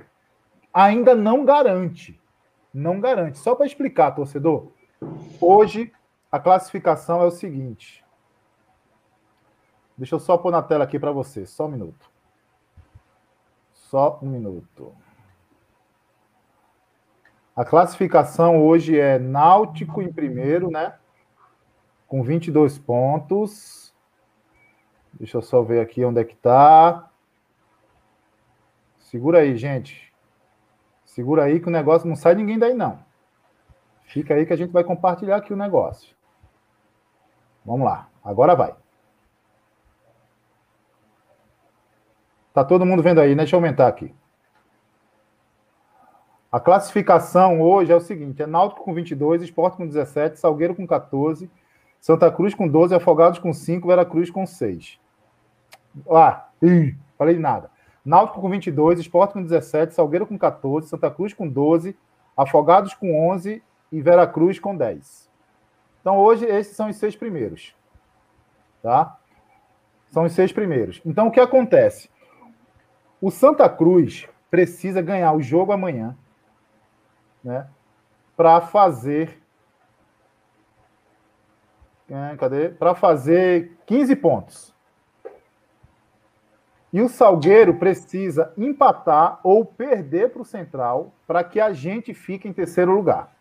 Ainda 0.73 1.15
não 1.15 1.45
garante, 1.45 2.21
não 2.73 3.01
garante. 3.01 3.39
Só 3.39 3.55
para 3.55 3.67
explicar, 3.67 4.13
torcedor, 4.13 4.73
hoje 5.41 5.93
a 6.31 6.39
classificação 6.39 7.23
é 7.23 7.27
o 7.27 7.31
seguinte. 7.31 8.03
Deixa 9.97 10.15
eu 10.15 10.21
só 10.21 10.39
pôr 10.39 10.51
na 10.51 10.63
tela 10.63 10.85
aqui 10.85 10.99
para 10.99 11.13
você, 11.13 11.45
só 11.45 11.67
um 11.67 11.71
minuto. 11.71 12.11
Só 13.73 14.19
um 14.23 14.29
minuto. 14.29 14.95
A 17.55 17.65
classificação 17.67 18.65
hoje 18.65 18.99
é 18.99 19.19
Náutico 19.19 20.01
em 20.01 20.11
primeiro, 20.11 20.71
né? 20.71 20.95
Com 22.07 22.23
22 22.23 22.79
pontos. 22.79 23.82
Deixa 25.15 25.37
eu 25.37 25.43
só 25.43 25.63
ver 25.63 25.81
aqui 25.81 26.05
onde 26.05 26.21
é 26.21 26.25
que 26.25 26.37
tá. 26.37 27.11
Segura 28.99 29.41
aí, 29.41 29.57
gente. 29.57 30.13
Segura 31.05 31.45
aí 31.45 31.61
que 31.61 31.69
o 31.69 31.71
negócio 31.71 32.09
não 32.09 32.17
sai 32.17 32.35
ninguém 32.35 32.59
daí, 32.59 32.73
não. 32.73 32.99
Fica 34.05 34.35
aí 34.35 34.47
que 34.47 34.53
a 34.53 34.57
gente 34.57 34.73
vai 34.73 34.83
compartilhar 34.83 35.37
aqui 35.37 35.53
o 35.53 35.57
negócio. 35.57 36.15
Vamos 37.65 37.85
lá. 37.87 38.09
Agora 38.25 38.55
vai. 38.55 38.75
Tá 42.53 42.65
todo 42.65 42.85
mundo 42.85 43.03
vendo 43.03 43.21
aí, 43.21 43.31
né? 43.35 43.43
Deixa 43.43 43.57
eu 43.57 43.59
aumentar 43.59 43.89
aqui. 43.89 44.15
A 46.51 46.61
classificação 46.61 47.63
hoje 47.63 47.91
é 47.91 47.97
o 47.97 48.01
seguinte: 48.01 48.43
é 48.43 48.47
Náutico 48.47 48.85
com 48.85 48.93
22, 48.93 49.43
Esporte 49.43 49.79
com 49.79 49.87
17, 49.87 50.39
Salgueiro 50.39 50.75
com 50.75 50.87
14, 50.87 51.51
Santa 51.99 52.31
Cruz 52.31 52.55
com 52.55 52.69
12, 52.69 52.95
Afogados 52.95 53.39
com 53.39 53.53
5, 53.55 53.89
Veracruz 53.89 54.31
com 54.31 54.45
6. 54.45 55.01
Ah, 56.11 56.49
ih, 56.63 56.97
falei 57.17 57.39
nada. 57.39 57.71
Náutico 58.05 58.41
com 58.41 58.51
22, 58.51 58.99
Esporte 58.99 59.35
com 59.35 59.43
17, 59.43 59.95
Salgueiro 59.95 60.27
com 60.27 60.37
14, 60.37 60.89
Santa 60.89 61.11
Cruz 61.11 61.33
com 61.33 61.49
12, 61.49 61.97
Afogados 62.37 62.95
com 62.95 63.31
11 63.31 63.63
e 63.93 64.01
Veracruz 64.01 64.59
com 64.59 64.77
10. 64.77 65.31
Então 66.01 66.19
hoje 66.19 66.45
esses 66.45 66.77
são 66.77 66.89
os 66.89 66.97
seis 66.97 67.15
primeiros. 67.15 67.75
Tá? 68.83 69.17
São 70.09 70.25
os 70.25 70.33
seis 70.33 70.53
primeiros. 70.53 71.01
Então 71.07 71.29
o 71.29 71.31
que 71.31 71.39
acontece? 71.39 72.11
O 73.21 73.31
Santa 73.31 73.69
Cruz 73.69 74.29
precisa 74.51 75.01
ganhar 75.01 75.33
o 75.33 75.41
jogo 75.41 75.73
amanhã 75.73 76.17
né, 77.43 77.69
para 78.37 78.61
fazer. 78.61 79.41
É, 82.11 82.37
cadê? 82.37 82.69
Para 82.69 82.95
fazer 82.95 83.79
15 83.87 84.17
pontos. 84.17 84.72
E 86.93 87.01
o 87.01 87.09
Salgueiro 87.09 87.79
precisa 87.79 88.53
empatar 88.57 89.41
ou 89.43 89.65
perder 89.65 90.31
para 90.31 90.43
o 90.43 90.45
Central 90.45 91.15
para 91.27 91.43
que 91.43 91.59
a 91.59 91.73
gente 91.73 92.13
fique 92.13 92.47
em 92.47 92.53
terceiro 92.53 92.93
lugar. 92.93 93.35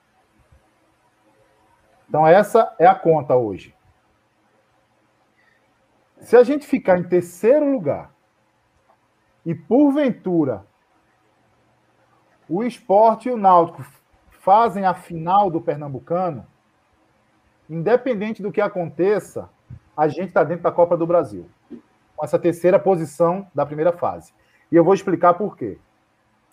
Então, 2.07 2.25
essa 2.25 2.73
é 2.79 2.85
a 2.85 2.95
conta 2.95 3.35
hoje. 3.35 3.75
Se 6.19 6.37
a 6.37 6.43
gente 6.43 6.65
ficar 6.65 6.97
em 6.99 7.03
terceiro 7.03 7.69
lugar 7.71 8.13
e, 9.45 9.55
porventura, 9.55 10.65
o 12.47 12.63
esporte 12.63 13.27
e 13.27 13.31
o 13.31 13.37
náutico 13.37 13.83
fazem 14.29 14.85
a 14.85 14.93
final 14.93 15.49
do 15.49 15.61
Pernambucano, 15.61 16.45
independente 17.69 18.41
do 18.41 18.51
que 18.51 18.61
aconteça, 18.61 19.49
a 19.95 20.07
gente 20.07 20.27
está 20.27 20.43
dentro 20.43 20.63
da 20.63 20.71
Copa 20.71 20.97
do 20.97 21.07
Brasil, 21.07 21.49
com 22.21 22.25
essa 22.25 22.37
terceira 22.37 22.77
posição 22.77 23.47
da 23.53 23.65
primeira 23.65 23.91
fase. 23.91 24.31
E 24.71 24.75
eu 24.75 24.83
vou 24.83 24.93
explicar 24.93 25.33
por 25.33 25.57
quê. 25.57 25.79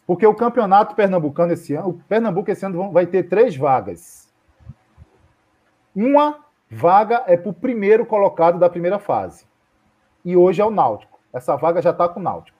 Porque 0.06 0.26
o 0.26 0.34
campeonato 0.34 0.94
pernambucano 0.94 1.52
esse 1.52 1.74
ano, 1.74 1.90
o 1.90 1.94
Pernambuco 2.08 2.50
esse 2.50 2.64
ano 2.64 2.90
vai 2.90 3.06
ter 3.06 3.24
três 3.24 3.54
vagas. 3.54 4.32
Uma 5.94 6.38
vaga 6.70 7.22
é 7.26 7.36
para 7.36 7.50
o 7.50 7.52
primeiro 7.52 8.06
colocado 8.06 8.58
da 8.58 8.70
primeira 8.70 8.98
fase. 8.98 9.46
E 10.24 10.34
hoje 10.34 10.62
é 10.62 10.64
o 10.64 10.70
Náutico. 10.70 11.20
Essa 11.34 11.54
vaga 11.54 11.82
já 11.82 11.90
está 11.90 12.08
com 12.08 12.18
o 12.18 12.22
Náutico. 12.22 12.56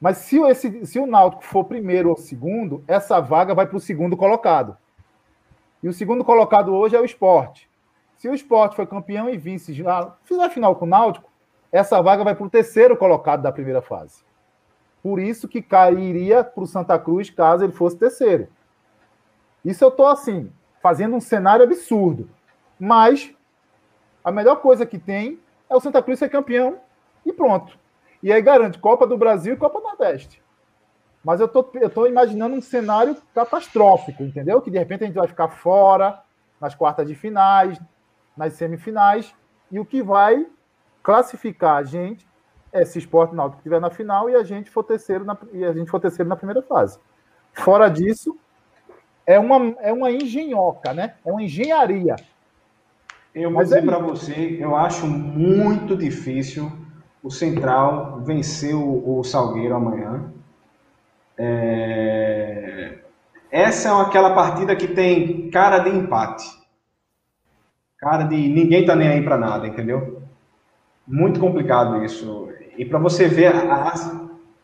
Mas 0.00 0.16
se, 0.16 0.40
esse, 0.40 0.86
se 0.86 0.98
o 0.98 1.06
Náutico 1.06 1.44
for 1.44 1.66
primeiro 1.66 2.08
ou 2.08 2.16
segundo, 2.16 2.82
essa 2.88 3.20
vaga 3.20 3.54
vai 3.54 3.64
para 3.64 3.76
o 3.76 3.80
segundo 3.80 4.16
colocado. 4.16 4.76
E 5.80 5.88
o 5.88 5.92
segundo 5.92 6.24
colocado 6.24 6.74
hoje 6.74 6.96
é 6.96 7.00
o 7.00 7.04
esporte. 7.04 7.70
Se 8.16 8.28
o 8.28 8.34
esporte 8.34 8.74
for 8.74 8.88
campeão 8.88 9.30
e 9.30 9.36
vice, 9.36 9.72
já 9.72 10.16
fizer 10.24 10.50
final 10.50 10.74
com 10.74 10.84
o 10.84 10.88
Náutico, 10.88 11.27
essa 11.70 12.00
vaga 12.00 12.24
vai 12.24 12.34
para 12.34 12.46
o 12.46 12.50
terceiro 12.50 12.96
colocado 12.96 13.42
da 13.42 13.52
primeira 13.52 13.82
fase. 13.82 14.24
Por 15.02 15.20
isso 15.20 15.46
que 15.46 15.62
cairia 15.62 16.42
para 16.42 16.62
o 16.62 16.66
Santa 16.66 16.98
Cruz 16.98 17.30
caso 17.30 17.64
ele 17.64 17.72
fosse 17.72 17.96
terceiro. 17.96 18.48
Isso 19.64 19.84
eu 19.84 19.88
estou 19.88 20.06
assim, 20.06 20.52
fazendo 20.82 21.16
um 21.16 21.20
cenário 21.20 21.64
absurdo. 21.64 22.28
Mas 22.78 23.34
a 24.24 24.30
melhor 24.30 24.56
coisa 24.56 24.86
que 24.86 24.98
tem 24.98 25.40
é 25.68 25.76
o 25.76 25.80
Santa 25.80 26.02
Cruz 26.02 26.18
ser 26.18 26.28
campeão 26.28 26.78
e 27.24 27.32
pronto. 27.32 27.78
E 28.22 28.32
aí 28.32 28.40
garante 28.42 28.78
Copa 28.78 29.06
do 29.06 29.16
Brasil 29.16 29.54
e 29.54 29.56
Copa 29.56 29.78
do 29.78 29.84
Nordeste. 29.84 30.42
Mas 31.24 31.40
eu 31.40 31.48
tô, 31.48 31.68
eu 31.74 31.90
tô 31.90 32.06
imaginando 32.06 32.56
um 32.56 32.60
cenário 32.60 33.16
catastrófico, 33.34 34.22
entendeu? 34.22 34.60
Que 34.60 34.70
de 34.70 34.78
repente 34.78 35.04
a 35.04 35.06
gente 35.06 35.16
vai 35.16 35.28
ficar 35.28 35.48
fora 35.48 36.22
nas 36.60 36.74
quartas 36.74 37.06
de 37.06 37.14
finais, 37.14 37.80
nas 38.36 38.54
semifinais, 38.54 39.34
e 39.70 39.78
o 39.78 39.84
que 39.84 40.02
vai 40.02 40.46
classificar 41.02 41.76
a 41.76 41.84
gente 41.84 42.26
é 42.72 42.84
se 42.84 42.98
Esporte 42.98 43.34
Náutico 43.34 43.60
estiver 43.60 43.80
na 43.80 43.90
final 43.90 44.28
e 44.28 44.34
a 44.34 44.42
gente 44.42 44.70
for 44.70 44.84
terceiro 44.84 45.24
na, 45.24 45.36
e 45.52 45.64
a 45.64 45.72
gente 45.72 45.90
for 45.90 46.00
terceiro 46.00 46.28
na 46.28 46.36
primeira 46.36 46.62
fase. 46.62 46.98
Fora 47.52 47.88
disso, 47.88 48.36
é 49.26 49.38
uma, 49.38 49.74
é 49.80 49.92
uma 49.92 50.10
engenhoca, 50.10 50.92
né? 50.92 51.14
É 51.24 51.30
uma 51.30 51.42
engenharia. 51.42 52.16
Eu 53.34 53.50
vou 53.50 53.58
Mas 53.58 53.68
dizer 53.68 53.82
é 53.82 53.86
para 53.86 53.98
você, 53.98 54.58
eu 54.60 54.76
acho 54.76 55.06
muito 55.06 55.96
difícil 55.96 56.70
o 57.22 57.30
Central 57.30 58.20
venceu 58.20 58.80
o 58.80 59.22
Salgueiro 59.24 59.74
amanhã. 59.74 60.32
É... 61.36 62.98
Essa 63.50 63.88
é 63.88 64.02
aquela 64.02 64.34
partida 64.34 64.76
que 64.76 64.88
tem 64.88 65.50
cara 65.50 65.78
de 65.78 65.90
empate. 65.90 66.46
Cara 67.98 68.24
de 68.24 68.36
ninguém 68.36 68.86
tá 68.86 68.94
nem 68.94 69.08
aí 69.08 69.22
para 69.22 69.36
nada, 69.36 69.66
entendeu? 69.66 70.17
Muito 71.08 71.40
complicado 71.40 72.04
isso. 72.04 72.48
E 72.76 72.84
para 72.84 72.98
você 72.98 73.26
ver 73.26 73.46
a. 73.46 73.94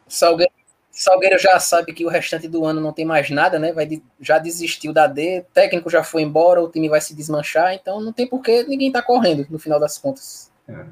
Salgueiro, 0.07 0.53
Salgueiro 0.91 1.39
já 1.39 1.59
sabe 1.59 1.93
que 1.93 2.05
o 2.05 2.09
restante 2.09 2.47
do 2.47 2.65
ano 2.65 2.81
não 2.81 2.93
tem 2.93 3.05
mais 3.05 3.31
nada, 3.31 3.59
né? 3.59 3.73
Vai, 3.73 4.01
já 4.21 4.39
desistiu 4.39 4.93
da 4.93 5.07
D, 5.07 5.41
o 5.41 5.55
técnico 5.55 5.91
já 5.91 6.05
foi 6.05 6.23
embora, 6.23 6.63
o 6.63 6.69
time 6.69 6.89
vai 6.89 7.01
se 7.01 7.17
desmanchar, 7.17 7.75
então 7.75 8.01
não 8.01 8.13
tem 8.13 8.27
por 8.27 8.43
que 8.43 8.63
ninguém 8.65 8.93
tá 8.93 9.03
correndo 9.03 9.47
no 9.51 9.59
final 9.59 9.81
das 9.81 9.99
contas. 9.99 10.53
É. 10.69 10.85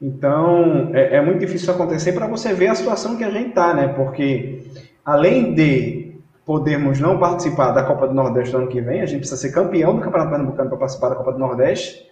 Então, 0.00 0.94
é, 0.94 1.16
é 1.16 1.20
muito 1.20 1.40
difícil 1.40 1.74
acontecer 1.74 2.12
para 2.12 2.28
você 2.28 2.52
ver 2.52 2.68
a 2.68 2.74
situação 2.74 3.16
que 3.16 3.24
a 3.24 3.30
gente 3.30 3.48
está, 3.48 3.74
né? 3.74 3.88
Porque, 3.88 4.62
além 5.04 5.54
de 5.54 6.14
podermos 6.46 7.00
não 7.00 7.18
participar 7.18 7.72
da 7.72 7.82
Copa 7.82 8.06
do 8.06 8.14
Nordeste 8.14 8.52
no 8.52 8.60
ano 8.60 8.68
que 8.68 8.80
vem, 8.80 9.00
a 9.00 9.06
gente 9.06 9.20
precisa 9.20 9.40
ser 9.40 9.52
campeão 9.52 9.96
do 9.96 10.00
Campeonato 10.00 10.30
Pernambucano 10.30 10.68
para 10.70 10.78
participar 10.78 11.08
da 11.08 11.16
Copa 11.16 11.32
do 11.32 11.38
Nordeste, 11.38 12.07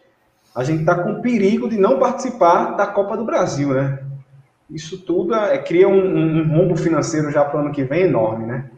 a 0.56 0.64
gente 0.64 0.80
está 0.80 1.00
com 1.00 1.20
perigo 1.20 1.68
de 1.68 1.78
não 1.78 1.98
participar 1.98 2.76
da 2.76 2.86
Copa 2.86 3.16
do 3.16 3.24
Brasil, 3.24 3.74
né? 3.74 4.02
Isso 4.68 5.04
tudo 5.04 5.34
é, 5.34 5.58
cria 5.58 5.86
um, 5.86 6.40
um, 6.40 6.48
rombo 6.48 6.74
financeiro 6.76 7.30
já 7.30 7.44
para 7.44 7.58
o 7.58 7.60
ano 7.60 7.72
que 7.72 7.84
vem 7.84 8.02
enorme, 8.02 8.46
né? 8.46 8.70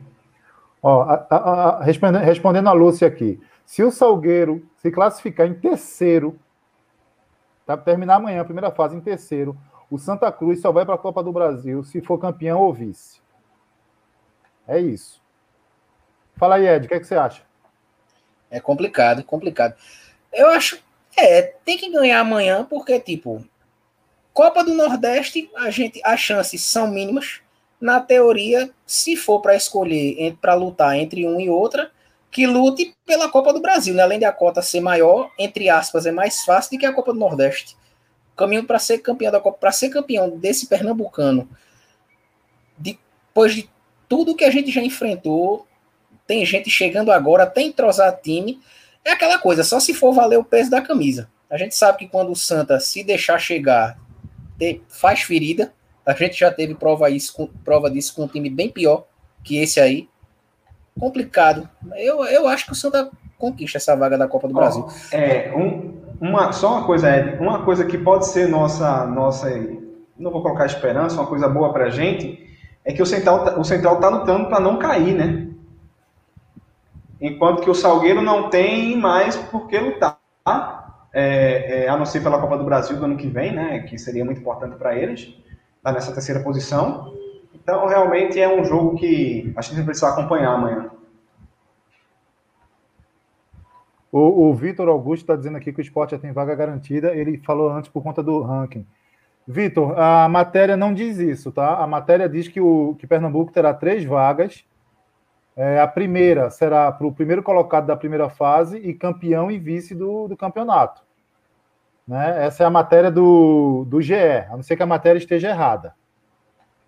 Ó, 0.82 1.02
a, 1.02 1.26
a, 1.30 1.36
a, 1.36 1.82
respondendo, 1.82 2.22
respondendo 2.22 2.68
a 2.68 2.72
Lúcia 2.72 3.08
aqui, 3.08 3.40
se 3.64 3.82
o 3.82 3.90
Salgueiro 3.90 4.62
se 4.76 4.90
classificar 4.90 5.46
em 5.46 5.54
terceiro 5.54 6.38
Tá? 7.68 7.76
Terminar 7.76 8.14
amanhã 8.14 8.40
a 8.40 8.46
primeira 8.46 8.70
fase 8.70 8.96
em 8.96 9.00
terceiro. 9.00 9.54
O 9.90 9.98
Santa 9.98 10.32
Cruz 10.32 10.62
só 10.62 10.72
vai 10.72 10.86
para 10.86 10.94
a 10.94 10.98
Copa 10.98 11.22
do 11.22 11.30
Brasil 11.30 11.84
se 11.84 12.00
for 12.00 12.18
campeão 12.18 12.58
ou 12.60 12.72
vice. 12.72 13.20
É 14.66 14.78
isso. 14.80 15.20
Fala 16.36 16.54
aí, 16.54 16.66
Ed, 16.66 16.86
o 16.86 16.88
que, 16.88 16.94
é 16.94 16.98
que 16.98 17.06
você 17.06 17.14
acha? 17.14 17.42
É 18.50 18.58
complicado, 18.58 19.22
complicado. 19.22 19.74
Eu 20.32 20.48
acho. 20.48 20.82
É, 21.18 21.42
tem 21.64 21.76
que 21.76 21.90
ganhar 21.90 22.20
amanhã, 22.20 22.64
porque, 22.64 23.00
tipo, 23.00 23.44
Copa 24.32 24.62
do 24.62 24.72
Nordeste, 24.72 25.50
a 25.56 25.68
gente, 25.68 26.00
as 26.04 26.20
chances 26.20 26.64
são 26.64 26.88
mínimas. 26.88 27.40
Na 27.80 28.00
teoria, 28.00 28.70
se 28.86 29.16
for 29.16 29.40
para 29.40 29.56
escolher, 29.56 30.36
para 30.40 30.54
lutar 30.54 30.96
entre 30.96 31.26
um 31.26 31.40
e 31.40 31.50
outra, 31.50 31.90
que 32.30 32.46
lute 32.46 32.94
pela 33.04 33.28
Copa 33.28 33.52
do 33.52 33.60
Brasil, 33.60 33.94
né? 33.94 34.02
além 34.02 34.18
de 34.18 34.24
a 34.24 34.32
cota 34.32 34.62
ser 34.62 34.80
maior, 34.80 35.30
entre 35.38 35.68
aspas, 35.68 36.06
é 36.06 36.12
mais 36.12 36.44
fácil 36.44 36.76
do 36.76 36.80
que 36.80 36.86
a 36.86 36.92
Copa 36.92 37.12
do 37.12 37.18
Nordeste. 37.18 37.76
Caminho 38.36 38.64
para 38.64 38.78
ser 38.78 38.98
campeão 38.98 39.32
da 39.32 39.40
Copa, 39.40 39.58
para 39.58 39.72
ser 39.72 39.88
campeão 39.88 40.30
desse 40.30 40.66
pernambucano, 40.66 41.48
depois 42.76 43.54
de 43.54 43.68
tudo 44.08 44.36
que 44.36 44.44
a 44.44 44.50
gente 44.50 44.70
já 44.70 44.82
enfrentou, 44.82 45.66
tem 46.26 46.44
gente 46.46 46.70
chegando 46.70 47.10
agora, 47.10 47.46
tem 47.46 47.68
entrosar 47.68 48.20
time, 48.20 48.60
é 49.04 49.12
aquela 49.12 49.38
coisa, 49.38 49.64
só 49.64 49.80
se 49.80 49.94
for 49.94 50.12
valer 50.12 50.38
o 50.38 50.44
peso 50.44 50.70
da 50.70 50.80
camisa. 50.80 51.28
A 51.50 51.56
gente 51.56 51.74
sabe 51.74 51.98
que 51.98 52.08
quando 52.08 52.30
o 52.30 52.36
Santa 52.36 52.78
se 52.78 53.02
deixar 53.02 53.38
chegar, 53.38 53.98
faz 54.88 55.22
ferida. 55.22 55.72
A 56.04 56.12
gente 56.12 56.38
já 56.38 56.50
teve 56.50 56.74
prova, 56.74 57.10
isso, 57.10 57.48
prova 57.64 57.90
disso 57.90 58.14
com 58.14 58.24
um 58.24 58.28
time 58.28 58.50
bem 58.50 58.70
pior 58.70 59.04
que 59.42 59.58
esse 59.58 59.80
aí 59.80 60.08
complicado. 60.98 61.68
Eu, 61.96 62.24
eu 62.24 62.48
acho 62.48 62.66
que 62.66 62.72
o 62.72 62.74
Santa 62.74 63.10
conquista 63.38 63.78
essa 63.78 63.94
vaga 63.94 64.18
da 64.18 64.26
Copa 64.26 64.48
do 64.48 64.54
Brasil. 64.54 64.86
É, 65.12 65.52
um, 65.54 65.94
uma, 66.20 66.52
só 66.52 66.78
uma 66.78 66.86
coisa, 66.86 67.16
Ed, 67.16 67.38
uma 67.40 67.64
coisa 67.64 67.84
que 67.84 67.96
pode 67.96 68.26
ser 68.26 68.48
nossa, 68.48 69.06
nossa, 69.06 69.48
não 70.18 70.30
vou 70.30 70.42
colocar 70.42 70.66
esperança, 70.66 71.14
uma 71.14 71.26
coisa 71.26 71.48
boa 71.48 71.72
pra 71.72 71.88
gente, 71.88 72.46
é 72.84 72.92
que 72.92 73.02
o 73.02 73.06
Central, 73.06 73.44
tá, 73.44 73.58
o 73.58 73.64
Central 73.64 74.00
tá 74.00 74.08
lutando 74.08 74.48
para 74.48 74.60
não 74.60 74.78
cair, 74.78 75.14
né? 75.14 75.47
Enquanto 77.20 77.62
que 77.62 77.70
o 77.70 77.74
Salgueiro 77.74 78.22
não 78.22 78.48
tem 78.48 78.96
mais 78.96 79.36
por 79.36 79.66
que 79.66 79.78
lutar, 79.78 80.18
é, 81.12 81.84
é, 81.84 81.88
a 81.88 81.96
não 81.96 82.06
ser 82.06 82.22
pela 82.22 82.40
Copa 82.40 82.56
do 82.56 82.64
Brasil 82.64 82.96
do 82.96 83.04
ano 83.04 83.16
que 83.16 83.26
vem, 83.26 83.52
né? 83.52 83.80
Que 83.80 83.98
seria 83.98 84.24
muito 84.24 84.40
importante 84.40 84.76
para 84.76 84.96
eles, 84.96 85.34
tá 85.82 85.92
nessa 85.92 86.12
terceira 86.12 86.40
posição. 86.40 87.12
Então, 87.54 87.86
realmente 87.86 88.40
é 88.40 88.48
um 88.48 88.64
jogo 88.64 88.96
que 88.96 89.52
a 89.56 89.62
gente 89.62 89.82
precisa 89.82 90.08
acompanhar 90.08 90.52
amanhã. 90.52 90.90
O, 94.10 94.48
o 94.48 94.54
Vitor 94.54 94.88
Augusto 94.88 95.24
está 95.24 95.36
dizendo 95.36 95.56
aqui 95.58 95.72
que 95.72 95.80
o 95.80 95.82
esporte 95.82 96.12
já 96.12 96.18
tem 96.18 96.32
vaga 96.32 96.54
garantida. 96.54 97.14
Ele 97.14 97.38
falou 97.38 97.70
antes 97.70 97.90
por 97.90 98.02
conta 98.02 98.22
do 98.22 98.40
ranking. 98.42 98.86
Vitor, 99.46 99.98
a 99.98 100.28
matéria 100.28 100.76
não 100.76 100.92
diz 100.92 101.18
isso, 101.18 101.50
tá? 101.50 101.76
A 101.76 101.86
matéria 101.86 102.28
diz 102.28 102.48
que 102.48 102.60
o 102.60 102.94
que 102.98 103.06
Pernambuco 103.06 103.52
terá 103.52 103.72
três 103.74 104.04
vagas. 104.04 104.64
É, 105.58 105.80
a 105.80 105.88
primeira 105.88 106.50
será 106.50 106.92
para 106.92 107.04
o 107.04 107.12
primeiro 107.12 107.42
colocado 107.42 107.86
da 107.86 107.96
primeira 107.96 108.28
fase 108.28 108.78
e 108.78 108.94
campeão 108.94 109.50
e 109.50 109.58
vice 109.58 109.92
do, 109.92 110.28
do 110.28 110.36
campeonato. 110.36 111.02
Né? 112.06 112.46
Essa 112.46 112.62
é 112.62 112.66
a 112.66 112.70
matéria 112.70 113.10
do, 113.10 113.84
do 113.88 114.00
GE, 114.00 114.14
a 114.14 114.52
não 114.52 114.62
ser 114.62 114.76
que 114.76 114.84
a 114.84 114.86
matéria 114.86 115.18
esteja 115.18 115.48
errada. 115.48 115.96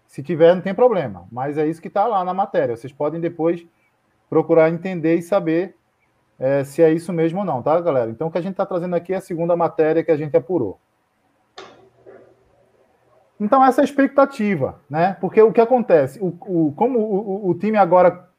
Se 0.06 0.22
tiver, 0.22 0.54
não 0.54 0.62
tem 0.62 0.72
problema, 0.72 1.26
mas 1.32 1.58
é 1.58 1.66
isso 1.66 1.82
que 1.82 1.88
está 1.88 2.06
lá 2.06 2.24
na 2.24 2.32
matéria. 2.32 2.76
Vocês 2.76 2.92
podem 2.92 3.20
depois 3.20 3.66
procurar 4.28 4.70
entender 4.70 5.16
e 5.16 5.22
saber 5.22 5.74
é, 6.38 6.62
se 6.62 6.80
é 6.80 6.92
isso 6.92 7.12
mesmo 7.12 7.40
ou 7.40 7.44
não, 7.44 7.60
tá, 7.60 7.78
galera? 7.80 8.08
Então, 8.08 8.28
o 8.28 8.30
que 8.30 8.38
a 8.38 8.40
gente 8.40 8.52
está 8.52 8.64
trazendo 8.64 8.94
aqui 8.94 9.12
é 9.12 9.16
a 9.16 9.20
segunda 9.20 9.56
matéria 9.56 10.04
que 10.04 10.12
a 10.12 10.16
gente 10.16 10.36
apurou. 10.36 10.78
Então, 13.40 13.64
essa 13.64 13.80
é 13.80 13.82
a 13.82 13.84
expectativa, 13.84 14.80
né? 14.88 15.16
Porque 15.20 15.42
o 15.42 15.52
que 15.52 15.60
acontece? 15.60 16.20
O, 16.20 16.28
o 16.28 16.72
como 16.72 17.00
o, 17.00 17.50
o, 17.50 17.54
time 17.54 17.76
agora 17.76 18.30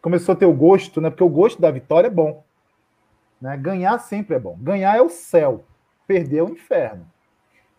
começou 0.00 0.32
a 0.32 0.36
ter 0.36 0.46
o 0.46 0.52
gosto, 0.52 1.00
né? 1.00 1.10
Porque 1.10 1.24
o 1.24 1.28
gosto 1.28 1.60
da 1.60 1.70
vitória 1.70 2.08
é 2.08 2.10
bom. 2.10 2.44
Né? 3.40 3.56
Ganhar 3.56 3.98
sempre 3.98 4.36
é 4.36 4.38
bom. 4.38 4.56
Ganhar 4.60 4.96
é 4.96 5.02
o 5.02 5.08
céu, 5.08 5.64
perder 6.06 6.38
é 6.38 6.42
o 6.42 6.50
inferno. 6.50 7.06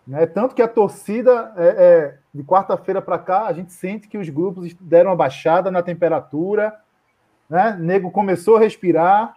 Né? 0.06 0.26
Tanto 0.26 0.56
que 0.56 0.62
a 0.62 0.68
torcida, 0.68 1.54
é, 1.56 1.68
é, 1.68 2.18
de 2.34 2.44
quarta-feira 2.44 3.02
para 3.02 3.20
cá, 3.20 3.46
a 3.46 3.54
gente 3.54 3.72
sente 3.72 4.08
que 4.08 4.18
os 4.18 4.30
grupos 4.30 4.74
deram 4.74 5.12
uma 5.12 5.16
baixada 5.16 5.70
na 5.70 5.84
temperatura, 5.84 6.80
né? 7.50 7.76
Nego 7.78 8.10
começou 8.12 8.56
a 8.56 8.60
respirar, 8.62 9.36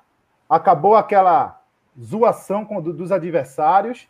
acabou 0.48 0.94
aquela 0.94 1.60
zoação 2.00 2.64
com, 2.64 2.80
do, 2.80 2.92
dos 2.92 3.10
adversários. 3.10 4.08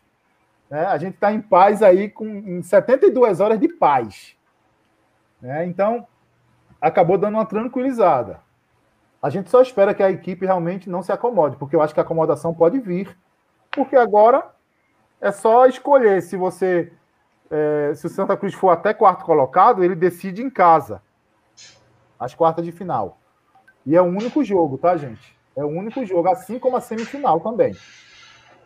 Né? 0.69 0.85
A 0.85 0.97
gente 0.99 1.15
está 1.15 1.33
em 1.33 1.41
paz 1.41 1.81
aí 1.81 2.09
com 2.09 2.27
em 2.27 2.61
72 2.61 3.39
horas 3.39 3.59
de 3.59 3.67
paz. 3.67 4.37
Né? 5.41 5.65
Então, 5.65 6.07
acabou 6.79 7.17
dando 7.17 7.33
uma 7.33 7.45
tranquilizada. 7.45 8.44
A 9.25 9.29
gente 9.31 9.49
só 9.49 9.59
espera 9.59 9.91
que 9.95 10.03
a 10.03 10.11
equipe 10.11 10.45
realmente 10.45 10.87
não 10.87 11.01
se 11.01 11.11
acomode, 11.11 11.57
porque 11.57 11.75
eu 11.75 11.81
acho 11.81 11.95
que 11.95 11.99
a 11.99 12.03
acomodação 12.03 12.53
pode 12.53 12.79
vir, 12.79 13.17
porque 13.71 13.95
agora 13.95 14.51
é 15.19 15.31
só 15.31 15.65
escolher 15.65 16.21
se 16.21 16.37
você. 16.37 16.93
É, 17.49 17.91
se 17.95 18.05
o 18.05 18.09
Santa 18.09 18.37
Cruz 18.37 18.53
for 18.53 18.69
até 18.69 18.93
quarto 18.93 19.25
colocado, 19.25 19.83
ele 19.83 19.95
decide 19.95 20.43
em 20.43 20.49
casa. 20.51 21.01
As 22.19 22.35
quartas 22.35 22.63
de 22.63 22.71
final. 22.71 23.17
E 23.83 23.95
é 23.95 24.01
o 24.01 24.05
único 24.05 24.43
jogo, 24.43 24.77
tá, 24.77 24.95
gente? 24.95 25.35
É 25.55 25.65
o 25.65 25.69
único 25.69 26.05
jogo, 26.05 26.29
assim 26.29 26.59
como 26.59 26.77
a 26.77 26.81
semifinal 26.81 27.39
também. 27.39 27.75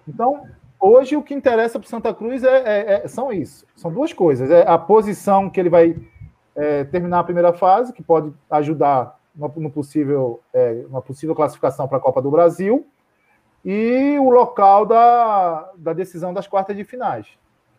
Então, 0.06 0.46
hoje 0.78 1.16
o 1.16 1.24
que 1.24 1.34
interessa 1.34 1.80
para 1.80 1.88
o 1.88 1.90
Santa 1.90 2.14
Cruz 2.14 2.44
é, 2.44 2.58
é, 2.58 2.94
é, 3.06 3.08
são 3.08 3.32
isso. 3.32 3.66
São 3.78 3.94
duas 3.94 4.12
coisas. 4.12 4.52
É 4.52 4.68
a 4.68 4.78
posição 4.78 5.50
que 5.50 5.58
ele 5.58 5.70
vai 5.70 5.96
é, 6.54 6.84
terminar 6.84 7.20
a 7.20 7.24
primeira 7.24 7.54
fase, 7.54 7.94
que 7.94 8.04
pode 8.04 8.34
ajudar 8.52 9.19
no, 9.40 9.52
no 9.56 9.72
possível, 9.72 10.42
é, 10.54 10.84
uma 10.88 11.02
possível 11.02 11.34
classificação 11.34 11.88
para 11.88 11.98
a 11.98 12.02
Copa 12.02 12.22
do 12.22 12.30
Brasil, 12.30 12.86
e 13.64 14.18
o 14.20 14.30
local 14.30 14.86
da, 14.86 15.72
da 15.78 15.94
decisão 15.94 16.34
das 16.34 16.48
quartas 16.48 16.76
de 16.76 16.84
finais. 16.84 17.28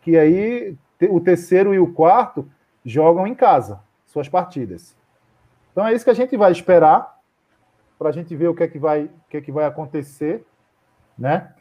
Que 0.01 0.17
aí 0.17 0.75
o 1.09 1.19
terceiro 1.19 1.73
e 1.73 1.79
o 1.79 1.93
quarto 1.93 2.49
jogam 2.83 3.27
em 3.27 3.35
casa, 3.35 3.79
suas 4.05 4.27
partidas. 4.27 4.95
Então 5.71 5.87
é 5.87 5.93
isso 5.93 6.03
que 6.03 6.11
a 6.11 6.15
gente 6.15 6.35
vai 6.35 6.51
esperar 6.51 7.19
para 7.97 8.09
a 8.09 8.11
gente 8.11 8.35
ver 8.35 8.47
o 8.47 8.55
que 8.55 8.63
é 8.63 8.67
que 8.67 8.79
vai, 8.79 9.03
o 9.03 9.29
que 9.29 9.37
é 9.37 9.41
que 9.41 9.51
vai 9.51 9.65
acontecer, 9.65 10.43
né? 11.17 11.53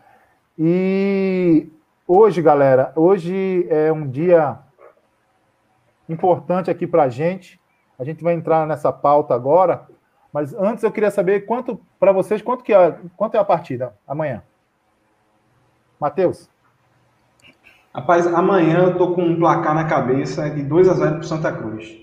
E 0.59 1.71
hoje, 2.07 2.41
galera, 2.41 2.93
hoje 2.97 3.67
é 3.69 3.93
um 3.93 4.09
dia 4.09 4.59
importante 6.09 6.71
aqui 6.71 6.87
para 6.87 7.05
a 7.05 7.09
gente. 7.09 7.60
A 8.01 8.05
gente 8.05 8.25
vai 8.25 8.33
entrar 8.33 8.67
nessa 8.67 8.91
pauta 8.91 9.35
agora, 9.35 9.87
mas 10.33 10.55
antes 10.55 10.83
eu 10.83 10.91
queria 10.91 11.11
saber 11.11 11.45
quanto 11.45 11.79
para 11.99 12.13
vocês 12.13 12.41
quanto 12.41 12.65
que 12.65 12.73
é, 12.73 12.99
quanto 13.15 13.35
é 13.35 13.39
a 13.39 13.45
partida 13.45 13.95
amanhã. 14.09 14.43
Matheus. 16.01 16.49
Rapaz, 17.95 18.27
amanhã 18.27 18.85
eu 18.85 18.97
tô 18.97 19.15
com 19.15 19.23
um 19.23 19.37
placar 19.37 19.75
na 19.75 19.85
cabeça 19.85 20.49
de 20.49 20.63
2 20.63 20.89
a 20.89 20.95
0 20.95 21.15
para 21.17 21.23
Santa 21.25 21.53
Cruz. 21.53 21.95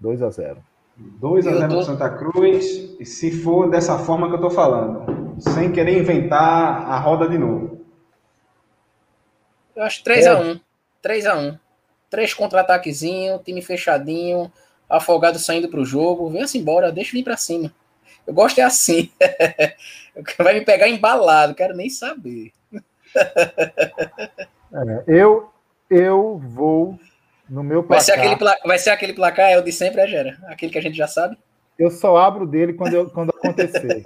2 0.00 0.22
a 0.22 0.30
0. 0.30 0.56
2 0.96 1.46
a 1.46 1.54
0 1.54 1.68
tô... 1.68 1.82
Santa 1.84 2.10
Cruz, 2.10 2.96
e 2.98 3.04
se 3.06 3.30
for 3.30 3.70
dessa 3.70 3.96
forma 3.98 4.28
que 4.28 4.34
eu 4.34 4.40
tô 4.40 4.50
falando, 4.50 5.36
sem 5.38 5.70
querer 5.70 6.00
inventar 6.00 6.90
a 6.90 6.98
roda 6.98 7.28
de 7.28 7.38
novo. 7.38 7.86
Eu 9.76 9.84
acho 9.84 10.02
3 10.02 10.26
é. 10.26 10.30
a 10.30 10.40
1. 10.40 10.60
3 11.00 11.26
a 11.26 11.36
1. 11.36 11.58
Três 12.10 12.34
contra-ataquezinho, 12.34 13.38
time 13.40 13.60
fechadinho, 13.60 14.50
afogado 14.88 15.38
saindo 15.38 15.68
pro 15.68 15.84
jogo, 15.84 16.30
venha-se 16.30 16.58
embora, 16.58 16.92
deixa 16.92 17.12
vir 17.12 17.24
para 17.24 17.36
cima. 17.36 17.72
Eu 18.26 18.34
gosto 18.34 18.58
é 18.58 18.62
assim. 18.62 19.10
Vai 20.38 20.54
me 20.54 20.64
pegar 20.64 20.88
embalado, 20.88 21.54
quero 21.54 21.76
nem 21.76 21.88
saber. 21.90 22.52
É, 24.72 25.04
eu 25.06 25.52
eu 25.88 26.38
vou 26.38 26.98
no 27.48 27.62
meu 27.62 27.82
placar. 27.82 28.04
Vai 28.04 28.14
ser 28.14 28.20
aquele, 28.20 28.36
placar, 28.36 28.66
vai 28.66 28.78
ser 28.78 28.90
aquele 28.90 29.12
placar, 29.12 29.50
é 29.50 29.58
o 29.58 29.62
de 29.62 29.72
sempre, 29.72 30.00
é, 30.00 30.08
Gera? 30.08 30.38
Aquele 30.46 30.72
que 30.72 30.78
a 30.78 30.82
gente 30.82 30.96
já 30.96 31.06
sabe? 31.06 31.38
Eu 31.78 31.90
só 31.90 32.16
abro 32.16 32.46
dele 32.46 32.72
quando, 32.72 32.94
eu, 32.94 33.10
quando 33.10 33.30
acontecer. 33.30 34.02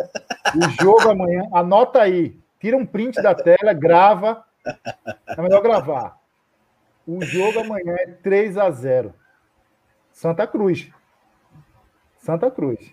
o 0.57 0.83
jogo 0.83 1.09
amanhã, 1.09 1.49
anota 1.53 2.03
aí. 2.03 2.37
Tira 2.59 2.77
um 2.77 2.85
print 2.85 3.23
da 3.23 3.35
tela, 3.35 3.73
grava. 3.73 4.45
É 5.27 5.41
melhor 5.41 5.63
gravar. 5.63 6.19
O 7.07 7.25
jogo 7.25 7.61
amanhã 7.61 7.95
é 8.01 8.07
3 8.07 8.59
a 8.59 8.71
0 8.71 9.15
Santa 10.21 10.47
Cruz. 10.47 10.87
Santa 12.19 12.51
Cruz. 12.51 12.93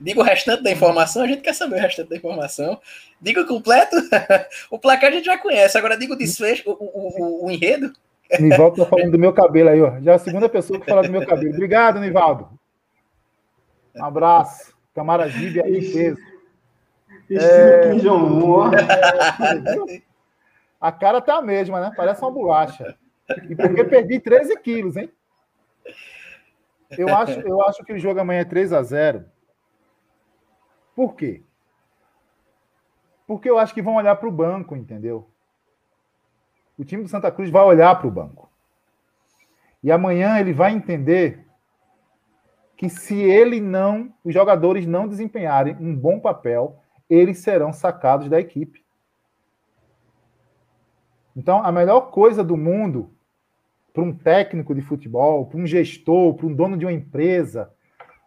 Diga 0.00 0.18
o 0.18 0.24
restante 0.24 0.64
da 0.64 0.72
informação, 0.72 1.22
a 1.22 1.26
gente 1.28 1.40
quer 1.40 1.54
saber 1.54 1.76
o 1.76 1.80
restante 1.80 2.10
da 2.10 2.16
informação. 2.16 2.80
Diga 3.20 3.42
o 3.42 3.46
completo. 3.46 3.94
o 4.68 4.76
placar 4.76 5.10
a 5.10 5.12
gente 5.12 5.26
já 5.26 5.38
conhece, 5.38 5.78
agora 5.78 5.96
diga 5.96 6.14
o 6.14 6.18
desfecho, 6.18 6.68
o, 6.68 6.72
o, 6.72 7.44
o, 7.44 7.46
o 7.46 7.50
enredo. 7.50 7.92
Nivaldo 8.40 8.82
tá 8.82 8.90
falando 8.90 9.12
do 9.12 9.18
meu 9.20 9.32
cabelo 9.32 9.68
aí, 9.68 9.80
ó. 9.80 10.00
Já 10.00 10.12
é 10.12 10.14
a 10.16 10.18
segunda 10.18 10.48
pessoa 10.48 10.80
que 10.80 10.86
fala 10.86 11.02
do 11.02 11.12
meu 11.12 11.24
cabelo. 11.24 11.54
Obrigado, 11.54 12.00
Nivaldo. 12.00 12.48
Um 13.94 14.04
abraço. 14.04 14.76
Camaragibe 14.96 15.62
aí, 15.62 15.92
peso. 15.92 16.20
Estilo 17.30 17.40
é... 17.40 17.90
Kim 17.92 17.98
Jong-un, 17.98 18.50
ó. 18.50 18.70
A 20.80 20.90
cara 20.90 21.20
tá 21.20 21.36
a 21.36 21.42
mesma, 21.42 21.80
né? 21.80 21.92
Parece 21.96 22.20
uma 22.20 22.32
bolacha. 22.32 22.96
E 23.48 23.54
porque 23.54 23.84
perdi 23.84 24.18
13 24.18 24.58
quilos, 24.58 24.96
hein? 24.96 25.08
Eu 26.96 27.14
acho, 27.14 27.40
eu 27.40 27.62
acho 27.62 27.84
que 27.84 27.92
o 27.92 27.98
jogo 27.98 28.20
amanhã 28.20 28.40
é 28.40 28.44
3 28.44 28.72
a 28.72 28.82
0 28.82 29.24
Por 30.94 31.14
quê? 31.14 31.42
Porque 33.26 33.50
eu 33.50 33.58
acho 33.58 33.74
que 33.74 33.82
vão 33.82 33.96
olhar 33.96 34.16
para 34.16 34.28
o 34.28 34.32
banco, 34.32 34.74
entendeu? 34.74 35.28
o 36.78 36.84
time 36.84 37.02
do 37.02 37.08
Santa 37.08 37.30
Cruz 37.32 37.50
vai 37.50 37.64
olhar 37.64 37.98
para 37.98 38.06
o 38.06 38.10
banco. 38.10 38.48
E 39.82 39.90
amanhã 39.90 40.38
ele 40.38 40.52
vai 40.52 40.72
entender 40.72 41.44
que 42.76 42.88
se 42.88 43.20
ele 43.20 43.60
não, 43.60 44.14
os 44.24 44.32
jogadores 44.32 44.86
não 44.86 45.08
desempenharem 45.08 45.76
um 45.80 45.94
bom 45.94 46.20
papel, 46.20 46.80
eles 47.10 47.38
serão 47.38 47.72
sacados 47.72 48.28
da 48.28 48.38
equipe. 48.38 48.84
Então, 51.34 51.64
a 51.64 51.72
melhor 51.72 52.12
coisa 52.12 52.44
do 52.44 52.56
mundo 52.56 53.12
para 53.98 54.04
um 54.04 54.14
técnico 54.14 54.76
de 54.76 54.80
futebol, 54.80 55.46
para 55.46 55.58
um 55.58 55.66
gestor, 55.66 56.32
para 56.34 56.46
um 56.46 56.54
dono 56.54 56.76
de 56.76 56.84
uma 56.84 56.92
empresa, 56.92 57.68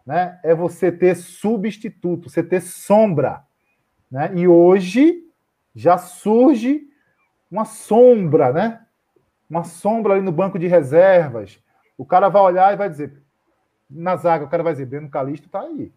né, 0.04 0.38
é 0.42 0.54
você 0.54 0.92
ter 0.92 1.16
substituto, 1.16 2.28
você 2.28 2.42
ter 2.42 2.60
sombra. 2.60 3.42
Né? 4.10 4.32
E 4.34 4.46
hoje 4.46 5.26
já 5.74 5.96
surge 5.96 6.86
uma 7.50 7.64
sombra, 7.64 8.52
né? 8.52 8.82
Uma 9.48 9.64
sombra 9.64 10.12
ali 10.12 10.22
no 10.22 10.30
banco 10.30 10.58
de 10.58 10.66
reservas. 10.66 11.58
O 11.96 12.04
cara 12.04 12.28
vai 12.28 12.42
olhar 12.42 12.74
e 12.74 12.76
vai 12.76 12.90
dizer, 12.90 13.22
na 13.88 14.14
zaga, 14.16 14.44
o 14.44 14.48
cara 14.50 14.62
vai 14.62 14.74
dizer, 14.74 14.84
Breno 14.84 15.08
Calixto 15.08 15.48
tá 15.48 15.62
aí. 15.62 15.90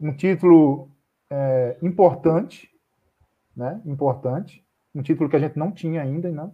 um 0.00 0.14
título 0.14 0.88
é, 1.28 1.76
importante, 1.82 2.70
né? 3.56 3.82
importante, 3.84 4.64
um 4.94 5.02
título 5.02 5.28
que 5.28 5.34
a 5.34 5.40
gente 5.40 5.58
não 5.58 5.72
tinha 5.72 6.00
ainda, 6.00 6.30
né? 6.30 6.48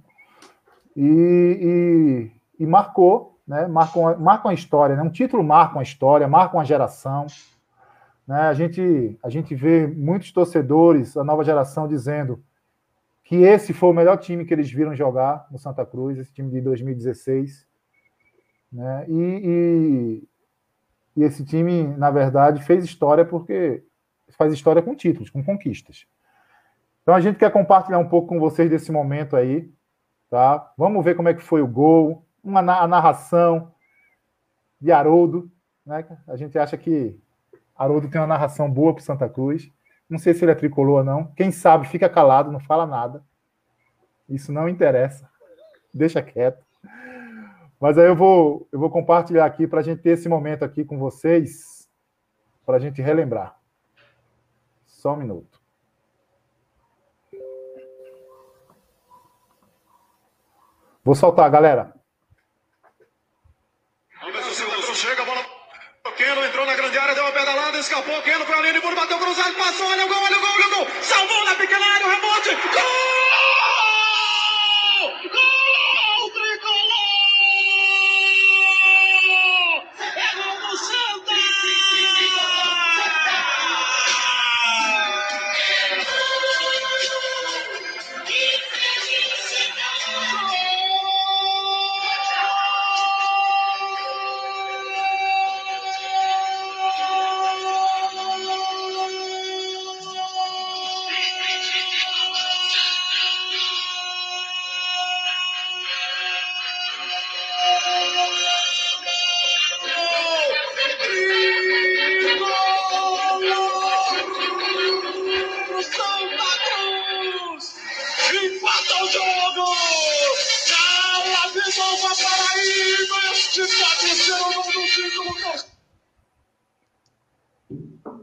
e, 0.96 2.32
e, 2.58 2.62
e 2.62 2.66
marcou, 2.66 3.38
né? 3.46 3.66
marcou, 3.66 4.18
marca 4.18 4.48
uma 4.48 4.54
história, 4.54 4.96
né? 4.96 5.02
um 5.02 5.10
título 5.10 5.44
marca 5.44 5.74
uma 5.74 5.82
história, 5.82 6.26
marca 6.26 6.56
uma 6.56 6.64
geração. 6.64 7.26
Né? 8.26 8.40
A, 8.40 8.54
gente, 8.54 9.18
a 9.22 9.28
gente 9.28 9.54
vê 9.54 9.86
muitos 9.86 10.32
torcedores, 10.32 11.14
a 11.14 11.22
nova 11.22 11.44
geração, 11.44 11.86
dizendo 11.86 12.42
que 13.28 13.36
esse 13.36 13.74
foi 13.74 13.90
o 13.90 13.92
melhor 13.92 14.16
time 14.16 14.46
que 14.46 14.54
eles 14.54 14.72
viram 14.72 14.94
jogar 14.94 15.46
no 15.50 15.58
Santa 15.58 15.84
Cruz, 15.84 16.16
esse 16.16 16.32
time 16.32 16.50
de 16.50 16.62
2016. 16.62 17.68
Né? 18.72 19.04
E, 19.06 19.42
e, 19.44 20.28
e 21.14 21.24
esse 21.24 21.44
time, 21.44 21.82
na 21.98 22.10
verdade, 22.10 22.64
fez 22.64 22.82
história 22.82 23.26
porque 23.26 23.84
faz 24.30 24.50
história 24.50 24.80
com 24.80 24.94
títulos, 24.94 25.28
com 25.28 25.44
conquistas. 25.44 26.06
Então 27.02 27.14
a 27.14 27.20
gente 27.20 27.38
quer 27.38 27.52
compartilhar 27.52 27.98
um 27.98 28.08
pouco 28.08 28.28
com 28.28 28.40
vocês 28.40 28.70
desse 28.70 28.90
momento 28.90 29.36
aí, 29.36 29.70
tá? 30.30 30.72
Vamos 30.74 31.04
ver 31.04 31.14
como 31.14 31.28
é 31.28 31.34
que 31.34 31.42
foi 31.42 31.60
o 31.60 31.68
gol, 31.68 32.26
uma 32.42 32.60
a 32.60 32.88
narração 32.88 33.74
de 34.80 34.90
Haroldo, 34.90 35.52
né? 35.84 36.02
A 36.26 36.36
gente 36.36 36.58
acha 36.58 36.78
que 36.78 37.20
Haroldo 37.76 38.08
tem 38.08 38.18
uma 38.18 38.26
narração 38.26 38.70
boa 38.70 38.94
para 38.94 39.04
Santa 39.04 39.28
Cruz. 39.28 39.70
Não 40.08 40.18
sei 40.18 40.32
se 40.32 40.44
ele 40.44 40.52
é 40.52 40.54
tricolor 40.54 40.98
ou 40.98 41.04
não. 41.04 41.26
Quem 41.32 41.52
sabe 41.52 41.86
fica 41.86 42.08
calado, 42.08 42.50
não 42.50 42.60
fala 42.60 42.86
nada. 42.86 43.22
Isso 44.28 44.52
não 44.52 44.68
interessa. 44.68 45.28
Deixa 45.92 46.22
quieto. 46.22 46.64
Mas 47.80 47.96
aí 47.96 48.06
eu 48.06 48.16
vou, 48.16 48.66
eu 48.72 48.78
vou 48.78 48.90
compartilhar 48.90 49.44
aqui 49.44 49.66
para 49.66 49.80
a 49.80 49.82
gente 49.82 50.02
ter 50.02 50.10
esse 50.10 50.28
momento 50.28 50.64
aqui 50.64 50.84
com 50.84 50.98
vocês, 50.98 51.88
para 52.66 52.76
a 52.76 52.80
gente 52.80 53.00
relembrar. 53.00 53.56
Só 54.86 55.12
um 55.12 55.16
minuto. 55.16 55.60
Vou 61.04 61.14
soltar, 61.14 61.50
galera. 61.50 61.94
Chega, 64.94 65.22
a 65.22 65.24
bola. 65.24 65.40
O 66.06 66.12
Keno 66.16 66.44
entrou 66.44 66.66
na 66.66 66.74
grande 66.74 66.98
área, 66.98 67.14
deu 67.14 67.24
pedalada, 67.78 67.80
escapou. 67.80 68.22
Keno 68.22 68.44
foi 68.44 68.56
a 68.56 68.60
linha 68.60 68.72
de 68.74 68.80
fundo, 68.80 68.96
bateu 68.96 69.18
cruzado, 69.18 69.54
passou. 69.54 69.86
Olha 69.86 70.04
o 70.04 70.08
gol, 70.08 70.22
olha 70.22 70.36
o 70.36 70.40
gol, 70.40 70.50
olha 70.50 70.66
o 70.66 70.70
gol. 70.70 70.88
Salvou 71.02 71.44
na 71.44 71.54
pequena 71.54 71.86
área, 71.86 72.06
o 72.06 72.10
rebote. 72.10 72.50
Gol! 72.72 73.37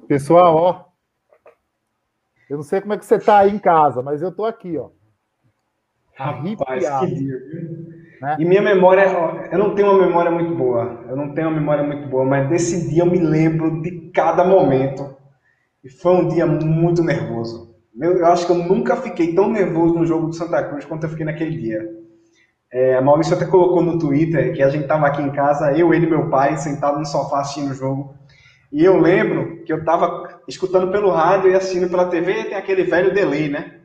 Pessoal, 0.07 0.55
ó. 0.55 0.85
Eu 2.49 2.57
não 2.57 2.63
sei 2.63 2.81
como 2.81 2.93
é 2.93 2.97
que 2.97 3.05
você 3.05 3.15
está 3.15 3.39
aí 3.39 3.51
em 3.51 3.59
casa, 3.59 4.01
mas 4.01 4.21
eu 4.21 4.29
estou 4.29 4.45
aqui, 4.45 4.77
ó. 4.77 4.89
Rapaz, 6.15 6.87
que 6.99 7.07
dia, 7.07 7.39
né? 8.21 8.37
E 8.39 8.45
minha 8.45 8.61
memória, 8.61 9.03
eu 9.51 9.59
não 9.59 9.75
tenho 9.75 9.91
uma 9.91 10.05
memória 10.05 10.31
muito 10.31 10.55
boa. 10.55 11.03
Eu 11.09 11.15
não 11.15 11.33
tenho 11.33 11.49
uma 11.49 11.59
memória 11.59 11.83
muito 11.83 12.07
boa, 12.07 12.23
mas 12.23 12.47
desse 12.49 12.89
dia 12.89 13.03
eu 13.03 13.05
me 13.05 13.19
lembro 13.19 13.81
de 13.81 14.11
cada 14.11 14.43
momento. 14.43 15.15
E 15.83 15.89
foi 15.89 16.13
um 16.13 16.27
dia 16.27 16.45
muito 16.45 17.03
nervoso. 17.03 17.75
Eu, 17.99 18.25
acho 18.25 18.45
que 18.45 18.51
eu 18.51 18.57
nunca 18.57 18.95
fiquei 18.95 19.33
tão 19.35 19.49
nervoso 19.49 19.95
no 19.95 20.05
jogo 20.05 20.27
do 20.27 20.33
Santa 20.33 20.63
Cruz 20.63 20.85
quanto 20.85 21.03
eu 21.03 21.09
fiquei 21.09 21.25
naquele 21.25 21.57
dia. 21.57 21.81
É, 22.71 22.95
a 22.95 23.01
Maurício 23.01 23.35
até 23.35 23.45
colocou 23.45 23.81
no 23.81 23.97
Twitter 23.97 24.53
que 24.53 24.61
a 24.61 24.69
gente 24.69 24.83
estava 24.83 25.07
aqui 25.07 25.21
em 25.21 25.31
casa, 25.31 25.71
eu, 25.77 25.93
ele 25.93 26.05
e 26.05 26.09
meu 26.09 26.29
pai, 26.29 26.57
sentado 26.57 26.97
no 26.97 27.05
sofá 27.05 27.39
assistindo 27.39 27.71
o 27.71 27.75
jogo. 27.75 28.15
E 28.75 28.83
eu 28.83 28.99
lembro 28.99 29.63
que 29.63 29.71
eu 29.71 29.77
estava 29.77 30.41
escutando 30.49 30.91
pelo 30.91 31.09
rádio 31.09 31.49
e 31.49 31.55
assistindo 31.55 31.89
pela 31.89 32.09
TV, 32.09 32.43
tem 32.43 32.55
aquele 32.55 32.83
velho 32.83 33.13
delay, 33.13 33.47
né? 33.47 33.79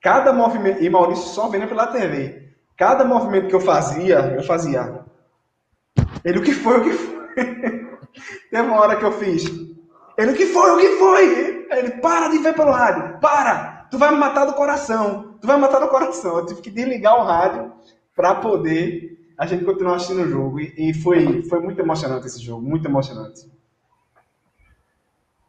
Cada 0.00 0.32
movimento, 0.32 0.82
e 0.82 0.88
Maurício 0.88 1.26
só 1.26 1.46
vendo 1.50 1.68
pela 1.68 1.88
TV. 1.88 2.48
Cada 2.74 3.04
movimento 3.04 3.48
que 3.48 3.54
eu 3.54 3.60
fazia, 3.60 4.34
eu 4.34 4.42
fazia. 4.42 5.04
Ele, 6.24 6.38
o 6.38 6.42
que 6.42 6.52
foi, 6.52 6.80
o 6.80 6.84
que 6.84 6.92
foi? 6.92 7.28
Teve 8.50 8.66
uma 8.66 8.80
hora 8.80 8.96
que 8.96 9.04
eu 9.04 9.12
fiz. 9.12 9.44
Ele, 10.16 10.32
o 10.32 10.34
que 10.34 10.46
foi, 10.46 10.70
o 10.70 10.78
que 10.78 10.96
foi? 10.96 11.66
Ele, 11.70 11.90
para 12.00 12.28
de 12.28 12.38
ver 12.38 12.54
pelo 12.54 12.70
rádio, 12.70 13.20
para! 13.20 13.88
Tu 13.90 13.98
vai 13.98 14.10
me 14.10 14.16
matar 14.16 14.46
do 14.46 14.54
coração, 14.54 15.36
tu 15.38 15.46
vai 15.46 15.56
me 15.56 15.62
matar 15.62 15.80
do 15.80 15.88
coração. 15.88 16.38
Eu 16.38 16.46
tive 16.46 16.62
que 16.62 16.70
desligar 16.70 17.20
o 17.20 17.24
rádio 17.24 17.74
para 18.16 18.36
poder 18.36 19.18
a 19.36 19.44
gente 19.44 19.66
continuar 19.66 19.96
assistindo 19.96 20.22
o 20.22 20.30
jogo. 20.30 20.60
E, 20.60 20.72
e 20.78 20.94
foi, 20.94 21.42
foi 21.42 21.60
muito 21.60 21.78
emocionante 21.78 22.26
esse 22.26 22.40
jogo, 22.40 22.62
muito 22.62 22.88
emocionante. 22.88 23.52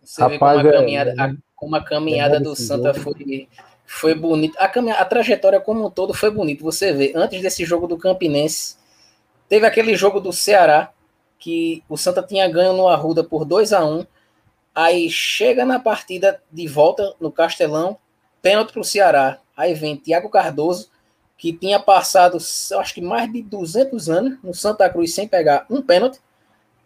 Você 0.05 0.21
Rapaz, 0.21 0.61
vê 0.61 0.69
como 0.69 0.69
a 0.69 0.69
é, 0.69 0.79
caminhada, 0.79 1.15
a, 1.17 1.35
como 1.55 1.75
a 1.75 1.83
caminhada 1.83 2.39
do 2.39 2.55
Santa 2.55 2.93
foi, 2.93 3.49
foi 3.85 4.15
bonita. 4.15 4.59
A, 4.59 4.67
caminhada, 4.67 5.01
a 5.01 5.05
trajetória 5.05 5.59
como 5.59 5.85
um 5.85 5.89
todo 5.89 6.13
foi 6.13 6.29
bonita. 6.29 6.63
Você 6.63 6.93
vê, 6.93 7.11
antes 7.15 7.41
desse 7.41 7.65
jogo 7.65 7.87
do 7.87 7.97
Campinense, 7.97 8.77
teve 9.49 9.65
aquele 9.65 9.95
jogo 9.95 10.19
do 10.19 10.31
Ceará, 10.31 10.91
que 11.39 11.83
o 11.89 11.97
Santa 11.97 12.23
tinha 12.23 12.47
ganho 12.47 12.73
no 12.73 12.87
Arruda 12.87 13.23
por 13.23 13.45
2 13.45 13.73
a 13.73 13.83
1 13.83 14.05
Aí 14.75 15.09
chega 15.09 15.63
na 15.63 15.79
partida 15.79 16.41
de 16.51 16.67
volta 16.67 17.15
no 17.17 17.31
Castelão, 17.31 17.97
pênalti 18.41 18.73
para 18.73 18.81
o 18.81 18.83
Ceará. 18.83 19.39
Aí 19.55 19.73
vem 19.73 19.95
Thiago 19.95 20.29
Cardoso, 20.29 20.89
que 21.37 21.53
tinha 21.53 21.79
passado, 21.79 22.37
acho 22.37 22.93
que 22.93 23.01
mais 23.01 23.31
de 23.31 23.41
200 23.41 24.09
anos 24.09 24.37
no 24.43 24.53
Santa 24.53 24.89
Cruz 24.89 25.13
sem 25.13 25.29
pegar 25.29 25.65
um 25.69 25.81
pênalti 25.81 26.19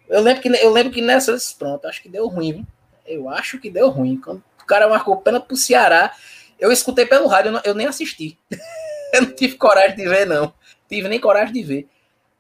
Eu 0.07 0.22
lembro 0.22 0.41
que, 0.41 0.49
eu 0.49 0.72
lembro 0.72 0.93
que 0.93 1.01
nessas, 1.01 1.51
pronto, 1.51 1.88
acho 1.88 2.01
que 2.01 2.09
deu 2.09 2.28
ruim. 2.28 2.53
Viu? 2.53 2.67
Eu 3.10 3.28
acho 3.28 3.60
que 3.60 3.72
deu 3.72 3.89
ruim. 3.89 4.18
Quando 4.18 4.43
o 4.62 4.66
cara 4.66 4.88
marcou 4.88 5.18
pena 5.18 5.39
pro 5.39 5.57
Ceará, 5.57 6.14
eu 6.60 6.72
escutei 6.72 7.05
pelo 7.05 7.28
rádio, 7.28 7.49
eu, 7.49 7.53
não, 7.53 7.62
eu 7.66 7.74
nem 7.74 7.88
assisti. 7.88 8.38
eu 9.14 9.24
não 9.24 9.32
tive 9.32 9.55
coragem 9.55 9.95
de 9.95 10.07
ver, 10.07 10.28
não. 10.28 10.53
Tive 10.88 11.07
nem 11.07 11.20
coragem 11.20 11.53
de 11.53 11.64
ver. 11.64 11.88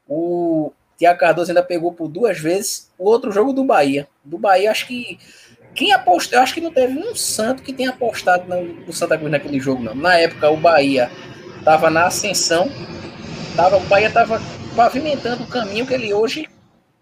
O 0.07 0.71
Tiago 0.97 1.19
Cardoso 1.19 1.49
ainda 1.49 1.63
pegou 1.63 1.91
por 1.91 2.07
duas 2.07 2.39
vezes 2.39 2.91
o 2.97 3.09
outro 3.09 3.31
jogo 3.31 3.51
do 3.51 3.63
Bahia. 3.63 4.07
Do 4.23 4.37
Bahia, 4.37 4.69
acho 4.69 4.87
que. 4.87 5.19
Quem 5.73 5.91
apostou? 5.91 6.39
Acho 6.39 6.53
que 6.53 6.61
não 6.61 6.73
teve 6.73 6.97
um 6.97 7.15
santo 7.15 7.63
que 7.63 7.71
tenha 7.71 7.91
apostado 7.91 8.47
no, 8.47 8.63
no 8.63 8.93
Santa 8.93 9.17
Cruz 9.17 9.31
naquele 9.31 9.59
jogo, 9.59 9.83
não. 9.83 9.95
Na 9.95 10.17
época, 10.17 10.49
o 10.49 10.57
Bahia 10.57 11.09
estava 11.57 11.89
na 11.89 12.07
ascensão. 12.07 12.69
Tava, 13.55 13.77
o 13.77 13.81
Bahia 13.81 14.07
estava 14.07 14.41
pavimentando 14.75 15.43
o 15.43 15.47
caminho 15.47 15.85
que 15.85 15.93
ele 15.93 16.13
hoje 16.13 16.49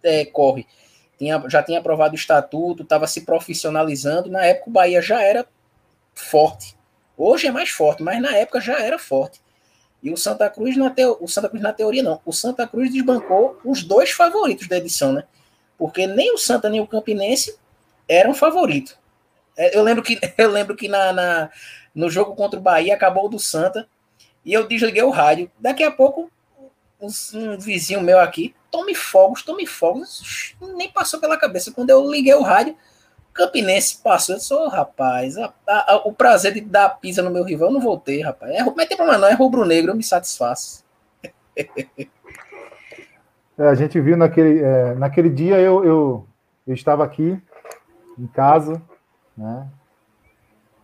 é, 0.03 0.25
corre. 0.25 0.67
Tinha, 1.17 1.43
já 1.47 1.63
tinha 1.63 1.79
aprovado 1.79 2.13
o 2.13 2.17
estatuto, 2.17 2.83
estava 2.83 3.07
se 3.07 3.21
profissionalizando. 3.21 4.29
Na 4.29 4.45
época, 4.45 4.69
o 4.69 4.73
Bahia 4.73 5.01
já 5.01 5.21
era 5.21 5.45
forte. 6.13 6.77
Hoje 7.17 7.47
é 7.47 7.51
mais 7.51 7.69
forte, 7.69 8.03
mas 8.03 8.21
na 8.21 8.35
época 8.35 8.61
já 8.61 8.79
era 8.79 8.99
forte. 8.99 9.41
E 10.01 10.11
o 10.11 10.17
Santa 10.17 10.49
Cruz 10.49 10.77
na, 10.77 10.89
teo, 10.91 11.17
o 11.19 11.27
Santa 11.27 11.49
Cruz 11.49 11.63
na 11.63 11.73
teoria 11.73 12.03
não. 12.03 12.21
O 12.23 12.31
Santa 12.31 12.67
Cruz 12.67 12.91
desbancou 12.91 13.59
os 13.65 13.83
dois 13.83 14.11
favoritos 14.11 14.67
da 14.67 14.77
edição, 14.77 15.11
né? 15.11 15.23
Porque 15.77 16.05
nem 16.05 16.33
o 16.33 16.37
Santa 16.37 16.69
nem 16.69 16.79
o 16.79 16.87
Campinense 16.87 17.57
eram 18.07 18.33
favoritos. 18.33 18.95
É, 19.55 19.75
eu 19.75 19.81
lembro 19.81 20.03
que 20.03 20.19
eu 20.37 20.51
lembro 20.51 20.75
que 20.75 20.87
na, 20.87 21.11
na, 21.11 21.49
no 21.93 22.09
jogo 22.09 22.35
contra 22.35 22.59
o 22.59 22.61
Bahia 22.61 22.93
acabou 22.93 23.25
o 23.25 23.29
do 23.29 23.39
Santa 23.39 23.87
e 24.45 24.53
eu 24.53 24.67
desliguei 24.67 25.03
o 25.03 25.09
rádio. 25.09 25.51
Daqui 25.59 25.83
a 25.83 25.91
pouco 25.91 26.31
um, 27.01 27.57
vizinho 27.57 28.01
meu 28.01 28.19
aqui, 28.19 28.55
tome 28.71 28.95
fogos, 28.95 29.43
tome 29.43 29.65
fogos, 29.65 30.55
nem 30.75 30.91
passou 30.91 31.19
pela 31.19 31.37
cabeça. 31.37 31.71
Quando 31.71 31.89
eu 31.89 32.09
liguei 32.09 32.33
o 32.33 32.41
rádio, 32.41 32.75
Campinense 33.33 34.01
passou. 34.03 34.35
Eu 34.35 34.39
disse, 34.39 34.53
oh, 34.53 34.67
rapaz, 34.67 35.37
a, 35.37 35.53
a, 35.67 35.93
a, 35.93 35.95
o 36.05 36.11
prazer 36.11 36.53
de 36.53 36.61
dar 36.61 36.89
pisa 36.99 37.21
no 37.21 37.29
meu 37.29 37.43
rival, 37.43 37.69
eu 37.69 37.73
não 37.73 37.81
voltei, 37.81 38.21
rapaz. 38.21 38.51
É, 38.51 38.63
mas 38.63 38.87
tem 38.87 38.97
problema 38.97 39.19
não, 39.19 39.27
é 39.27 39.33
rubro-negro, 39.33 39.91
eu 39.91 39.95
me 39.95 40.03
satisfaço. 40.03 40.83
É, 43.59 43.67
a 43.67 43.73
gente 43.73 43.99
viu 43.99 44.15
naquele, 44.15 44.61
é, 44.61 44.93
naquele 44.95 45.29
dia, 45.29 45.59
eu, 45.59 45.83
eu, 45.83 46.27
eu 46.67 46.73
estava 46.75 47.03
aqui, 47.03 47.41
em 48.17 48.27
casa, 48.27 48.79
né? 49.35 49.67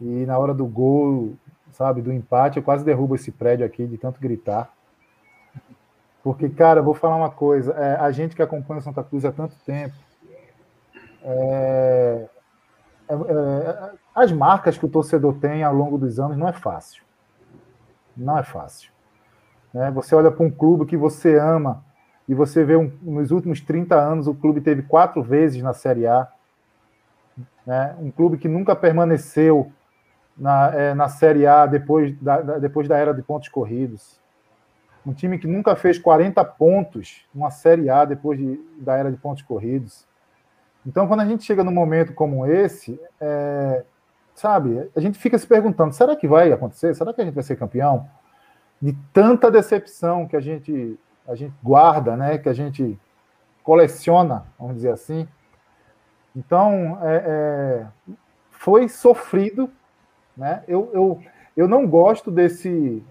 E 0.01 0.25
na 0.25 0.37
hora 0.37 0.53
do 0.53 0.65
gol, 0.65 1.35
sabe, 1.71 2.01
do 2.01 2.11
empate, 2.11 2.57
eu 2.57 2.63
quase 2.63 2.83
derrubo 2.83 3.15
esse 3.15 3.31
prédio 3.31 3.65
aqui 3.65 3.85
de 3.85 3.97
tanto 3.97 4.19
gritar. 4.19 4.73
Porque, 6.23 6.49
cara, 6.49 6.81
vou 6.81 6.93
falar 6.93 7.17
uma 7.17 7.29
coisa, 7.29 7.73
é, 7.73 7.95
a 7.95 8.09
gente 8.11 8.33
que 8.33 8.41
acompanha 8.41 8.79
Santa 8.79 9.03
Cruz 9.03 9.25
há 9.25 9.31
tanto 9.31 9.55
tempo, 9.65 9.93
é, 11.21 12.29
é, 13.09 13.13
é, 13.13 13.91
as 14.15 14.31
marcas 14.31 14.77
que 14.77 14.85
o 14.85 14.89
torcedor 14.89 15.35
tem 15.35 15.63
ao 15.63 15.73
longo 15.73 15.97
dos 15.97 16.19
anos 16.19 16.37
não 16.37 16.47
é 16.47 16.53
fácil. 16.53 17.03
Não 18.15 18.37
é 18.37 18.43
fácil. 18.43 18.89
Né? 19.73 19.91
Você 19.91 20.15
olha 20.15 20.31
para 20.31 20.45
um 20.45 20.51
clube 20.51 20.85
que 20.85 20.95
você 20.95 21.37
ama 21.37 21.83
e 22.27 22.33
você 22.33 22.63
vê 22.63 22.77
um, 22.77 22.91
nos 23.01 23.31
últimos 23.31 23.59
30 23.59 23.95
anos 23.95 24.27
o 24.27 24.33
clube 24.33 24.61
teve 24.61 24.83
quatro 24.83 25.21
vezes 25.21 25.61
na 25.61 25.73
Série 25.73 26.07
A. 26.07 26.27
Né? 27.65 27.95
Um 27.99 28.11
clube 28.11 28.37
que 28.37 28.47
nunca 28.47 28.75
permaneceu 28.75 29.71
na, 30.37 30.73
é, 30.73 30.93
na 30.93 31.09
Série 31.09 31.45
A 31.45 31.65
depois 31.65 32.17
da, 32.21 32.41
da, 32.41 32.59
depois 32.59 32.87
da 32.87 32.97
era 32.97 33.13
de 33.13 33.21
pontos 33.21 33.49
corridos. 33.49 34.22
Um 35.05 35.13
time 35.13 35.37
que 35.37 35.47
nunca 35.47 35.75
fez 35.75 35.97
40 35.97 36.43
pontos 36.45 37.25
numa 37.33 37.51
Série 37.51 37.89
A 37.89 38.05
depois 38.05 38.39
de, 38.39 38.59
da 38.77 38.95
era 38.95 39.11
de 39.11 39.17
pontos 39.17 39.43
corridos. 39.43 40.07
Então, 40.85 41.07
quando 41.07 41.21
a 41.21 41.25
gente 41.25 41.43
chega 41.43 41.63
num 41.63 41.71
momento 41.71 42.13
como 42.13 42.45
esse, 42.45 42.99
é, 43.19 43.83
sabe, 44.33 44.89
a 44.95 44.99
gente 44.99 45.17
fica 45.17 45.37
se 45.37 45.47
perguntando: 45.47 45.93
será 45.93 46.15
que 46.15 46.27
vai 46.27 46.51
acontecer? 46.51 46.93
Será 46.95 47.13
que 47.13 47.21
a 47.21 47.25
gente 47.25 47.33
vai 47.33 47.43
ser 47.43 47.55
campeão? 47.55 48.07
De 48.81 48.93
tanta 49.13 49.49
decepção 49.49 50.27
que 50.27 50.35
a 50.35 50.41
gente, 50.41 50.99
a 51.27 51.35
gente 51.35 51.53
guarda, 51.63 52.17
né, 52.17 52.37
que 52.37 52.49
a 52.49 52.53
gente 52.53 52.99
coleciona, 53.63 54.45
vamos 54.59 54.75
dizer 54.75 54.91
assim. 54.91 55.27
Então, 56.35 56.99
é, 57.01 57.15
é, 57.15 57.87
foi 58.49 58.89
sofrido. 58.89 59.69
Né? 60.35 60.63
Eu, 60.67 60.89
eu, 60.93 61.21
eu 61.55 61.67
não 61.67 61.87
gosto 61.87 62.31
desse, 62.31 63.03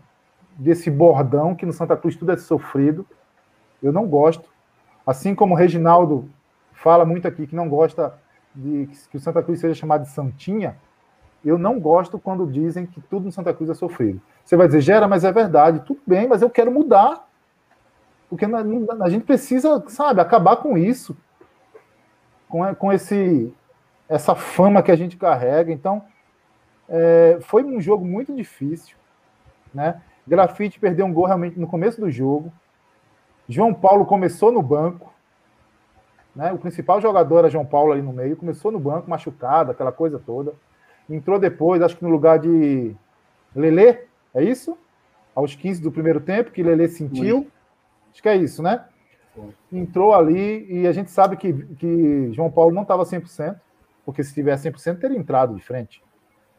desse 0.57 0.91
bordão 0.91 1.55
que 1.55 1.67
no 1.67 1.73
Santa 1.73 1.97
Cruz 1.97 2.17
tudo 2.17 2.33
é 2.33 2.37
sofrido. 2.37 3.07
Eu 3.83 3.93
não 3.93 4.07
gosto. 4.07 4.49
Assim 5.07 5.35
como 5.35 5.55
o 5.55 5.57
Reginaldo 5.57 6.29
fala 6.73 7.05
muito 7.05 7.27
aqui 7.27 7.47
que 7.47 7.57
não 7.57 7.69
gosta 7.69 8.15
de 8.55 8.89
que 9.11 9.17
o 9.17 9.21
Santa 9.21 9.43
Cruz 9.43 9.61
seja 9.61 9.75
chamado 9.75 10.03
de 10.03 10.11
Santinha. 10.11 10.77
Eu 11.45 11.59
não 11.59 11.81
gosto 11.81 12.19
quando 12.19 12.47
dizem 12.47 12.87
que 12.87 13.01
tudo 13.01 13.25
no 13.25 13.33
Santa 13.33 13.53
Cruz 13.53 13.69
é 13.71 13.75
sofrido. 13.75 14.21
Você 14.45 14.57
vai 14.57 14.67
dizer, 14.67 14.81
Gera, 14.81 15.09
mas 15.09 15.25
é 15.25 15.33
verdade. 15.33 15.81
Tudo 15.81 16.01
bem, 16.07 16.29
mas 16.29 16.43
eu 16.43 16.51
quero 16.51 16.71
mudar. 16.71 17.29
Porque 18.29 18.45
a 18.45 19.09
gente 19.09 19.25
precisa, 19.25 19.83
sabe, 19.89 20.21
acabar 20.21 20.57
com 20.57 20.79
isso. 20.79 21.17
Com, 22.49 22.75
com 22.75 22.93
esse, 22.93 23.53
essa 24.09 24.35
fama 24.35 24.83
que 24.83 24.93
a 24.93 24.97
gente 24.97 25.17
carrega. 25.17 25.73
Então, 25.73 26.05
é, 26.89 27.39
foi 27.43 27.65
um 27.65 27.81
jogo 27.81 28.05
muito 28.05 28.35
difícil. 28.35 28.97
Né? 29.75 30.01
Grafite 30.27 30.79
perdeu 30.79 31.07
um 31.07 31.13
gol 31.13 31.27
realmente 31.27 31.59
no 31.59 31.67
começo 31.67 32.01
do 32.01 32.11
jogo. 32.11 32.53
João 33.49 33.75
Paulo 33.75 34.07
começou 34.07 34.53
no 34.53 34.63
banco. 34.63 35.13
Né? 36.35 36.53
O 36.53 36.59
principal 36.59 37.01
jogador 37.01 37.41
era 37.41 37.51
João 37.51 37.67
Paulo 37.67 37.93
ali 37.93 38.03
no 38.03 38.13
meio, 38.13 38.37
começou 38.37 38.71
no 38.71 38.79
banco, 38.79 39.11
machucado, 39.11 39.71
aquela 39.71 39.93
coisa 39.93 40.19
toda. 40.19 40.55
Entrou 41.11 41.39
depois, 41.39 41.83
acho 41.83 41.97
que 41.97 42.05
no 42.05 42.11
lugar 42.11 42.39
de 42.39 42.95
Lele, 43.55 43.99
é 44.35 44.43
isso? 44.43 44.79
Aos 45.35 45.55
15 45.55 45.83
do 45.83 45.93
primeiro 45.93 46.21
tempo, 46.21 46.51
que 46.51 46.63
Lele 46.63 46.89
sentiu. 46.89 47.49
Acho 48.13 48.23
que 48.23 48.29
é 48.29 48.37
isso, 48.37 48.63
né? 48.63 48.85
Entrou 49.71 50.15
ali 50.15 50.67
e 50.71 50.87
a 50.87 50.93
gente 50.93 51.11
sabe 51.11 51.37
que, 51.37 51.53
que 51.53 52.33
João 52.33 52.51
Paulo 52.51 52.75
não 52.75 52.83
estava 52.83 53.03
100%, 53.05 53.57
porque 54.05 54.23
se 54.23 54.35
tivesse 54.35 54.71
100% 54.71 54.99
teria 54.99 55.19
entrado 55.19 55.55
de 55.55 55.63
frente. 55.63 56.03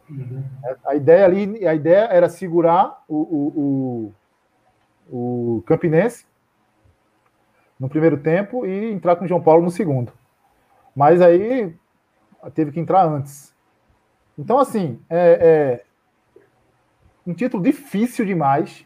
Uhum. 0.10 0.44
A 0.86 0.96
ideia 0.96 1.26
ali, 1.26 1.68
a 1.68 1.74
ideia 1.74 2.06
era 2.06 2.30
segurar 2.30 3.04
o, 3.08 3.16
o, 3.16 4.14
o, 5.10 5.58
o 5.58 5.62
Campinense 5.64 6.26
no 7.80 7.90
primeiro 7.90 8.18
tempo 8.18 8.66
e 8.66 8.92
entrar 8.92 9.16
com 9.16 9.26
o 9.26 9.28
João 9.28 9.42
Paulo 9.42 9.64
no 9.64 9.72
segundo. 9.72 10.14
Mas 10.96 11.22
aí 11.22 11.76
teve 12.54 12.72
que 12.72 12.80
entrar 12.80 13.06
antes. 13.06 13.54
Então, 14.38 14.60
assim, 14.60 15.00
é, 15.10 15.84
é 15.86 15.86
um 17.26 17.34
título 17.34 17.64
difícil 17.64 18.26
demais, 18.26 18.86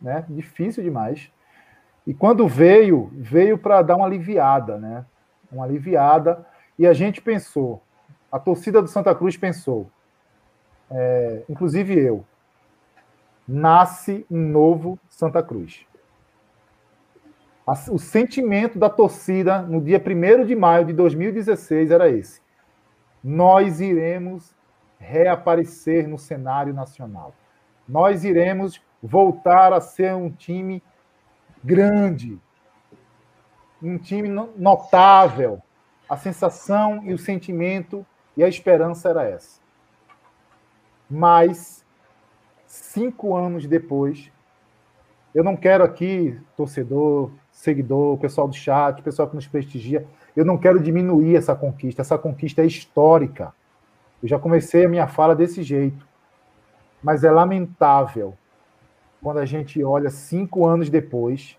né? 0.00 0.24
Difícil 0.28 0.82
demais. 0.82 1.30
E 2.06 2.14
quando 2.14 2.46
veio, 2.46 3.10
veio 3.14 3.58
para 3.58 3.82
dar 3.82 3.96
uma 3.96 4.06
aliviada, 4.06 4.78
né? 4.78 5.04
Uma 5.50 5.64
aliviada. 5.64 6.46
E 6.78 6.86
a 6.86 6.92
gente 6.92 7.20
pensou, 7.20 7.82
a 8.30 8.38
torcida 8.38 8.80
do 8.80 8.88
Santa 8.88 9.14
Cruz 9.14 9.36
pensou, 9.36 9.90
é, 10.90 11.42
inclusive 11.48 11.98
eu, 11.98 12.24
nasce 13.46 14.26
um 14.30 14.48
novo 14.48 14.98
Santa 15.08 15.42
Cruz 15.42 15.86
o 17.90 17.98
sentimento 17.98 18.78
da 18.78 18.88
torcida 18.88 19.60
no 19.60 19.80
dia 19.80 20.00
1 20.00 20.44
de 20.44 20.54
maio 20.54 20.84
de 20.84 20.92
2016 20.92 21.90
era 21.90 22.08
esse. 22.08 22.40
Nós 23.22 23.80
iremos 23.80 24.54
reaparecer 25.00 26.06
no 26.06 26.16
cenário 26.16 26.72
nacional. 26.72 27.34
Nós 27.88 28.24
iremos 28.24 28.80
voltar 29.02 29.72
a 29.72 29.80
ser 29.80 30.14
um 30.14 30.30
time 30.30 30.80
grande, 31.62 32.38
um 33.82 33.98
time 33.98 34.28
notável. 34.56 35.60
A 36.08 36.16
sensação 36.16 37.02
e 37.02 37.12
o 37.12 37.18
sentimento 37.18 38.06
e 38.36 38.44
a 38.44 38.48
esperança 38.48 39.08
era 39.08 39.24
essa. 39.24 39.60
Mas, 41.08 41.84
cinco 42.66 43.36
anos 43.36 43.66
depois, 43.66 44.30
eu 45.34 45.44
não 45.44 45.56
quero 45.56 45.84
aqui, 45.84 46.38
torcedor, 46.56 47.30
seguidor, 47.50 48.18
pessoal 48.18 48.48
do 48.48 48.54
chat, 48.54 49.02
pessoal 49.02 49.28
que 49.28 49.34
nos 49.34 49.46
prestigia. 49.46 50.06
Eu 50.34 50.44
não 50.44 50.58
quero 50.58 50.80
diminuir 50.80 51.36
essa 51.36 51.54
conquista, 51.54 52.02
essa 52.02 52.18
conquista 52.18 52.62
é 52.62 52.66
histórica. 52.66 53.54
Eu 54.22 54.28
já 54.28 54.38
comecei 54.38 54.84
a 54.84 54.88
minha 54.88 55.06
fala 55.06 55.34
desse 55.34 55.62
jeito. 55.62 56.06
Mas 57.02 57.22
é 57.22 57.30
lamentável 57.30 58.34
quando 59.22 59.38
a 59.38 59.44
gente 59.44 59.82
olha 59.82 60.08
cinco 60.08 60.66
anos 60.66 60.88
depois, 60.88 61.58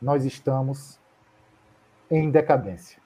nós 0.00 0.24
estamos 0.24 1.00
em 2.10 2.30
decadência. 2.30 3.00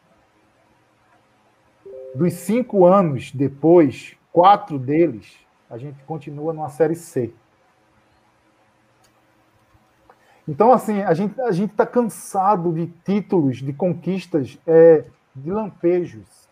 Dos 2.14 2.34
cinco 2.34 2.86
anos 2.86 3.32
depois, 3.32 4.16
quatro 4.32 4.78
deles, 4.78 5.36
a 5.68 5.76
gente 5.76 6.02
continua 6.04 6.52
numa 6.52 6.68
série 6.68 6.94
C. 6.94 7.32
Então, 10.48 10.72
assim, 10.72 11.02
a 11.02 11.14
gente 11.14 11.40
a 11.40 11.50
está 11.50 11.86
cansado 11.86 12.72
de 12.72 12.86
títulos, 13.04 13.58
de 13.58 13.72
conquistas, 13.72 14.58
é, 14.66 15.04
de 15.34 15.50
lampejos, 15.50 16.48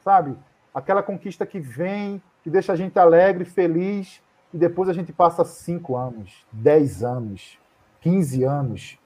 sabe? 0.00 0.36
Aquela 0.74 1.02
conquista 1.02 1.46
que 1.46 1.60
vem, 1.60 2.20
que 2.42 2.50
deixa 2.50 2.72
a 2.72 2.76
gente 2.76 2.98
alegre, 2.98 3.44
feliz, 3.44 4.20
e 4.52 4.58
depois 4.58 4.88
a 4.88 4.92
gente 4.92 5.12
passa 5.12 5.44
cinco 5.44 5.96
anos, 5.96 6.44
dez 6.50 7.04
anos, 7.04 7.58
quinze 8.00 8.42
anos, 8.42 8.98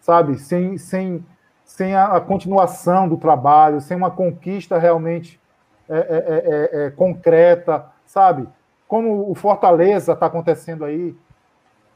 sabe? 0.00 0.38
Sem, 0.38 0.76
sem, 0.76 1.24
sem 1.64 1.94
a, 1.94 2.16
a 2.16 2.20
continuação 2.20 3.08
do 3.08 3.16
trabalho, 3.16 3.80
sem 3.80 3.96
uma 3.96 4.10
conquista 4.10 4.78
realmente 4.78 5.40
é, 5.88 5.98
é, 5.98 6.00
é, 6.00 6.80
é, 6.82 6.86
é 6.86 6.90
concreta, 6.90 7.86
sabe? 8.04 8.48
Como 8.88 9.30
o 9.30 9.34
Fortaleza 9.34 10.12
está 10.12 10.26
acontecendo 10.26 10.84
aí, 10.84 11.14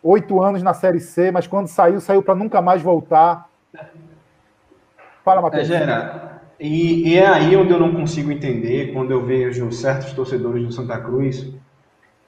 oito 0.02 0.42
anos 0.42 0.62
na 0.62 0.74
Série 0.74 1.00
C, 1.00 1.30
mas 1.30 1.46
quando 1.46 1.68
saiu, 1.68 2.00
saiu 2.00 2.22
para 2.22 2.34
nunca 2.34 2.60
mais 2.60 2.82
voltar. 2.82 3.48
Fala, 5.24 5.42
Matheus. 5.42 5.70
É, 5.70 5.78
Gera, 5.78 6.40
e, 6.58 7.08
e, 7.08 7.18
é 7.18 7.26
aí 7.26 7.56
onde 7.56 7.72
eu 7.72 7.78
não 7.78 7.94
consigo 7.94 8.30
entender, 8.30 8.92
quando 8.92 9.10
eu 9.10 9.24
vejo 9.24 9.70
certos 9.72 10.12
torcedores 10.12 10.62
do 10.62 10.72
Santa 10.72 10.98
Cruz, 10.98 11.52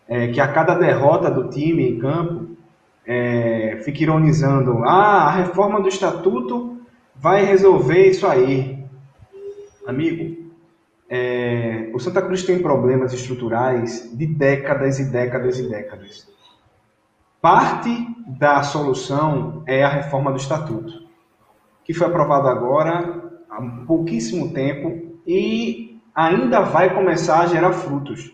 é, 0.09 0.29
que 0.29 0.41
a 0.41 0.49
cada 0.49 0.75
derrota 0.75 1.31
do 1.31 1.49
time 1.49 1.91
em 1.91 1.99
campo, 1.99 2.49
é, 3.07 3.81
fica 3.85 4.03
ironizando, 4.03 4.85
ah, 4.85 5.27
a 5.27 5.31
reforma 5.31 5.81
do 5.81 5.89
estatuto 5.89 6.81
vai 7.15 7.45
resolver 7.45 8.09
isso 8.09 8.27
aí. 8.27 8.85
Amigo, 9.87 10.41
é, 11.15 11.91
o 11.93 11.99
Santa 11.99 12.23
Cruz 12.23 12.43
tem 12.43 12.63
problemas 12.63 13.13
estruturais 13.13 14.11
de 14.17 14.27
décadas 14.27 14.99
e 14.99 15.05
décadas 15.05 15.59
e 15.59 15.69
décadas. 15.69 16.27
Parte 17.39 17.91
da 18.27 18.63
solução 18.63 19.63
é 19.67 19.85
a 19.85 19.91
reforma 19.91 20.31
do 20.31 20.39
estatuto, 20.39 20.91
que 21.85 21.93
foi 21.93 22.07
aprovada 22.07 22.49
agora 22.49 23.31
há 23.51 23.61
pouquíssimo 23.87 24.55
tempo 24.55 25.19
e 25.27 26.01
ainda 26.15 26.63
vai 26.63 26.95
começar 26.95 27.41
a 27.41 27.47
gerar 27.47 27.73
frutos. 27.73 28.33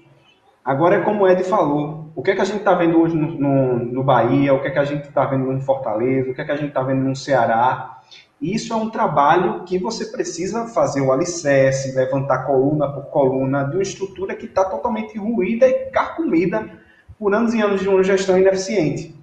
Agora 0.65 0.99
é 0.99 1.01
como 1.01 1.25
o 1.25 1.29
Ed 1.29 1.43
falou, 1.43 2.13
o 2.15 2.23
que 2.23 2.31
é 2.31 2.37
que 2.37 2.43
a 2.43 2.45
gente 2.45 2.59
está 2.59 2.75
vendo 2.75 3.01
hoje 3.01 3.17
no, 3.17 3.41
no, 3.41 3.79
no, 3.87 4.05
Bahia, 4.05 4.55
o 4.55 4.63
que 4.63 4.69
é 4.69 4.71
que 4.71 4.79
a 4.79 4.85
gente 4.85 5.09
está 5.09 5.25
vendo 5.25 5.51
no 5.51 5.61
Fortaleza, 5.63 6.31
o 6.31 6.35
que 6.35 6.43
é 6.43 6.45
que 6.45 6.53
a 6.53 6.57
gente 6.57 6.69
está 6.69 6.83
vendo 6.83 7.03
no 7.03 7.17
Ceará. 7.17 7.98
Isso 8.41 8.73
é 8.73 8.77
um 8.77 8.89
trabalho 8.89 9.65
que 9.65 9.79
você 9.79 10.07
precisa 10.07 10.67
fazer 10.69 11.01
o 11.01 11.13
alicerce, 11.13 11.95
levantar 11.95 12.47
coluna 12.47 12.89
por 12.89 13.07
coluna 13.07 13.65
de 13.65 13.77
uma 13.77 13.83
estrutura 13.83 14.35
que 14.35 14.47
está 14.47 14.65
totalmente 14.65 15.19
ruída 15.19 15.67
e 15.67 15.91
carcomida 15.91 16.71
por 17.19 17.35
anos 17.35 17.53
e 17.53 17.61
anos 17.61 17.81
de 17.81 17.89
uma 17.89 18.03
gestão 18.03 18.39
ineficiente. 18.39 19.19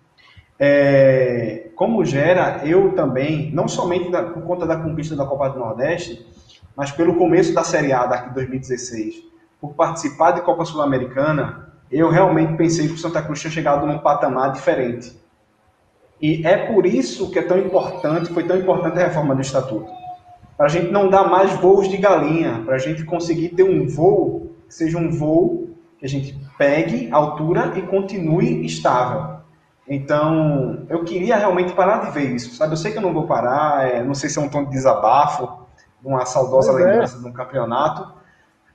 É, 0.59 1.69
como 1.75 2.03
gera, 2.03 2.61
eu 2.65 2.93
também, 2.93 3.51
não 3.53 3.67
somente 3.67 4.11
da, 4.11 4.23
por 4.23 4.43
conta 4.43 4.65
da 4.65 4.77
conquista 4.77 5.15
da 5.15 5.25
Copa 5.25 5.49
do 5.49 5.59
Nordeste, 5.59 6.25
mas 6.75 6.91
pelo 6.91 7.15
começo 7.15 7.53
da 7.53 7.63
Série 7.63 7.93
A 7.93 8.05
daqui 8.05 8.33
2016, 8.33 9.15
por 9.61 9.73
participar 9.73 10.31
de 10.31 10.41
Copa 10.41 10.65
Sul-Americana, 10.65 11.73
eu 11.89 12.09
realmente 12.09 12.55
pensei 12.57 12.87
que 12.87 12.93
o 12.93 12.97
Santa 12.97 13.21
Cruz 13.21 13.39
tinha 13.39 13.51
chegado 13.51 13.85
num 13.85 13.99
patamar 13.99 14.51
diferente. 14.51 15.17
E 16.21 16.45
é 16.45 16.57
por 16.57 16.85
isso 16.85 17.29
que 17.29 17.39
é 17.39 17.41
tão 17.41 17.57
importante, 17.57 18.33
foi 18.33 18.43
tão 18.43 18.57
importante 18.57 18.97
a 18.99 19.07
reforma 19.07 19.35
do 19.35 19.41
Estatuto. 19.41 19.91
Para 20.57 20.67
a 20.67 20.69
gente 20.69 20.91
não 20.91 21.09
dar 21.09 21.29
mais 21.29 21.51
voos 21.53 21.89
de 21.89 21.97
galinha, 21.97 22.61
para 22.65 22.75
a 22.75 22.79
gente 22.79 23.03
conseguir 23.03 23.49
ter 23.49 23.63
um 23.63 23.87
voo 23.87 24.55
que 24.67 24.73
seja 24.73 24.97
um 24.97 25.11
voo 25.11 25.69
que 25.97 26.05
a 26.05 26.09
gente 26.09 26.37
pegue 26.57 27.09
altura 27.11 27.73
e 27.75 27.81
continue 27.81 28.65
estável. 28.65 29.35
Então, 29.87 30.85
eu 30.89 31.03
queria 31.03 31.35
realmente 31.35 31.73
parar 31.73 32.05
de 32.05 32.11
ver 32.11 32.31
isso, 32.31 32.55
sabe? 32.55 32.73
Eu 32.73 32.77
sei 32.77 32.91
que 32.91 32.97
eu 32.97 33.01
não 33.01 33.13
vou 33.13 33.27
parar, 33.27 33.87
é, 33.87 34.03
não 34.03 34.15
sei 34.15 34.29
se 34.29 34.39
é 34.39 34.41
um 34.41 34.49
tom 34.49 34.63
de 34.63 34.71
desabafo, 34.71 35.65
uma 36.03 36.25
saudosa 36.25 36.71
pois 36.71 36.83
é. 36.83 36.87
lembrança 36.87 37.17
é. 37.17 37.19
de 37.21 37.27
um 37.27 37.31
campeonato, 37.31 38.13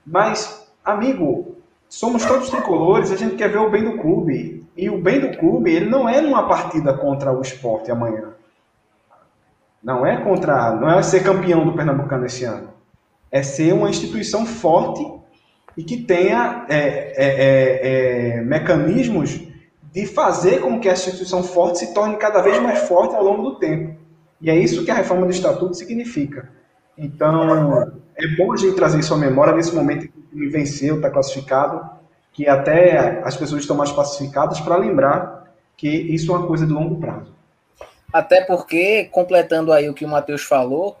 mas, 0.05 0.71
amigo, 0.83 1.57
somos 1.91 2.25
todos 2.25 2.49
tricolores, 2.49 3.11
a 3.11 3.17
gente 3.17 3.35
quer 3.35 3.49
ver 3.49 3.59
o 3.59 3.69
bem 3.69 3.83
do 3.83 3.97
clube. 3.97 4.65
E 4.77 4.89
o 4.89 4.97
bem 4.97 5.19
do 5.19 5.37
clube, 5.37 5.69
ele 5.69 5.89
não 5.89 6.07
é 6.07 6.21
numa 6.21 6.47
partida 6.47 6.93
contra 6.93 7.33
o 7.33 7.41
esporte 7.41 7.91
amanhã. 7.91 8.29
Não 9.83 10.05
é 10.05 10.15
contra, 10.17 10.73
não 10.73 10.89
é 10.89 11.03
ser 11.03 11.21
campeão 11.21 11.65
do 11.65 11.73
Pernambucano 11.73 12.25
esse 12.25 12.45
ano. 12.45 12.69
É 13.29 13.43
ser 13.43 13.73
uma 13.73 13.89
instituição 13.89 14.45
forte 14.45 15.05
e 15.75 15.83
que 15.83 15.97
tenha 15.97 16.65
é, 16.69 16.77
é, 16.77 17.13
é, 17.17 18.37
é 18.37 18.41
mecanismos 18.41 19.41
de 19.91 20.05
fazer 20.05 20.61
com 20.61 20.79
que 20.79 20.87
a 20.87 20.93
instituição 20.93 21.43
forte 21.43 21.79
se 21.79 21.93
torne 21.93 22.15
cada 22.15 22.41
vez 22.41 22.61
mais 22.61 22.87
forte 22.87 23.15
ao 23.15 23.23
longo 23.23 23.43
do 23.43 23.59
tempo. 23.59 23.97
E 24.39 24.49
é 24.49 24.55
isso 24.55 24.85
que 24.85 24.91
a 24.91 24.95
reforma 24.95 25.25
do 25.25 25.31
Estatuto 25.31 25.75
significa. 25.75 26.49
Então, 26.97 27.91
é 28.23 28.35
bom 28.35 28.53
a 28.53 28.57
gente 28.57 28.75
trazer 28.75 28.99
isso 28.99 29.13
à 29.13 29.17
memória 29.17 29.53
nesse 29.53 29.73
momento 29.73 30.07
que 30.07 30.47
venceu, 30.47 30.97
está 30.97 31.09
classificado, 31.09 31.89
que 32.33 32.47
até 32.47 33.21
as 33.23 33.35
pessoas 33.35 33.61
estão 33.61 33.75
mais 33.75 33.91
pacificadas 33.91 34.59
para 34.59 34.77
lembrar 34.77 35.53
que 35.75 35.89
isso 35.89 36.31
é 36.31 36.37
uma 36.37 36.47
coisa 36.47 36.65
de 36.65 36.71
longo 36.71 36.99
prazo. 36.99 37.33
Até 38.13 38.41
porque, 38.41 39.05
completando 39.05 39.71
aí 39.71 39.89
o 39.89 39.93
que 39.93 40.05
o 40.05 40.07
Matheus 40.07 40.43
falou, 40.43 40.97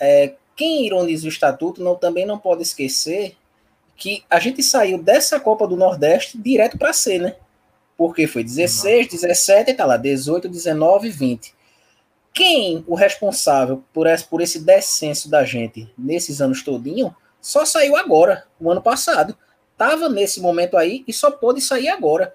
é, 0.00 0.34
quem 0.56 0.86
ironiza 0.86 1.26
o 1.26 1.30
estatuto 1.30 1.82
não, 1.82 1.94
também 1.94 2.26
não 2.26 2.38
pode 2.38 2.62
esquecer 2.62 3.36
que 3.96 4.24
a 4.28 4.40
gente 4.40 4.62
saiu 4.62 4.98
dessa 4.98 5.38
Copa 5.38 5.66
do 5.66 5.76
Nordeste 5.76 6.36
direto 6.36 6.76
para 6.76 6.92
C, 6.92 7.18
né? 7.18 7.36
Porque 7.96 8.26
foi 8.26 8.42
16, 8.42 9.08
17 9.08 9.70
e 9.70 9.74
tá 9.74 9.86
lá, 9.86 9.96
18, 9.96 10.48
19 10.48 11.08
20. 11.08 11.54
Quem 12.34 12.84
o 12.88 12.96
responsável 12.96 13.84
por 13.92 14.08
esse, 14.08 14.24
por 14.24 14.40
esse 14.40 14.58
descenso 14.58 15.30
da 15.30 15.44
gente 15.44 15.88
nesses 15.96 16.40
anos 16.40 16.64
todinho 16.64 17.14
só 17.40 17.64
saiu 17.64 17.94
agora, 17.94 18.44
o 18.58 18.68
ano 18.72 18.82
passado. 18.82 19.36
Tava 19.78 20.08
nesse 20.08 20.40
momento 20.40 20.76
aí 20.76 21.04
e 21.06 21.12
só 21.12 21.30
pôde 21.30 21.60
sair 21.60 21.88
agora. 21.88 22.34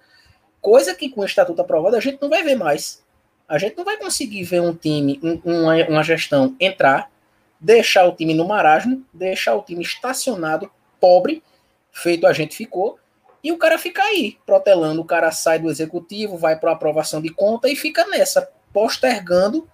Coisa 0.62 0.96
que 0.96 1.10
com 1.10 1.20
o 1.20 1.26
estatuto 1.26 1.62
aprovado 1.62 1.98
a 1.98 2.00
gente 2.00 2.22
não 2.22 2.30
vai 2.30 2.44
ver 2.44 2.56
mais. 2.56 3.04
A 3.46 3.58
gente 3.58 3.76
não 3.76 3.84
vai 3.84 3.98
conseguir 3.98 4.44
ver 4.44 4.62
um 4.62 4.74
time, 4.74 5.20
um, 5.22 5.42
uma, 5.44 5.76
uma 5.90 6.04
gestão 6.04 6.56
entrar, 6.62 7.12
deixar 7.60 8.06
o 8.06 8.16
time 8.16 8.34
no 8.34 8.48
marasmo, 8.48 9.04
deixar 9.14 9.56
o 9.56 9.64
time 9.64 9.82
estacionado, 9.82 10.72
pobre, 10.98 11.44
feito 11.92 12.26
a 12.26 12.32
gente 12.32 12.56
ficou, 12.56 12.98
e 13.44 13.52
o 13.52 13.58
cara 13.58 13.78
fica 13.78 14.02
aí, 14.04 14.38
protelando. 14.46 15.02
O 15.02 15.06
cara 15.06 15.30
sai 15.32 15.60
do 15.60 15.70
executivo, 15.70 16.38
vai 16.38 16.58
para 16.58 16.72
aprovação 16.72 17.22
de 17.22 17.30
conta 17.30 17.68
e 17.68 17.76
fica 17.76 18.06
nessa, 18.08 18.50
postergando 18.72 19.68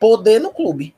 poder 0.00 0.40
no 0.40 0.50
clube. 0.50 0.94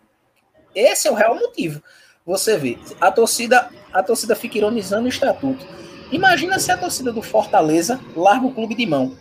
Esse 0.75 1.09
é 1.09 1.11
o 1.11 1.15
real 1.15 1.35
motivo. 1.35 1.83
Você 2.25 2.57
vê, 2.57 2.79
a 3.01 3.11
torcida, 3.11 3.69
a 3.93 4.03
torcida 4.03 4.37
fica 4.37 4.57
ironizando 4.57 5.07
o 5.07 5.09
estatuto. 5.09 5.67
Imagina 6.13 6.59
se 6.59 6.71
a 6.71 6.77
torcida 6.77 7.13
do 7.13 7.21
Fortaleza 7.21 8.01
larga 8.15 8.47
o 8.47 8.55
clube 8.55 8.75
de 8.75 8.87
mão. 8.87 9.19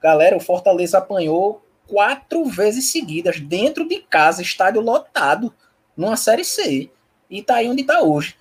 Galera, 0.00 0.36
o 0.36 0.40
Fortaleza 0.40 0.98
apanhou 0.98 1.64
quatro 1.88 2.44
vezes 2.44 2.90
seguidas 2.90 3.40
dentro 3.40 3.88
de 3.88 4.00
casa, 4.00 4.42
estádio 4.42 4.82
lotado, 4.82 5.54
numa 5.96 6.16
série 6.16 6.44
C. 6.44 6.90
E 7.30 7.42
tá 7.42 7.56
aí 7.56 7.68
onde 7.68 7.80
está 7.80 8.02
hoje. 8.02 8.36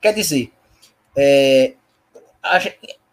Quer 0.00 0.12
dizer, 0.12 0.52
é, 1.16 1.74
a, 2.42 2.58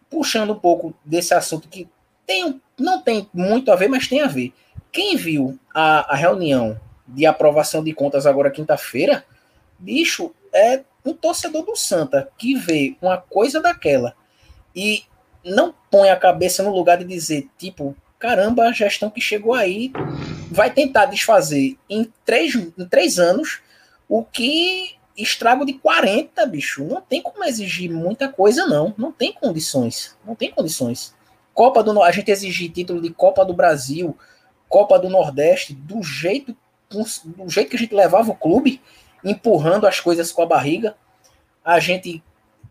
puxando 0.10 0.54
um 0.54 0.60
pouco 0.60 0.94
desse 1.06 1.34
assunto 1.34 1.68
que 1.68 1.88
tem, 2.26 2.60
não 2.78 3.02
tem 3.02 3.30
muito 3.34 3.72
a 3.72 3.76
ver, 3.76 3.90
mas 3.90 4.08
tem 4.08 4.22
a 4.22 4.28
ver. 4.28 4.54
Quem 4.92 5.16
viu 5.16 5.60
a, 5.74 6.14
a 6.14 6.16
reunião 6.16 6.80
de 7.12 7.26
aprovação 7.26 7.84
de 7.84 7.94
contas 7.94 8.26
agora 8.26 8.52
quinta-feira, 8.52 9.26
bicho, 9.78 10.34
é 10.54 10.84
um 11.06 11.14
torcedor 11.14 11.64
do 11.64 11.76
Santa 11.76 12.30
que 12.38 12.56
vê 12.56 12.96
uma 13.02 13.18
coisa 13.18 13.62
daquela 13.62 14.16
e 14.76 15.04
não 15.44 15.74
põe 15.90 16.10
a 16.10 16.16
cabeça 16.16 16.62
no 16.64 16.72
lugar 16.72 16.98
de 16.98 17.06
dizer, 17.06 17.50
tipo, 17.58 17.96
caramba, 18.20 18.66
a 18.66 18.72
gestão 18.72 19.10
que 19.10 19.20
chegou 19.20 19.54
aí 19.54 19.92
vai 20.52 20.70
tentar 20.70 21.06
desfazer 21.06 21.78
em 21.90 22.12
três, 22.24 22.54
em 22.56 22.86
três 22.86 23.18
anos 23.18 23.62
o 24.08 24.24
que 24.24 24.96
estrago 25.18 25.66
de 25.66 25.74
40, 25.74 26.46
bicho. 26.46 26.84
Não 26.84 27.02
tem 27.02 27.22
como 27.22 27.44
exigir 27.44 27.90
muita 27.90 28.28
coisa, 28.28 28.66
não. 28.66 28.94
Não 28.98 29.12
tem 29.12 29.34
condições. 29.34 30.18
Não 30.26 30.36
tem 30.36 30.52
condições. 30.52 31.16
Copa 31.54 31.84
do 31.84 32.02
A 32.02 32.12
gente 32.12 32.32
exigir 32.32 32.72
título 32.72 33.02
de 33.02 33.10
Copa 33.10 33.44
do 33.44 33.54
Brasil, 33.54 34.18
Copa 34.68 34.98
do 34.98 35.10
Nordeste, 35.10 35.74
do 35.74 36.02
jeito, 36.02 36.56
do 36.92 37.50
jeito 37.50 37.70
que 37.70 37.76
a 37.76 37.80
gente 37.80 37.96
levava 37.96 38.32
o 38.32 38.36
clube, 38.36 38.82
empurrando 39.24 39.88
as 39.88 40.00
coisas 40.00 40.32
com 40.32 40.42
a 40.42 40.46
barriga. 40.46 40.96
A 41.64 41.80
gente 41.80 42.24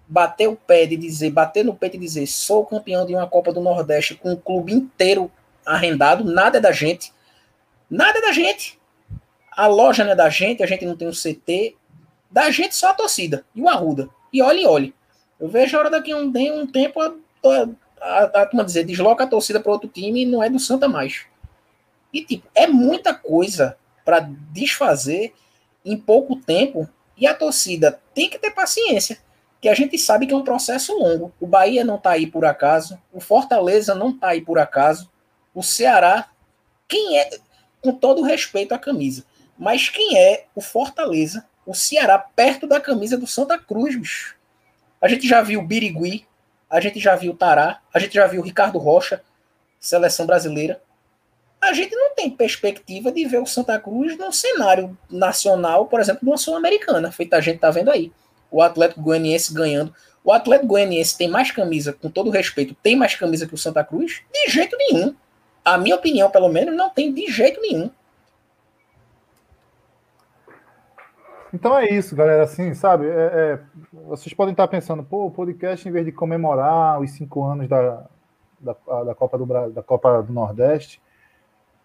bater 0.06 0.48
o 0.48 0.56
pé 0.56 0.86
de 0.86 0.96
dizer, 0.96 1.30
bater 1.30 1.64
no 1.64 1.74
peito 1.74 1.96
e 1.96 2.00
dizer, 2.00 2.26
sou 2.26 2.66
campeão 2.66 3.06
de 3.06 3.14
uma 3.14 3.28
Copa 3.28 3.52
do 3.52 3.60
Nordeste 3.60 4.16
com 4.16 4.32
o 4.32 4.36
clube 4.36 4.72
inteiro 4.72 5.30
arrendado, 5.64 6.24
nada 6.24 6.58
é 6.58 6.60
da 6.60 6.72
gente. 6.72 7.12
Nada 7.88 8.18
é 8.18 8.22
da 8.22 8.32
gente. 8.32 8.78
A 9.52 9.66
loja 9.66 10.04
não 10.04 10.12
é 10.12 10.16
da 10.16 10.28
gente, 10.28 10.62
a 10.62 10.66
gente 10.66 10.84
não 10.84 10.96
tem 10.96 11.08
um 11.08 11.12
CT, 11.12 11.76
da 12.30 12.50
gente 12.50 12.76
só 12.76 12.90
a 12.90 12.94
torcida 12.94 13.44
e 13.54 13.62
o 13.62 13.68
Arruda. 13.68 14.08
E 14.32 14.42
olhe, 14.42 14.66
olhe. 14.66 14.94
Eu 15.38 15.48
vejo 15.48 15.76
a 15.76 15.80
hora 15.80 15.90
daqui 15.90 16.14
um, 16.14 16.32
um 16.54 16.66
tempo 16.66 17.00
a, 17.00 17.14
a, 17.44 18.42
a, 18.42 18.42
a 18.42 18.62
dizer, 18.62 18.84
desloca 18.84 19.24
a 19.24 19.26
torcida 19.26 19.60
para 19.60 19.72
outro 19.72 19.88
time 19.88 20.22
e 20.22 20.26
não 20.26 20.42
é 20.42 20.50
do 20.50 20.58
Santa 20.58 20.88
mais. 20.88 21.24
E, 22.12 22.24
tipo, 22.24 22.46
é 22.54 22.66
muita 22.66 23.14
coisa 23.14 23.76
para 24.10 24.28
desfazer 24.50 25.32
em 25.84 25.96
pouco 25.96 26.34
tempo 26.34 26.88
e 27.16 27.28
a 27.28 27.34
torcida 27.34 28.00
tem 28.12 28.28
que 28.28 28.40
ter 28.40 28.50
paciência, 28.50 29.18
que 29.60 29.68
a 29.68 29.74
gente 29.74 29.96
sabe 29.96 30.26
que 30.26 30.34
é 30.34 30.36
um 30.36 30.42
processo 30.42 30.98
longo. 30.98 31.32
O 31.38 31.46
Bahia 31.46 31.84
não 31.84 31.94
está 31.94 32.10
aí 32.10 32.26
por 32.26 32.44
acaso, 32.44 33.00
o 33.12 33.20
Fortaleza 33.20 33.94
não 33.94 34.10
está 34.10 34.30
aí 34.30 34.40
por 34.40 34.58
acaso, 34.58 35.08
o 35.54 35.62
Ceará, 35.62 36.28
quem 36.88 37.20
é, 37.20 37.30
com 37.80 37.92
todo 37.92 38.22
respeito 38.22 38.74
à 38.74 38.78
camisa, 38.80 39.24
mas 39.56 39.88
quem 39.88 40.18
é 40.18 40.46
o 40.56 40.60
Fortaleza, 40.60 41.46
o 41.64 41.72
Ceará, 41.72 42.18
perto 42.18 42.66
da 42.66 42.80
camisa 42.80 43.16
do 43.16 43.28
Santa 43.28 43.56
Cruz, 43.58 43.94
bicho? 43.94 44.34
A 45.00 45.06
gente 45.06 45.28
já 45.28 45.40
viu 45.40 45.60
o 45.60 45.64
Birigui, 45.64 46.26
a 46.68 46.80
gente 46.80 46.98
já 46.98 47.14
viu 47.14 47.30
o 47.30 47.36
Tará, 47.36 47.80
a 47.94 47.98
gente 48.00 48.14
já 48.14 48.26
viu 48.26 48.40
o 48.40 48.44
Ricardo 48.44 48.76
Rocha, 48.76 49.22
seleção 49.78 50.26
brasileira 50.26 50.82
a 51.60 51.72
gente 51.72 51.94
não 51.94 52.14
tem 52.14 52.30
perspectiva 52.30 53.12
de 53.12 53.24
ver 53.26 53.40
o 53.40 53.46
Santa 53.46 53.78
Cruz 53.78 54.16
num 54.16 54.32
cenário 54.32 54.96
nacional, 55.10 55.86
por 55.86 56.00
exemplo, 56.00 56.20
de 56.22 56.26
uma 56.26 56.38
Sul-Americana, 56.38 57.12
feita 57.12 57.36
a 57.36 57.40
gente 57.40 57.58
tá 57.58 57.70
vendo 57.70 57.90
aí. 57.90 58.10
O 58.50 58.62
Atlético 58.62 59.02
Goianiense 59.02 59.52
ganhando. 59.52 59.94
O 60.24 60.32
Atlético 60.32 60.68
Goianiense 60.68 61.16
tem 61.16 61.28
mais 61.28 61.50
camisa, 61.50 61.92
com 61.92 62.10
todo 62.10 62.30
respeito, 62.30 62.74
tem 62.82 62.96
mais 62.96 63.14
camisa 63.14 63.46
que 63.46 63.54
o 63.54 63.58
Santa 63.58 63.84
Cruz? 63.84 64.22
De 64.32 64.50
jeito 64.50 64.76
nenhum. 64.76 65.14
A 65.64 65.76
minha 65.76 65.96
opinião, 65.96 66.30
pelo 66.30 66.48
menos, 66.48 66.74
não 66.74 66.90
tem 66.90 67.12
de 67.12 67.30
jeito 67.30 67.60
nenhum. 67.60 67.90
Então 71.52 71.76
é 71.76 71.90
isso, 71.90 72.14
galera. 72.14 72.44
Assim, 72.44 72.74
sabe? 72.74 73.06
É, 73.06 73.10
é, 73.10 73.60
vocês 73.92 74.32
podem 74.32 74.52
estar 74.52 74.68
pensando, 74.68 75.02
pô, 75.02 75.26
o 75.26 75.30
podcast, 75.30 75.86
em 75.86 75.92
vez 75.92 76.06
de 76.06 76.12
comemorar 76.12 77.00
os 77.00 77.10
cinco 77.10 77.44
anos 77.44 77.68
da, 77.68 78.06
da, 78.58 78.74
da, 79.04 79.14
Copa, 79.14 79.36
do, 79.36 79.46
da 79.70 79.82
Copa 79.82 80.22
do 80.22 80.32
Nordeste, 80.32 81.00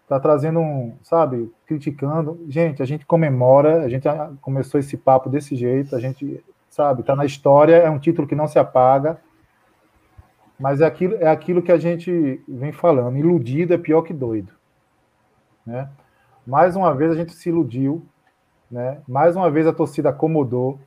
tá 0.08 0.20
trazendo 0.20 0.60
um, 0.60 0.96
sabe, 1.02 1.52
criticando. 1.66 2.40
Gente, 2.48 2.82
a 2.82 2.86
gente 2.86 3.04
comemora, 3.04 3.82
a 3.82 3.88
gente 3.88 4.06
começou 4.40 4.78
esse 4.78 4.96
papo 4.96 5.28
desse 5.28 5.56
jeito, 5.56 5.96
a 5.96 6.00
gente, 6.00 6.42
sabe, 6.70 7.02
tá 7.02 7.16
na 7.16 7.24
história, 7.24 7.76
é 7.76 7.90
um 7.90 7.98
título 7.98 8.28
que 8.28 8.34
não 8.34 8.46
se 8.46 8.58
apaga, 8.58 9.18
mas 10.58 10.80
é 10.80 10.86
aquilo, 10.86 11.16
é 11.16 11.28
aquilo 11.28 11.62
que 11.62 11.72
a 11.72 11.78
gente 11.78 12.42
vem 12.48 12.72
falando, 12.72 13.16
iludido 13.16 13.74
é 13.74 13.78
pior 13.78 14.02
que 14.02 14.14
doido, 14.14 14.52
né? 15.66 15.88
Mais 16.46 16.76
uma 16.76 16.94
vez 16.94 17.10
a 17.10 17.14
gente 17.16 17.34
se 17.34 17.48
iludiu, 17.48 18.06
né? 18.70 19.00
Mais 19.08 19.34
uma 19.34 19.50
vez 19.50 19.66
a 19.66 19.72
torcida 19.72 20.10
acomodou, 20.10 20.78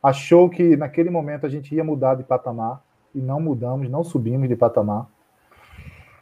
achou 0.00 0.48
que 0.48 0.76
naquele 0.76 1.10
momento 1.10 1.44
a 1.44 1.48
gente 1.48 1.74
ia 1.74 1.82
mudar 1.82 2.14
de 2.14 2.22
patamar 2.22 2.80
e 3.14 3.20
não 3.20 3.40
mudamos, 3.40 3.90
não 3.90 4.04
subimos 4.04 4.48
de 4.48 4.54
patamar. 4.54 5.06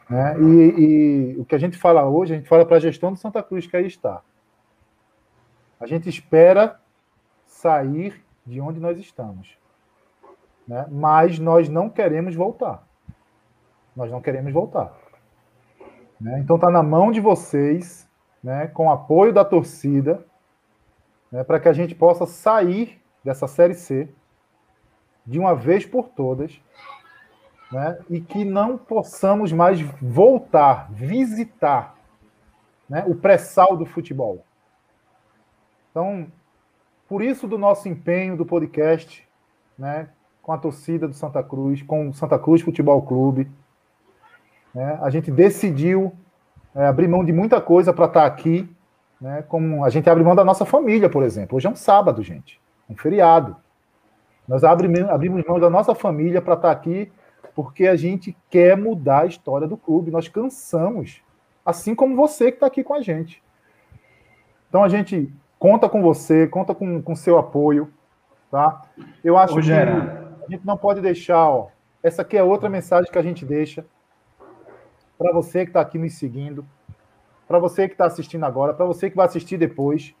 Né? 0.09 0.35
E, 0.39 1.35
e, 1.35 1.39
o 1.39 1.45
que 1.45 1.55
a 1.55 1.57
gente 1.57 1.77
fala 1.77 2.05
hoje, 2.05 2.33
a 2.33 2.37
gente 2.37 2.47
fala 2.47 2.65
para 2.65 2.77
a 2.77 2.79
gestão 2.79 3.11
do 3.11 3.19
Santa 3.19 3.43
Cruz, 3.43 3.67
que 3.67 3.75
aí 3.75 3.85
está. 3.85 4.21
A 5.79 5.85
gente 5.85 6.07
espera 6.07 6.79
sair 7.45 8.23
de 8.45 8.61
onde 8.61 8.79
nós 8.79 8.97
estamos. 8.97 9.57
Né? 10.67 10.85
Mas 10.89 11.39
nós 11.39 11.69
não 11.69 11.89
queremos 11.89 12.35
voltar. 12.35 12.87
Nós 13.95 14.11
não 14.11 14.21
queremos 14.21 14.53
voltar. 14.53 14.93
Né? 16.19 16.39
Então 16.39 16.55
está 16.55 16.69
na 16.69 16.81
mão 16.81 17.11
de 17.11 17.19
vocês, 17.19 18.07
né, 18.43 18.67
com 18.67 18.89
apoio 18.89 19.33
da 19.33 19.43
torcida, 19.43 20.25
né, 21.31 21.43
para 21.43 21.59
que 21.59 21.67
a 21.67 21.73
gente 21.73 21.93
possa 21.93 22.25
sair 22.25 23.01
dessa 23.23 23.47
Série 23.47 23.73
C 23.73 24.09
de 25.25 25.37
uma 25.37 25.53
vez 25.53 25.85
por 25.85 26.07
todas 26.09 26.61
né, 27.71 27.99
e 28.09 28.21
que 28.21 28.45
não 28.45 28.77
possamos 28.77 29.51
mais 29.51 29.81
voltar, 30.01 30.91
visitar 30.91 31.95
né, 32.89 33.03
o 33.07 33.15
pré-sal 33.15 33.75
do 33.75 33.85
futebol. 33.85 34.43
Então, 35.91 36.27
por 37.07 37.21
isso 37.21 37.47
do 37.47 37.57
nosso 37.57 37.89
empenho 37.89 38.37
do 38.37 38.45
podcast, 38.45 39.27
né, 39.77 40.09
com 40.41 40.51
a 40.51 40.57
torcida 40.57 41.07
do 41.07 41.13
Santa 41.13 41.43
Cruz, 41.43 41.81
com 41.81 42.09
o 42.09 42.13
Santa 42.13 42.39
Cruz 42.39 42.61
Futebol 42.61 43.01
Clube, 43.01 43.49
né, 44.73 44.97
a 45.01 45.09
gente 45.09 45.29
decidiu 45.29 46.13
é, 46.73 46.85
abrir 46.85 47.07
mão 47.07 47.25
de 47.25 47.33
muita 47.33 47.59
coisa 47.59 47.91
para 47.91 48.05
estar 48.05 48.21
tá 48.21 48.25
aqui, 48.25 48.69
né, 49.19 49.43
como 49.47 49.83
a 49.83 49.89
gente 49.89 50.09
abre 50.09 50.23
mão 50.23 50.35
da 50.35 50.45
nossa 50.45 50.65
família, 50.65 51.09
por 51.09 51.23
exemplo. 51.23 51.57
Hoje 51.57 51.67
é 51.67 51.69
um 51.69 51.75
sábado, 51.75 52.23
gente, 52.23 52.61
um 52.89 52.95
feriado. 52.95 53.57
Nós 54.47 54.63
abrimos, 54.63 55.45
mão 55.45 55.59
da 55.59 55.69
nossa 55.69 55.93
família 55.93 56.41
para 56.41 56.53
estar 56.53 56.69
tá 56.69 56.71
aqui 56.71 57.11
porque 57.57 57.87
a 57.87 57.95
gente 57.95 58.37
quer 58.51 58.77
mudar 58.77 59.21
a 59.21 59.25
história 59.25 59.67
do 59.67 59.75
clube. 59.75 60.11
Nós 60.11 60.27
cansamos, 60.27 61.23
assim 61.65 61.95
como 61.95 62.15
você 62.15 62.51
que 62.51 62.57
está 62.57 62.67
aqui 62.67 62.83
com 62.83 62.93
a 62.93 63.01
gente. 63.01 63.41
Então 64.69 64.83
a 64.83 64.87
gente 64.87 65.33
conta 65.57 65.89
com 65.89 65.99
você, 65.99 66.45
conta 66.45 66.75
com, 66.75 67.01
com 67.01 67.15
seu 67.15 67.35
apoio, 67.35 67.91
tá? 68.51 68.83
Eu 69.23 69.35
acho 69.39 69.57
Ô, 69.57 69.59
que 69.59 69.71
a 69.71 70.45
gente 70.47 70.63
não 70.63 70.77
pode 70.77 71.01
deixar, 71.01 71.49
ó, 71.49 71.69
essa 72.03 72.21
aqui 72.21 72.37
é 72.37 72.43
outra 72.43 72.69
mensagem 72.69 73.11
que 73.11 73.17
a 73.17 73.23
gente 73.23 73.43
deixa 73.43 73.83
para 75.17 75.33
você 75.33 75.63
que 75.63 75.71
está 75.71 75.81
aqui 75.81 75.97
nos 75.97 76.13
seguindo, 76.13 76.63
para 77.47 77.57
você 77.57 77.87
que 77.87 77.95
está 77.95 78.05
assistindo 78.05 78.43
agora, 78.43 78.75
para 78.75 78.85
você 78.85 79.09
que 79.09 79.15
vai 79.15 79.25
assistir 79.25 79.57
depois. 79.57 80.13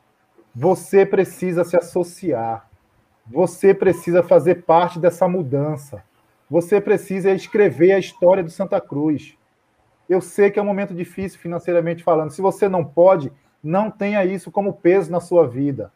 Você 0.55 1.05
precisa 1.05 1.63
se 1.63 1.77
associar. 1.77 2.67
Você 3.27 3.75
precisa 3.75 4.23
fazer 4.23 4.63
parte 4.63 4.97
dessa 4.97 5.27
mudança. 5.27 6.03
Você 6.49 6.79
precisa 6.79 7.31
escrever 7.31 7.91
a 7.91 7.99
história 7.99 8.43
do 8.43 8.49
Santa 8.49 8.79
Cruz. 8.79 9.37
Eu 10.07 10.21
sei 10.21 10.49
que 10.49 10.57
é 10.57 10.61
um 10.61 10.65
momento 10.65 10.93
difícil 10.93 11.39
financeiramente 11.39 12.03
falando. 12.03 12.31
Se 12.31 12.41
você 12.41 12.69
não 12.69 12.85
pode, 12.85 13.31
não 13.61 13.91
tenha 13.91 14.23
isso 14.23 14.49
como 14.49 14.73
peso 14.73 15.11
na 15.11 15.19
sua 15.19 15.45
vida. 15.47 15.91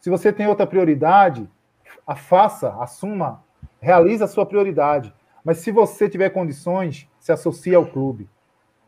Se 0.00 0.08
você 0.08 0.32
tem 0.32 0.46
outra 0.46 0.66
prioridade, 0.66 1.48
a 2.06 2.16
faça, 2.16 2.74
assuma, 2.80 3.42
realize 3.80 4.22
a 4.22 4.28
sua 4.28 4.46
prioridade. 4.46 5.14
Mas 5.44 5.58
se 5.58 5.70
você 5.70 6.08
tiver 6.08 6.30
condições, 6.30 7.08
se 7.20 7.30
associe 7.30 7.74
ao 7.74 7.86
clube. 7.86 8.28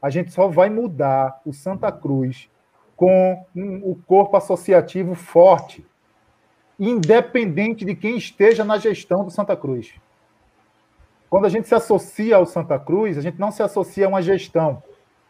A 0.00 0.08
gente 0.08 0.32
só 0.32 0.48
vai 0.48 0.70
mudar 0.70 1.40
o 1.44 1.52
Santa 1.52 1.92
Cruz 1.92 2.50
com 2.94 3.44
um, 3.54 3.90
o 3.90 3.96
corpo 4.06 4.36
associativo 4.36 5.14
forte, 5.14 5.86
independente 6.78 7.84
de 7.84 7.94
quem 7.94 8.16
esteja 8.16 8.64
na 8.64 8.78
gestão 8.78 9.24
do 9.24 9.30
Santa 9.30 9.54
Cruz. 9.54 9.94
Quando 11.28 11.46
a 11.46 11.48
gente 11.48 11.68
se 11.68 11.74
associa 11.74 12.36
ao 12.36 12.46
Santa 12.46 12.78
Cruz, 12.78 13.18
a 13.18 13.20
gente 13.20 13.38
não 13.38 13.50
se 13.50 13.62
associa 13.62 14.06
a 14.06 14.08
uma 14.08 14.22
gestão, 14.22 14.82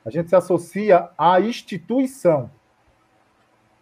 a 0.05 0.11
gente 0.11 0.29
se 0.29 0.37
associa 0.37 1.09
à 1.17 1.41
instituição. 1.41 2.51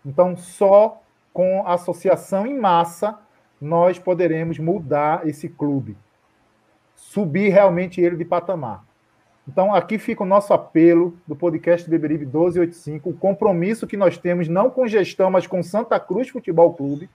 Então, 0.04 0.36
só 0.36 1.02
com 1.32 1.66
associação 1.66 2.46
em 2.46 2.58
massa 2.58 3.18
nós 3.60 3.98
poderemos 3.98 4.58
mudar 4.58 5.26
esse 5.26 5.48
clube, 5.48 5.96
subir 6.94 7.48
realmente 7.48 8.00
ele 8.00 8.16
de 8.16 8.24
patamar. 8.24 8.84
Então, 9.46 9.74
aqui 9.74 9.98
fica 9.98 10.22
o 10.22 10.26
nosso 10.26 10.52
apelo 10.54 11.18
do 11.26 11.36
podcast 11.36 11.88
Beberibe 11.88 12.24
1285, 12.24 13.10
o 13.10 13.14
compromisso 13.14 13.86
que 13.86 13.96
nós 13.96 14.16
temos, 14.16 14.48
não 14.48 14.70
com 14.70 14.86
gestão, 14.86 15.30
mas 15.30 15.46
com 15.46 15.62
Santa 15.62 16.00
Cruz 16.00 16.28
Futebol 16.28 16.72
Clube, 16.74 17.10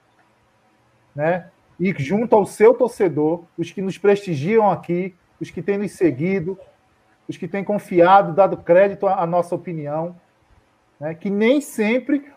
né? 1.14 1.50
E 1.80 1.94
junto 1.98 2.36
ao 2.36 2.44
seu 2.44 2.74
torcedor, 2.74 3.44
os 3.56 3.72
que 3.72 3.80
nos 3.80 3.96
prestigiam 3.96 4.70
aqui, 4.70 5.14
os 5.40 5.50
que 5.50 5.62
têm 5.62 5.78
nos 5.78 5.92
seguido, 5.92 6.58
os 7.26 7.38
que 7.38 7.48
têm 7.48 7.64
confiado, 7.64 8.34
dado 8.34 8.58
crédito 8.58 9.06
à 9.06 9.26
nossa 9.26 9.54
opinião, 9.54 10.14
né? 11.00 11.14
que 11.14 11.30
nem 11.30 11.62
sempre 11.62 12.30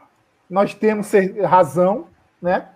nós 0.50 0.74
temos 0.74 1.12
razão, 1.44 2.08
né? 2.42 2.70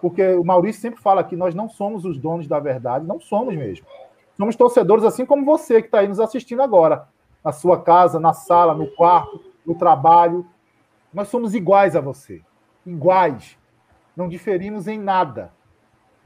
porque 0.00 0.22
o 0.34 0.44
Maurício 0.44 0.80
sempre 0.80 1.00
fala 1.00 1.24
que 1.24 1.34
nós 1.34 1.52
não 1.52 1.68
somos 1.68 2.04
os 2.04 2.16
donos 2.16 2.46
da 2.46 2.60
verdade, 2.60 3.04
não 3.04 3.18
somos 3.18 3.56
mesmo. 3.56 3.84
Somos 4.36 4.54
torcedores 4.54 5.04
assim 5.04 5.26
como 5.26 5.44
você 5.44 5.80
que 5.82 5.88
está 5.88 5.98
aí 5.98 6.06
nos 6.06 6.20
assistindo 6.20 6.62
agora, 6.62 7.08
na 7.44 7.50
sua 7.50 7.82
casa, 7.82 8.20
na 8.20 8.32
sala, 8.32 8.72
no 8.72 8.86
quarto, 8.86 9.42
no 9.66 9.74
trabalho. 9.74 10.46
Nós 11.12 11.26
somos 11.26 11.56
iguais 11.56 11.96
a 11.96 12.00
você, 12.00 12.40
iguais. 12.86 13.58
Não 14.16 14.28
diferimos 14.28 14.86
em 14.86 14.96
nada. 14.96 15.57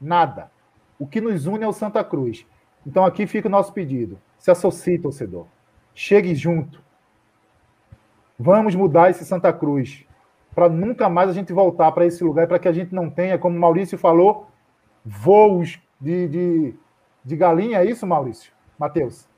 Nada. 0.03 0.51
O 0.99 1.07
que 1.07 1.21
nos 1.21 1.47
une 1.47 1.63
é 1.63 1.69
o 1.69 1.73
Santa 1.73 2.03
Cruz. 2.03 2.45
Então 2.85 3.05
aqui 3.05 3.27
fica 3.27 3.47
o 3.47 3.51
nosso 3.51 3.73
pedido. 3.73 4.19
Se 4.37 4.51
associe, 4.51 4.99
torcedor. 4.99 5.47
Chegue 5.95 6.35
junto. 6.35 6.83
Vamos 8.37 8.75
mudar 8.75 9.11
esse 9.11 9.25
Santa 9.25 9.53
Cruz. 9.53 10.05
Para 10.53 10.69
nunca 10.69 11.09
mais 11.09 11.31
a 11.31 11.33
gente 11.33 11.53
voltar 11.53 11.93
para 11.93 12.05
esse 12.05 12.23
lugar, 12.25 12.49
para 12.49 12.59
que 12.59 12.67
a 12.67 12.73
gente 12.73 12.93
não 12.93 13.09
tenha, 13.09 13.39
como 13.39 13.57
o 13.57 13.61
Maurício 13.61 13.97
falou, 13.97 14.49
voos 15.05 15.81
de, 16.01 16.29
de, 16.29 16.75
de 17.25 17.37
galinha. 17.37 17.79
É 17.79 17.85
isso, 17.85 18.07
Maurício? 18.07 18.53
Matheus? 18.79 19.29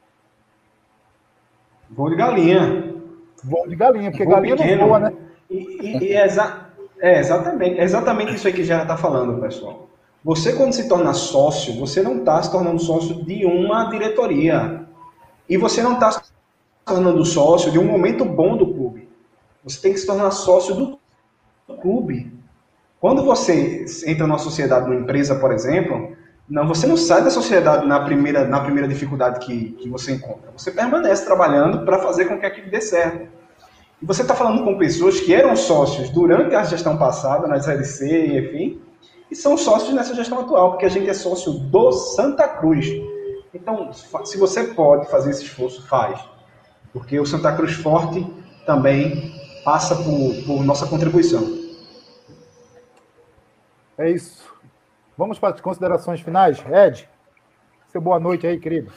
Voo 1.90 2.08
de 2.08 2.16
galinha. 2.16 2.94
Voo 3.44 3.68
de 3.68 3.76
galinha, 3.76 4.10
porque 4.10 4.24
Voo 4.24 4.34
galinha 4.34 4.56
pequeno. 4.56 4.80
não 4.80 4.88
voa, 4.88 4.98
né? 4.98 5.12
E, 5.50 5.56
e, 5.56 6.04
e 6.04 6.12
é, 6.14 6.24
exa 6.24 6.70
é, 6.98 7.18
exatamente, 7.18 7.78
é 7.78 7.82
exatamente 7.84 8.34
isso 8.34 8.46
aí 8.46 8.52
que 8.52 8.64
já 8.64 8.82
está 8.82 8.96
falando, 8.96 9.38
pessoal. 9.40 9.88
Você, 10.24 10.54
quando 10.54 10.72
se 10.72 10.88
torna 10.88 11.12
sócio, 11.12 11.78
você 11.78 12.02
não 12.02 12.18
está 12.18 12.42
se 12.42 12.50
tornando 12.50 12.80
sócio 12.80 13.22
de 13.26 13.44
uma 13.44 13.90
diretoria. 13.90 14.86
E 15.46 15.58
você 15.58 15.82
não 15.82 15.94
está 15.94 16.12
se 16.12 16.22
tornando 16.82 17.22
sócio 17.26 17.70
de 17.70 17.78
um 17.78 17.84
momento 17.84 18.24
bom 18.24 18.56
do 18.56 18.72
clube. 18.72 19.06
Você 19.62 19.80
tem 19.82 19.92
que 19.92 20.00
se 20.00 20.06
tornar 20.06 20.30
sócio 20.30 20.74
do 20.74 20.98
clube. 21.76 22.32
Quando 22.98 23.22
você 23.22 23.84
entra 24.06 24.26
numa 24.26 24.38
sociedade, 24.38 24.86
numa 24.86 24.98
empresa, 24.98 25.34
por 25.34 25.52
exemplo, 25.52 26.16
não, 26.48 26.66
você 26.66 26.86
não 26.86 26.96
sai 26.96 27.22
da 27.22 27.30
sociedade 27.30 27.86
na 27.86 28.00
primeira, 28.00 28.46
na 28.46 28.60
primeira 28.60 28.88
dificuldade 28.88 29.44
que, 29.44 29.72
que 29.72 29.90
você 29.90 30.12
encontra. 30.12 30.50
Você 30.56 30.70
permanece 30.70 31.26
trabalhando 31.26 31.84
para 31.84 31.98
fazer 31.98 32.24
com 32.24 32.38
que 32.38 32.46
aquilo 32.46 32.70
dê 32.70 32.80
certo. 32.80 33.28
E 34.00 34.06
você 34.06 34.22
está 34.22 34.34
falando 34.34 34.64
com 34.64 34.78
pessoas 34.78 35.20
que 35.20 35.34
eram 35.34 35.54
sócios 35.54 36.08
durante 36.08 36.54
a 36.54 36.64
gestão 36.64 36.96
passada, 36.96 37.46
na 37.46 37.56
SLC, 37.56 38.38
enfim, 38.38 38.80
e 39.34 39.36
são 39.36 39.58
sócios 39.58 39.92
nessa 39.92 40.14
gestão 40.14 40.38
atual, 40.38 40.70
porque 40.70 40.86
a 40.86 40.88
gente 40.88 41.10
é 41.10 41.12
sócio 41.12 41.54
do 41.54 41.90
Santa 41.90 42.46
Cruz. 42.46 42.86
Então, 43.52 43.92
se 43.92 44.38
você 44.38 44.62
pode 44.62 45.10
fazer 45.10 45.30
esse 45.30 45.42
esforço, 45.42 45.84
faz. 45.88 46.20
Porque 46.92 47.18
o 47.18 47.26
Santa 47.26 47.52
Cruz 47.56 47.72
Forte 47.72 48.24
também 48.64 49.34
passa 49.64 49.96
por, 49.96 50.44
por 50.46 50.64
nossa 50.64 50.86
contribuição. 50.86 51.52
É 53.98 54.08
isso. 54.08 54.44
Vamos 55.18 55.36
para 55.36 55.52
as 55.52 55.60
considerações 55.60 56.20
finais. 56.20 56.62
Ed, 56.72 57.08
seu 57.90 58.00
boa 58.00 58.20
noite 58.20 58.46
aí, 58.46 58.60
querido. 58.60 58.92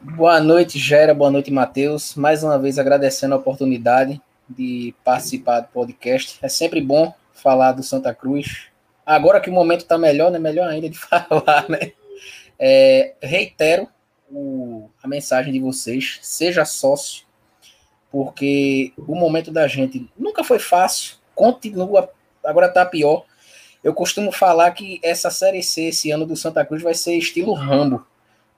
Boa 0.00 0.40
noite, 0.40 0.78
Gera. 0.78 1.12
Boa 1.12 1.30
noite, 1.30 1.50
Matheus. 1.50 2.14
Mais 2.14 2.42
uma 2.42 2.58
vez 2.58 2.78
agradecendo 2.78 3.34
a 3.34 3.38
oportunidade 3.38 4.18
de 4.48 4.94
participar 5.04 5.60
do 5.60 5.68
podcast. 5.68 6.38
É 6.40 6.48
sempre 6.48 6.80
bom 6.80 7.12
falar 7.34 7.72
do 7.72 7.82
Santa 7.82 8.14
Cruz. 8.14 8.72
Agora 9.04 9.40
que 9.40 9.50
o 9.50 9.52
momento 9.52 9.80
está 9.80 9.98
melhor, 9.98 10.30
né? 10.30 10.38
Melhor 10.38 10.68
ainda 10.68 10.88
de 10.88 10.96
falar, 10.98 11.68
né? 11.68 11.92
É, 12.58 13.14
reitero 13.22 13.88
o, 14.30 14.88
a 15.02 15.08
mensagem 15.08 15.52
de 15.52 15.60
vocês. 15.60 16.18
Seja 16.22 16.64
sócio, 16.64 17.26
porque 18.10 18.92
o 18.96 19.14
momento 19.14 19.50
da 19.50 19.66
gente 19.66 20.08
nunca 20.16 20.44
foi 20.44 20.58
fácil, 20.58 21.16
continua, 21.34 22.10
agora 22.44 22.66
está 22.66 22.84
pior. 22.84 23.24
Eu 23.82 23.92
costumo 23.92 24.32
falar 24.32 24.70
que 24.70 24.98
essa 25.02 25.30
Série 25.30 25.62
C 25.62 25.88
esse 25.88 26.10
ano 26.10 26.24
do 26.24 26.36
Santa 26.36 26.64
Cruz 26.64 26.82
vai 26.82 26.94
ser 26.94 27.16
estilo 27.16 27.52
Rambo. 27.52 28.06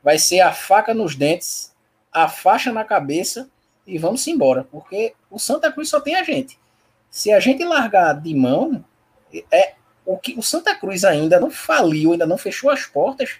Vai 0.02 0.18
ser 0.18 0.40
a 0.40 0.52
faca 0.52 0.94
nos 0.94 1.16
dentes, 1.16 1.74
a 2.12 2.28
faixa 2.28 2.72
na 2.72 2.84
cabeça 2.84 3.50
e 3.86 3.98
vamos 3.98 4.26
embora, 4.26 4.64
porque 4.64 5.14
o 5.30 5.38
Santa 5.38 5.70
Cruz 5.72 5.88
só 5.88 6.00
tem 6.00 6.16
a 6.16 6.22
gente. 6.22 6.58
Se 7.10 7.32
a 7.32 7.40
gente 7.40 7.64
largar 7.64 8.20
de 8.20 8.34
mão, 8.34 8.84
é 9.50 9.74
o 10.06 10.16
que 10.16 10.38
o 10.38 10.42
Santa 10.42 10.74
Cruz 10.74 11.04
ainda 11.04 11.40
não 11.40 11.50
faliu, 11.50 12.12
ainda 12.12 12.24
não 12.24 12.38
fechou 12.38 12.70
as 12.70 12.86
portas 12.86 13.36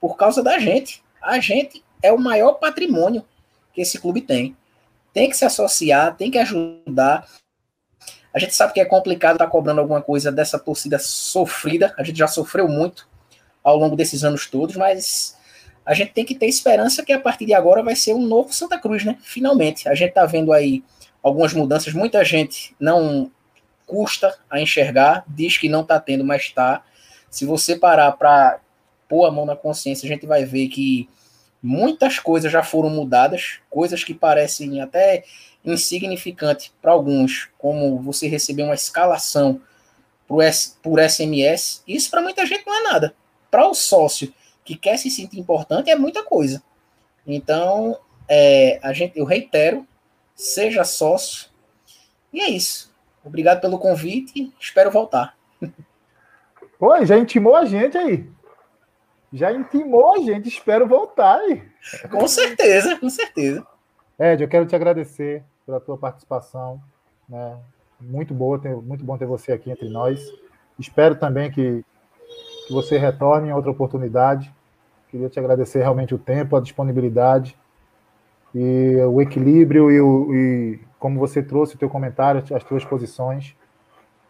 por 0.00 0.16
causa 0.16 0.42
da 0.42 0.58
gente. 0.58 1.02
A 1.20 1.40
gente 1.40 1.84
é 2.00 2.12
o 2.12 2.18
maior 2.18 2.54
patrimônio 2.54 3.24
que 3.72 3.80
esse 3.80 3.98
clube 3.98 4.20
tem. 4.20 4.56
Tem 5.12 5.28
que 5.28 5.36
se 5.36 5.44
associar, 5.44 6.16
tem 6.16 6.30
que 6.30 6.38
ajudar. 6.38 7.26
A 8.32 8.38
gente 8.38 8.54
sabe 8.54 8.72
que 8.72 8.80
é 8.80 8.84
complicado 8.84 9.34
estar 9.34 9.46
tá 9.46 9.50
cobrando 9.50 9.80
alguma 9.80 10.00
coisa 10.00 10.30
dessa 10.30 10.58
torcida 10.58 10.98
sofrida. 10.98 11.92
A 11.98 12.04
gente 12.04 12.18
já 12.18 12.28
sofreu 12.28 12.68
muito 12.68 13.08
ao 13.62 13.76
longo 13.76 13.96
desses 13.96 14.22
anos 14.22 14.46
todos, 14.46 14.76
mas 14.76 15.36
a 15.84 15.94
gente 15.94 16.12
tem 16.12 16.24
que 16.24 16.34
ter 16.34 16.46
esperança 16.46 17.04
que 17.04 17.12
a 17.12 17.20
partir 17.20 17.46
de 17.46 17.54
agora 17.54 17.82
vai 17.82 17.96
ser 17.96 18.14
um 18.14 18.26
novo 18.26 18.52
Santa 18.52 18.78
Cruz, 18.78 19.04
né? 19.04 19.18
Finalmente. 19.22 19.88
A 19.88 19.94
gente 19.94 20.10
está 20.10 20.24
vendo 20.24 20.52
aí 20.52 20.84
algumas 21.22 21.52
mudanças. 21.52 21.92
Muita 21.92 22.24
gente 22.24 22.74
não 22.78 23.30
custa 23.86 24.36
a 24.48 24.60
enxergar, 24.60 25.24
diz 25.28 25.58
que 25.58 25.68
não 25.68 25.82
está 25.82 25.98
tendo, 26.00 26.24
mas 26.24 26.42
está. 26.42 26.84
Se 27.30 27.44
você 27.44 27.76
parar 27.76 28.12
para 28.12 28.60
pôr 29.08 29.26
a 29.26 29.30
mão 29.30 29.44
na 29.44 29.56
consciência, 29.56 30.06
a 30.06 30.08
gente 30.08 30.26
vai 30.26 30.44
ver 30.44 30.68
que 30.68 31.08
muitas 31.62 32.18
coisas 32.18 32.50
já 32.50 32.62
foram 32.62 32.90
mudadas, 32.90 33.60
coisas 33.70 34.04
que 34.04 34.14
parecem 34.14 34.80
até 34.80 35.24
insignificante 35.64 36.72
para 36.80 36.92
alguns, 36.92 37.48
como 37.58 37.98
você 38.02 38.28
receber 38.28 38.62
uma 38.62 38.74
escalação 38.74 39.60
por 40.26 41.00
SMS, 41.00 41.82
isso 41.86 42.10
para 42.10 42.22
muita 42.22 42.46
gente 42.46 42.66
não 42.66 42.74
é 42.74 42.82
nada. 42.82 43.14
Para 43.50 43.68
o 43.68 43.74
sócio 43.74 44.32
que 44.64 44.76
quer 44.76 44.98
se 44.98 45.10
sentir 45.10 45.38
importante 45.38 45.90
é 45.90 45.96
muita 45.96 46.22
coisa. 46.22 46.62
Então, 47.26 47.98
é, 48.28 48.78
a 48.82 48.92
gente, 48.92 49.18
eu 49.18 49.24
reitero, 49.24 49.86
seja 50.34 50.84
sócio. 50.84 51.48
E 52.32 52.40
é 52.40 52.48
isso. 52.48 52.93
Obrigado 53.24 53.60
pelo 53.60 53.78
convite. 53.78 54.52
Espero 54.60 54.90
voltar. 54.90 55.34
Oi, 56.78 57.06
já 57.06 57.16
intimou 57.16 57.56
a 57.56 57.64
gente 57.64 57.96
aí. 57.96 58.28
Já 59.32 59.52
intimou 59.52 60.14
a 60.14 60.18
gente. 60.18 60.48
Espero 60.48 60.86
voltar 60.86 61.38
aí. 61.38 61.62
Com 62.10 62.28
certeza, 62.28 62.98
com 62.98 63.08
certeza. 63.08 63.66
Ed, 64.18 64.42
eu 64.42 64.48
quero 64.48 64.66
te 64.66 64.76
agradecer 64.76 65.42
pela 65.64 65.80
tua 65.80 65.96
participação. 65.96 66.80
Né? 67.28 67.56
Muito 68.00 68.34
boa, 68.34 68.58
ter, 68.58 68.76
muito 68.76 69.04
bom 69.04 69.16
ter 69.16 69.26
você 69.26 69.52
aqui 69.52 69.70
entre 69.70 69.88
nós. 69.88 70.20
Espero 70.78 71.16
também 71.16 71.50
que, 71.50 71.84
que 72.66 72.72
você 72.72 72.98
retorne 72.98 73.48
em 73.48 73.52
outra 73.52 73.70
oportunidade. 73.70 74.52
Queria 75.08 75.28
te 75.28 75.38
agradecer 75.38 75.80
realmente 75.80 76.14
o 76.14 76.18
tempo, 76.18 76.56
a 76.56 76.60
disponibilidade 76.60 77.56
e 78.54 78.96
o 79.08 79.20
equilíbrio 79.20 79.90
e, 79.90 80.00
o, 80.00 80.34
e 80.34 80.80
como 81.04 81.20
você 81.20 81.42
trouxe 81.42 81.74
o 81.74 81.78
teu 81.78 81.90
comentário, 81.90 82.42
as 82.56 82.64
tuas 82.64 82.82
posições. 82.82 83.54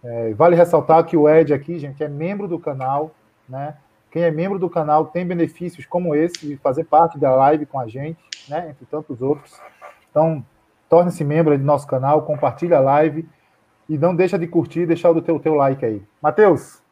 É, 0.02 0.34
vale 0.34 0.56
ressaltar 0.56 1.04
que 1.04 1.16
o 1.16 1.28
Ed 1.28 1.54
aqui, 1.54 1.78
gente, 1.78 2.02
é 2.02 2.08
membro 2.08 2.48
do 2.48 2.58
canal, 2.58 3.12
né? 3.48 3.76
Quem 4.10 4.24
é 4.24 4.30
membro 4.32 4.58
do 4.58 4.68
canal 4.68 5.06
tem 5.06 5.24
benefícios 5.24 5.86
como 5.86 6.16
esse 6.16 6.44
de 6.44 6.56
fazer 6.56 6.82
parte 6.82 7.16
da 7.16 7.32
live 7.32 7.64
com 7.64 7.78
a 7.78 7.86
gente, 7.86 8.18
né? 8.48 8.70
Entre 8.70 8.84
tantos 8.86 9.22
outros. 9.22 9.56
Então, 10.10 10.44
Torne-se 10.88 11.22
membro 11.22 11.56
do 11.56 11.62
nosso 11.62 11.86
canal, 11.86 12.22
compartilha 12.22 12.78
a 12.78 12.80
live 12.80 13.24
e 13.88 13.96
não 13.96 14.12
deixa 14.12 14.36
de 14.36 14.48
curtir 14.48 14.84
deixar 14.84 15.12
o 15.12 15.22
teu, 15.22 15.38
teu 15.38 15.54
like 15.54 15.84
aí. 15.84 16.02
Matheus, 16.20 16.82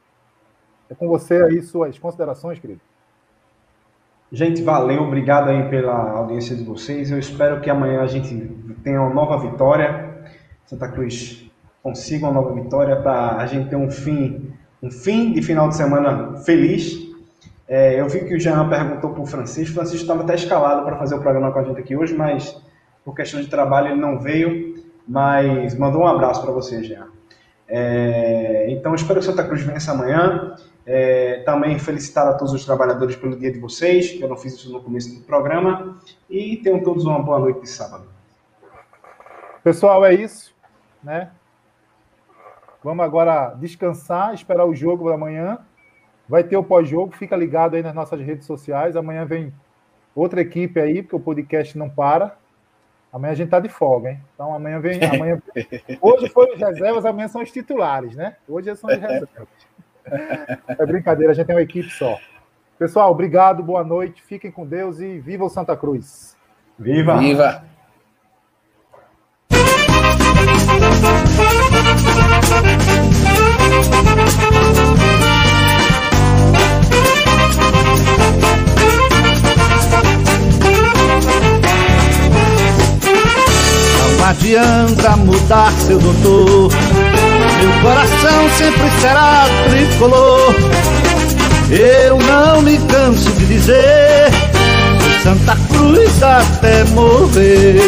é 0.88 0.94
com 0.94 1.08
você 1.08 1.42
aí 1.42 1.60
suas 1.60 1.98
considerações, 1.98 2.60
querido. 2.60 2.80
Gente, 4.34 4.62
valeu, 4.62 5.02
obrigado 5.02 5.50
aí 5.50 5.68
pela 5.68 6.12
audiência 6.12 6.56
de 6.56 6.64
vocês. 6.64 7.10
Eu 7.10 7.18
espero 7.18 7.60
que 7.60 7.68
amanhã 7.68 8.00
a 8.00 8.06
gente 8.06 8.34
tenha 8.82 8.98
uma 8.98 9.12
nova 9.12 9.36
vitória. 9.36 10.24
Santa 10.64 10.88
Cruz 10.88 11.50
consiga 11.82 12.24
uma 12.24 12.40
nova 12.40 12.54
vitória 12.54 12.96
para 12.96 13.36
a 13.36 13.44
gente 13.44 13.68
ter 13.68 13.76
um 13.76 13.90
fim, 13.90 14.50
um 14.82 14.90
fim 14.90 15.34
de 15.34 15.42
final 15.42 15.68
de 15.68 15.76
semana 15.76 16.34
feliz. 16.46 16.98
É, 17.68 18.00
eu 18.00 18.08
vi 18.08 18.24
que 18.24 18.34
o 18.34 18.40
Jean 18.40 18.66
perguntou 18.70 19.10
para 19.10 19.20
o 19.20 19.26
Francisco. 19.26 19.74
Francisco 19.74 20.00
estava 20.00 20.22
até 20.22 20.34
escalado 20.34 20.82
para 20.82 20.96
fazer 20.96 21.14
o 21.14 21.20
programa 21.20 21.52
com 21.52 21.58
a 21.58 21.64
gente 21.64 21.80
aqui 21.80 21.94
hoje, 21.94 22.14
mas 22.14 22.58
por 23.04 23.14
questão 23.14 23.38
de 23.38 23.48
trabalho 23.48 23.88
ele 23.88 24.00
não 24.00 24.18
veio, 24.18 24.82
mas 25.06 25.76
mandou 25.76 26.04
um 26.04 26.06
abraço 26.06 26.40
para 26.40 26.52
você, 26.52 26.82
Jean. 26.82 27.08
É, 27.68 28.64
então, 28.70 28.94
espero 28.94 29.20
que 29.20 29.26
Santa 29.26 29.44
Cruz 29.44 29.60
vença 29.60 29.92
amanhã. 29.92 30.56
É, 30.84 31.42
também 31.44 31.78
felicitar 31.78 32.26
a 32.26 32.34
todos 32.34 32.52
os 32.52 32.64
trabalhadores 32.64 33.14
pelo 33.14 33.36
dia 33.36 33.52
de 33.52 33.58
vocês, 33.58 34.10
que 34.10 34.22
eu 34.22 34.28
não 34.28 34.36
fiz 34.36 34.54
isso 34.54 34.72
no 34.72 34.82
começo 34.82 35.14
do 35.14 35.20
programa. 35.24 35.98
E 36.28 36.56
tenham 36.56 36.82
todos 36.82 37.04
uma 37.04 37.22
boa 37.22 37.38
noite 37.38 37.60
de 37.60 37.68
sábado. 37.68 38.06
Pessoal, 39.62 40.04
é 40.04 40.12
isso. 40.14 40.54
Né? 41.02 41.30
Vamos 42.82 43.04
agora 43.04 43.54
descansar, 43.54 44.34
esperar 44.34 44.66
o 44.66 44.74
jogo 44.74 45.08
da 45.08 45.16
manhã. 45.16 45.58
Vai 46.28 46.42
ter 46.42 46.56
o 46.56 46.64
pós-jogo, 46.64 47.16
fica 47.16 47.36
ligado 47.36 47.76
aí 47.76 47.82
nas 47.82 47.94
nossas 47.94 48.20
redes 48.20 48.46
sociais. 48.46 48.96
Amanhã 48.96 49.24
vem 49.24 49.52
outra 50.14 50.40
equipe 50.40 50.80
aí, 50.80 51.02
porque 51.02 51.16
o 51.16 51.20
podcast 51.20 51.76
não 51.78 51.88
para. 51.88 52.36
Amanhã 53.12 53.32
a 53.32 53.36
gente 53.36 53.50
tá 53.50 53.60
de 53.60 53.68
folga, 53.68 54.10
hein? 54.10 54.20
Então 54.34 54.54
amanhã 54.54 54.80
vem. 54.80 54.98
Amanhã... 55.04 55.40
Hoje 56.00 56.28
foram 56.30 56.54
os 56.54 56.60
reservas, 56.60 57.04
amanhã 57.04 57.28
são 57.28 57.42
os 57.42 57.52
titulares, 57.52 58.16
né? 58.16 58.36
Hoje 58.48 58.74
são 58.74 58.88
os 58.88 58.96
reservas. 58.96 59.28
É 60.04 60.86
brincadeira, 60.86 61.32
a 61.32 61.34
gente 61.34 61.46
tem 61.46 61.56
uma 61.56 61.62
equipe 61.62 61.90
só. 61.90 62.18
Pessoal, 62.78 63.10
obrigado, 63.10 63.62
boa 63.62 63.84
noite, 63.84 64.22
fiquem 64.22 64.50
com 64.50 64.66
Deus 64.66 64.98
e 64.98 65.20
viva 65.20 65.44
o 65.44 65.48
Santa 65.48 65.76
Cruz. 65.76 66.36
Viva! 66.78 67.18
Viva! 67.18 67.64
Não 84.18 84.28
adianta 84.28 85.16
mudar, 85.18 85.70
seu 85.72 85.98
doutor. 85.98 86.70
Meu 87.62 87.70
coração 87.80 88.50
sempre 88.58 88.90
será 89.00 89.44
tricolor. 89.70 90.52
Eu 91.70 92.18
não 92.18 92.60
me 92.60 92.76
canso 92.76 93.30
de 93.34 93.46
dizer: 93.46 94.32
Santa 95.22 95.56
Cruz 95.68 96.20
até 96.24 96.82
morrer. 96.86 97.76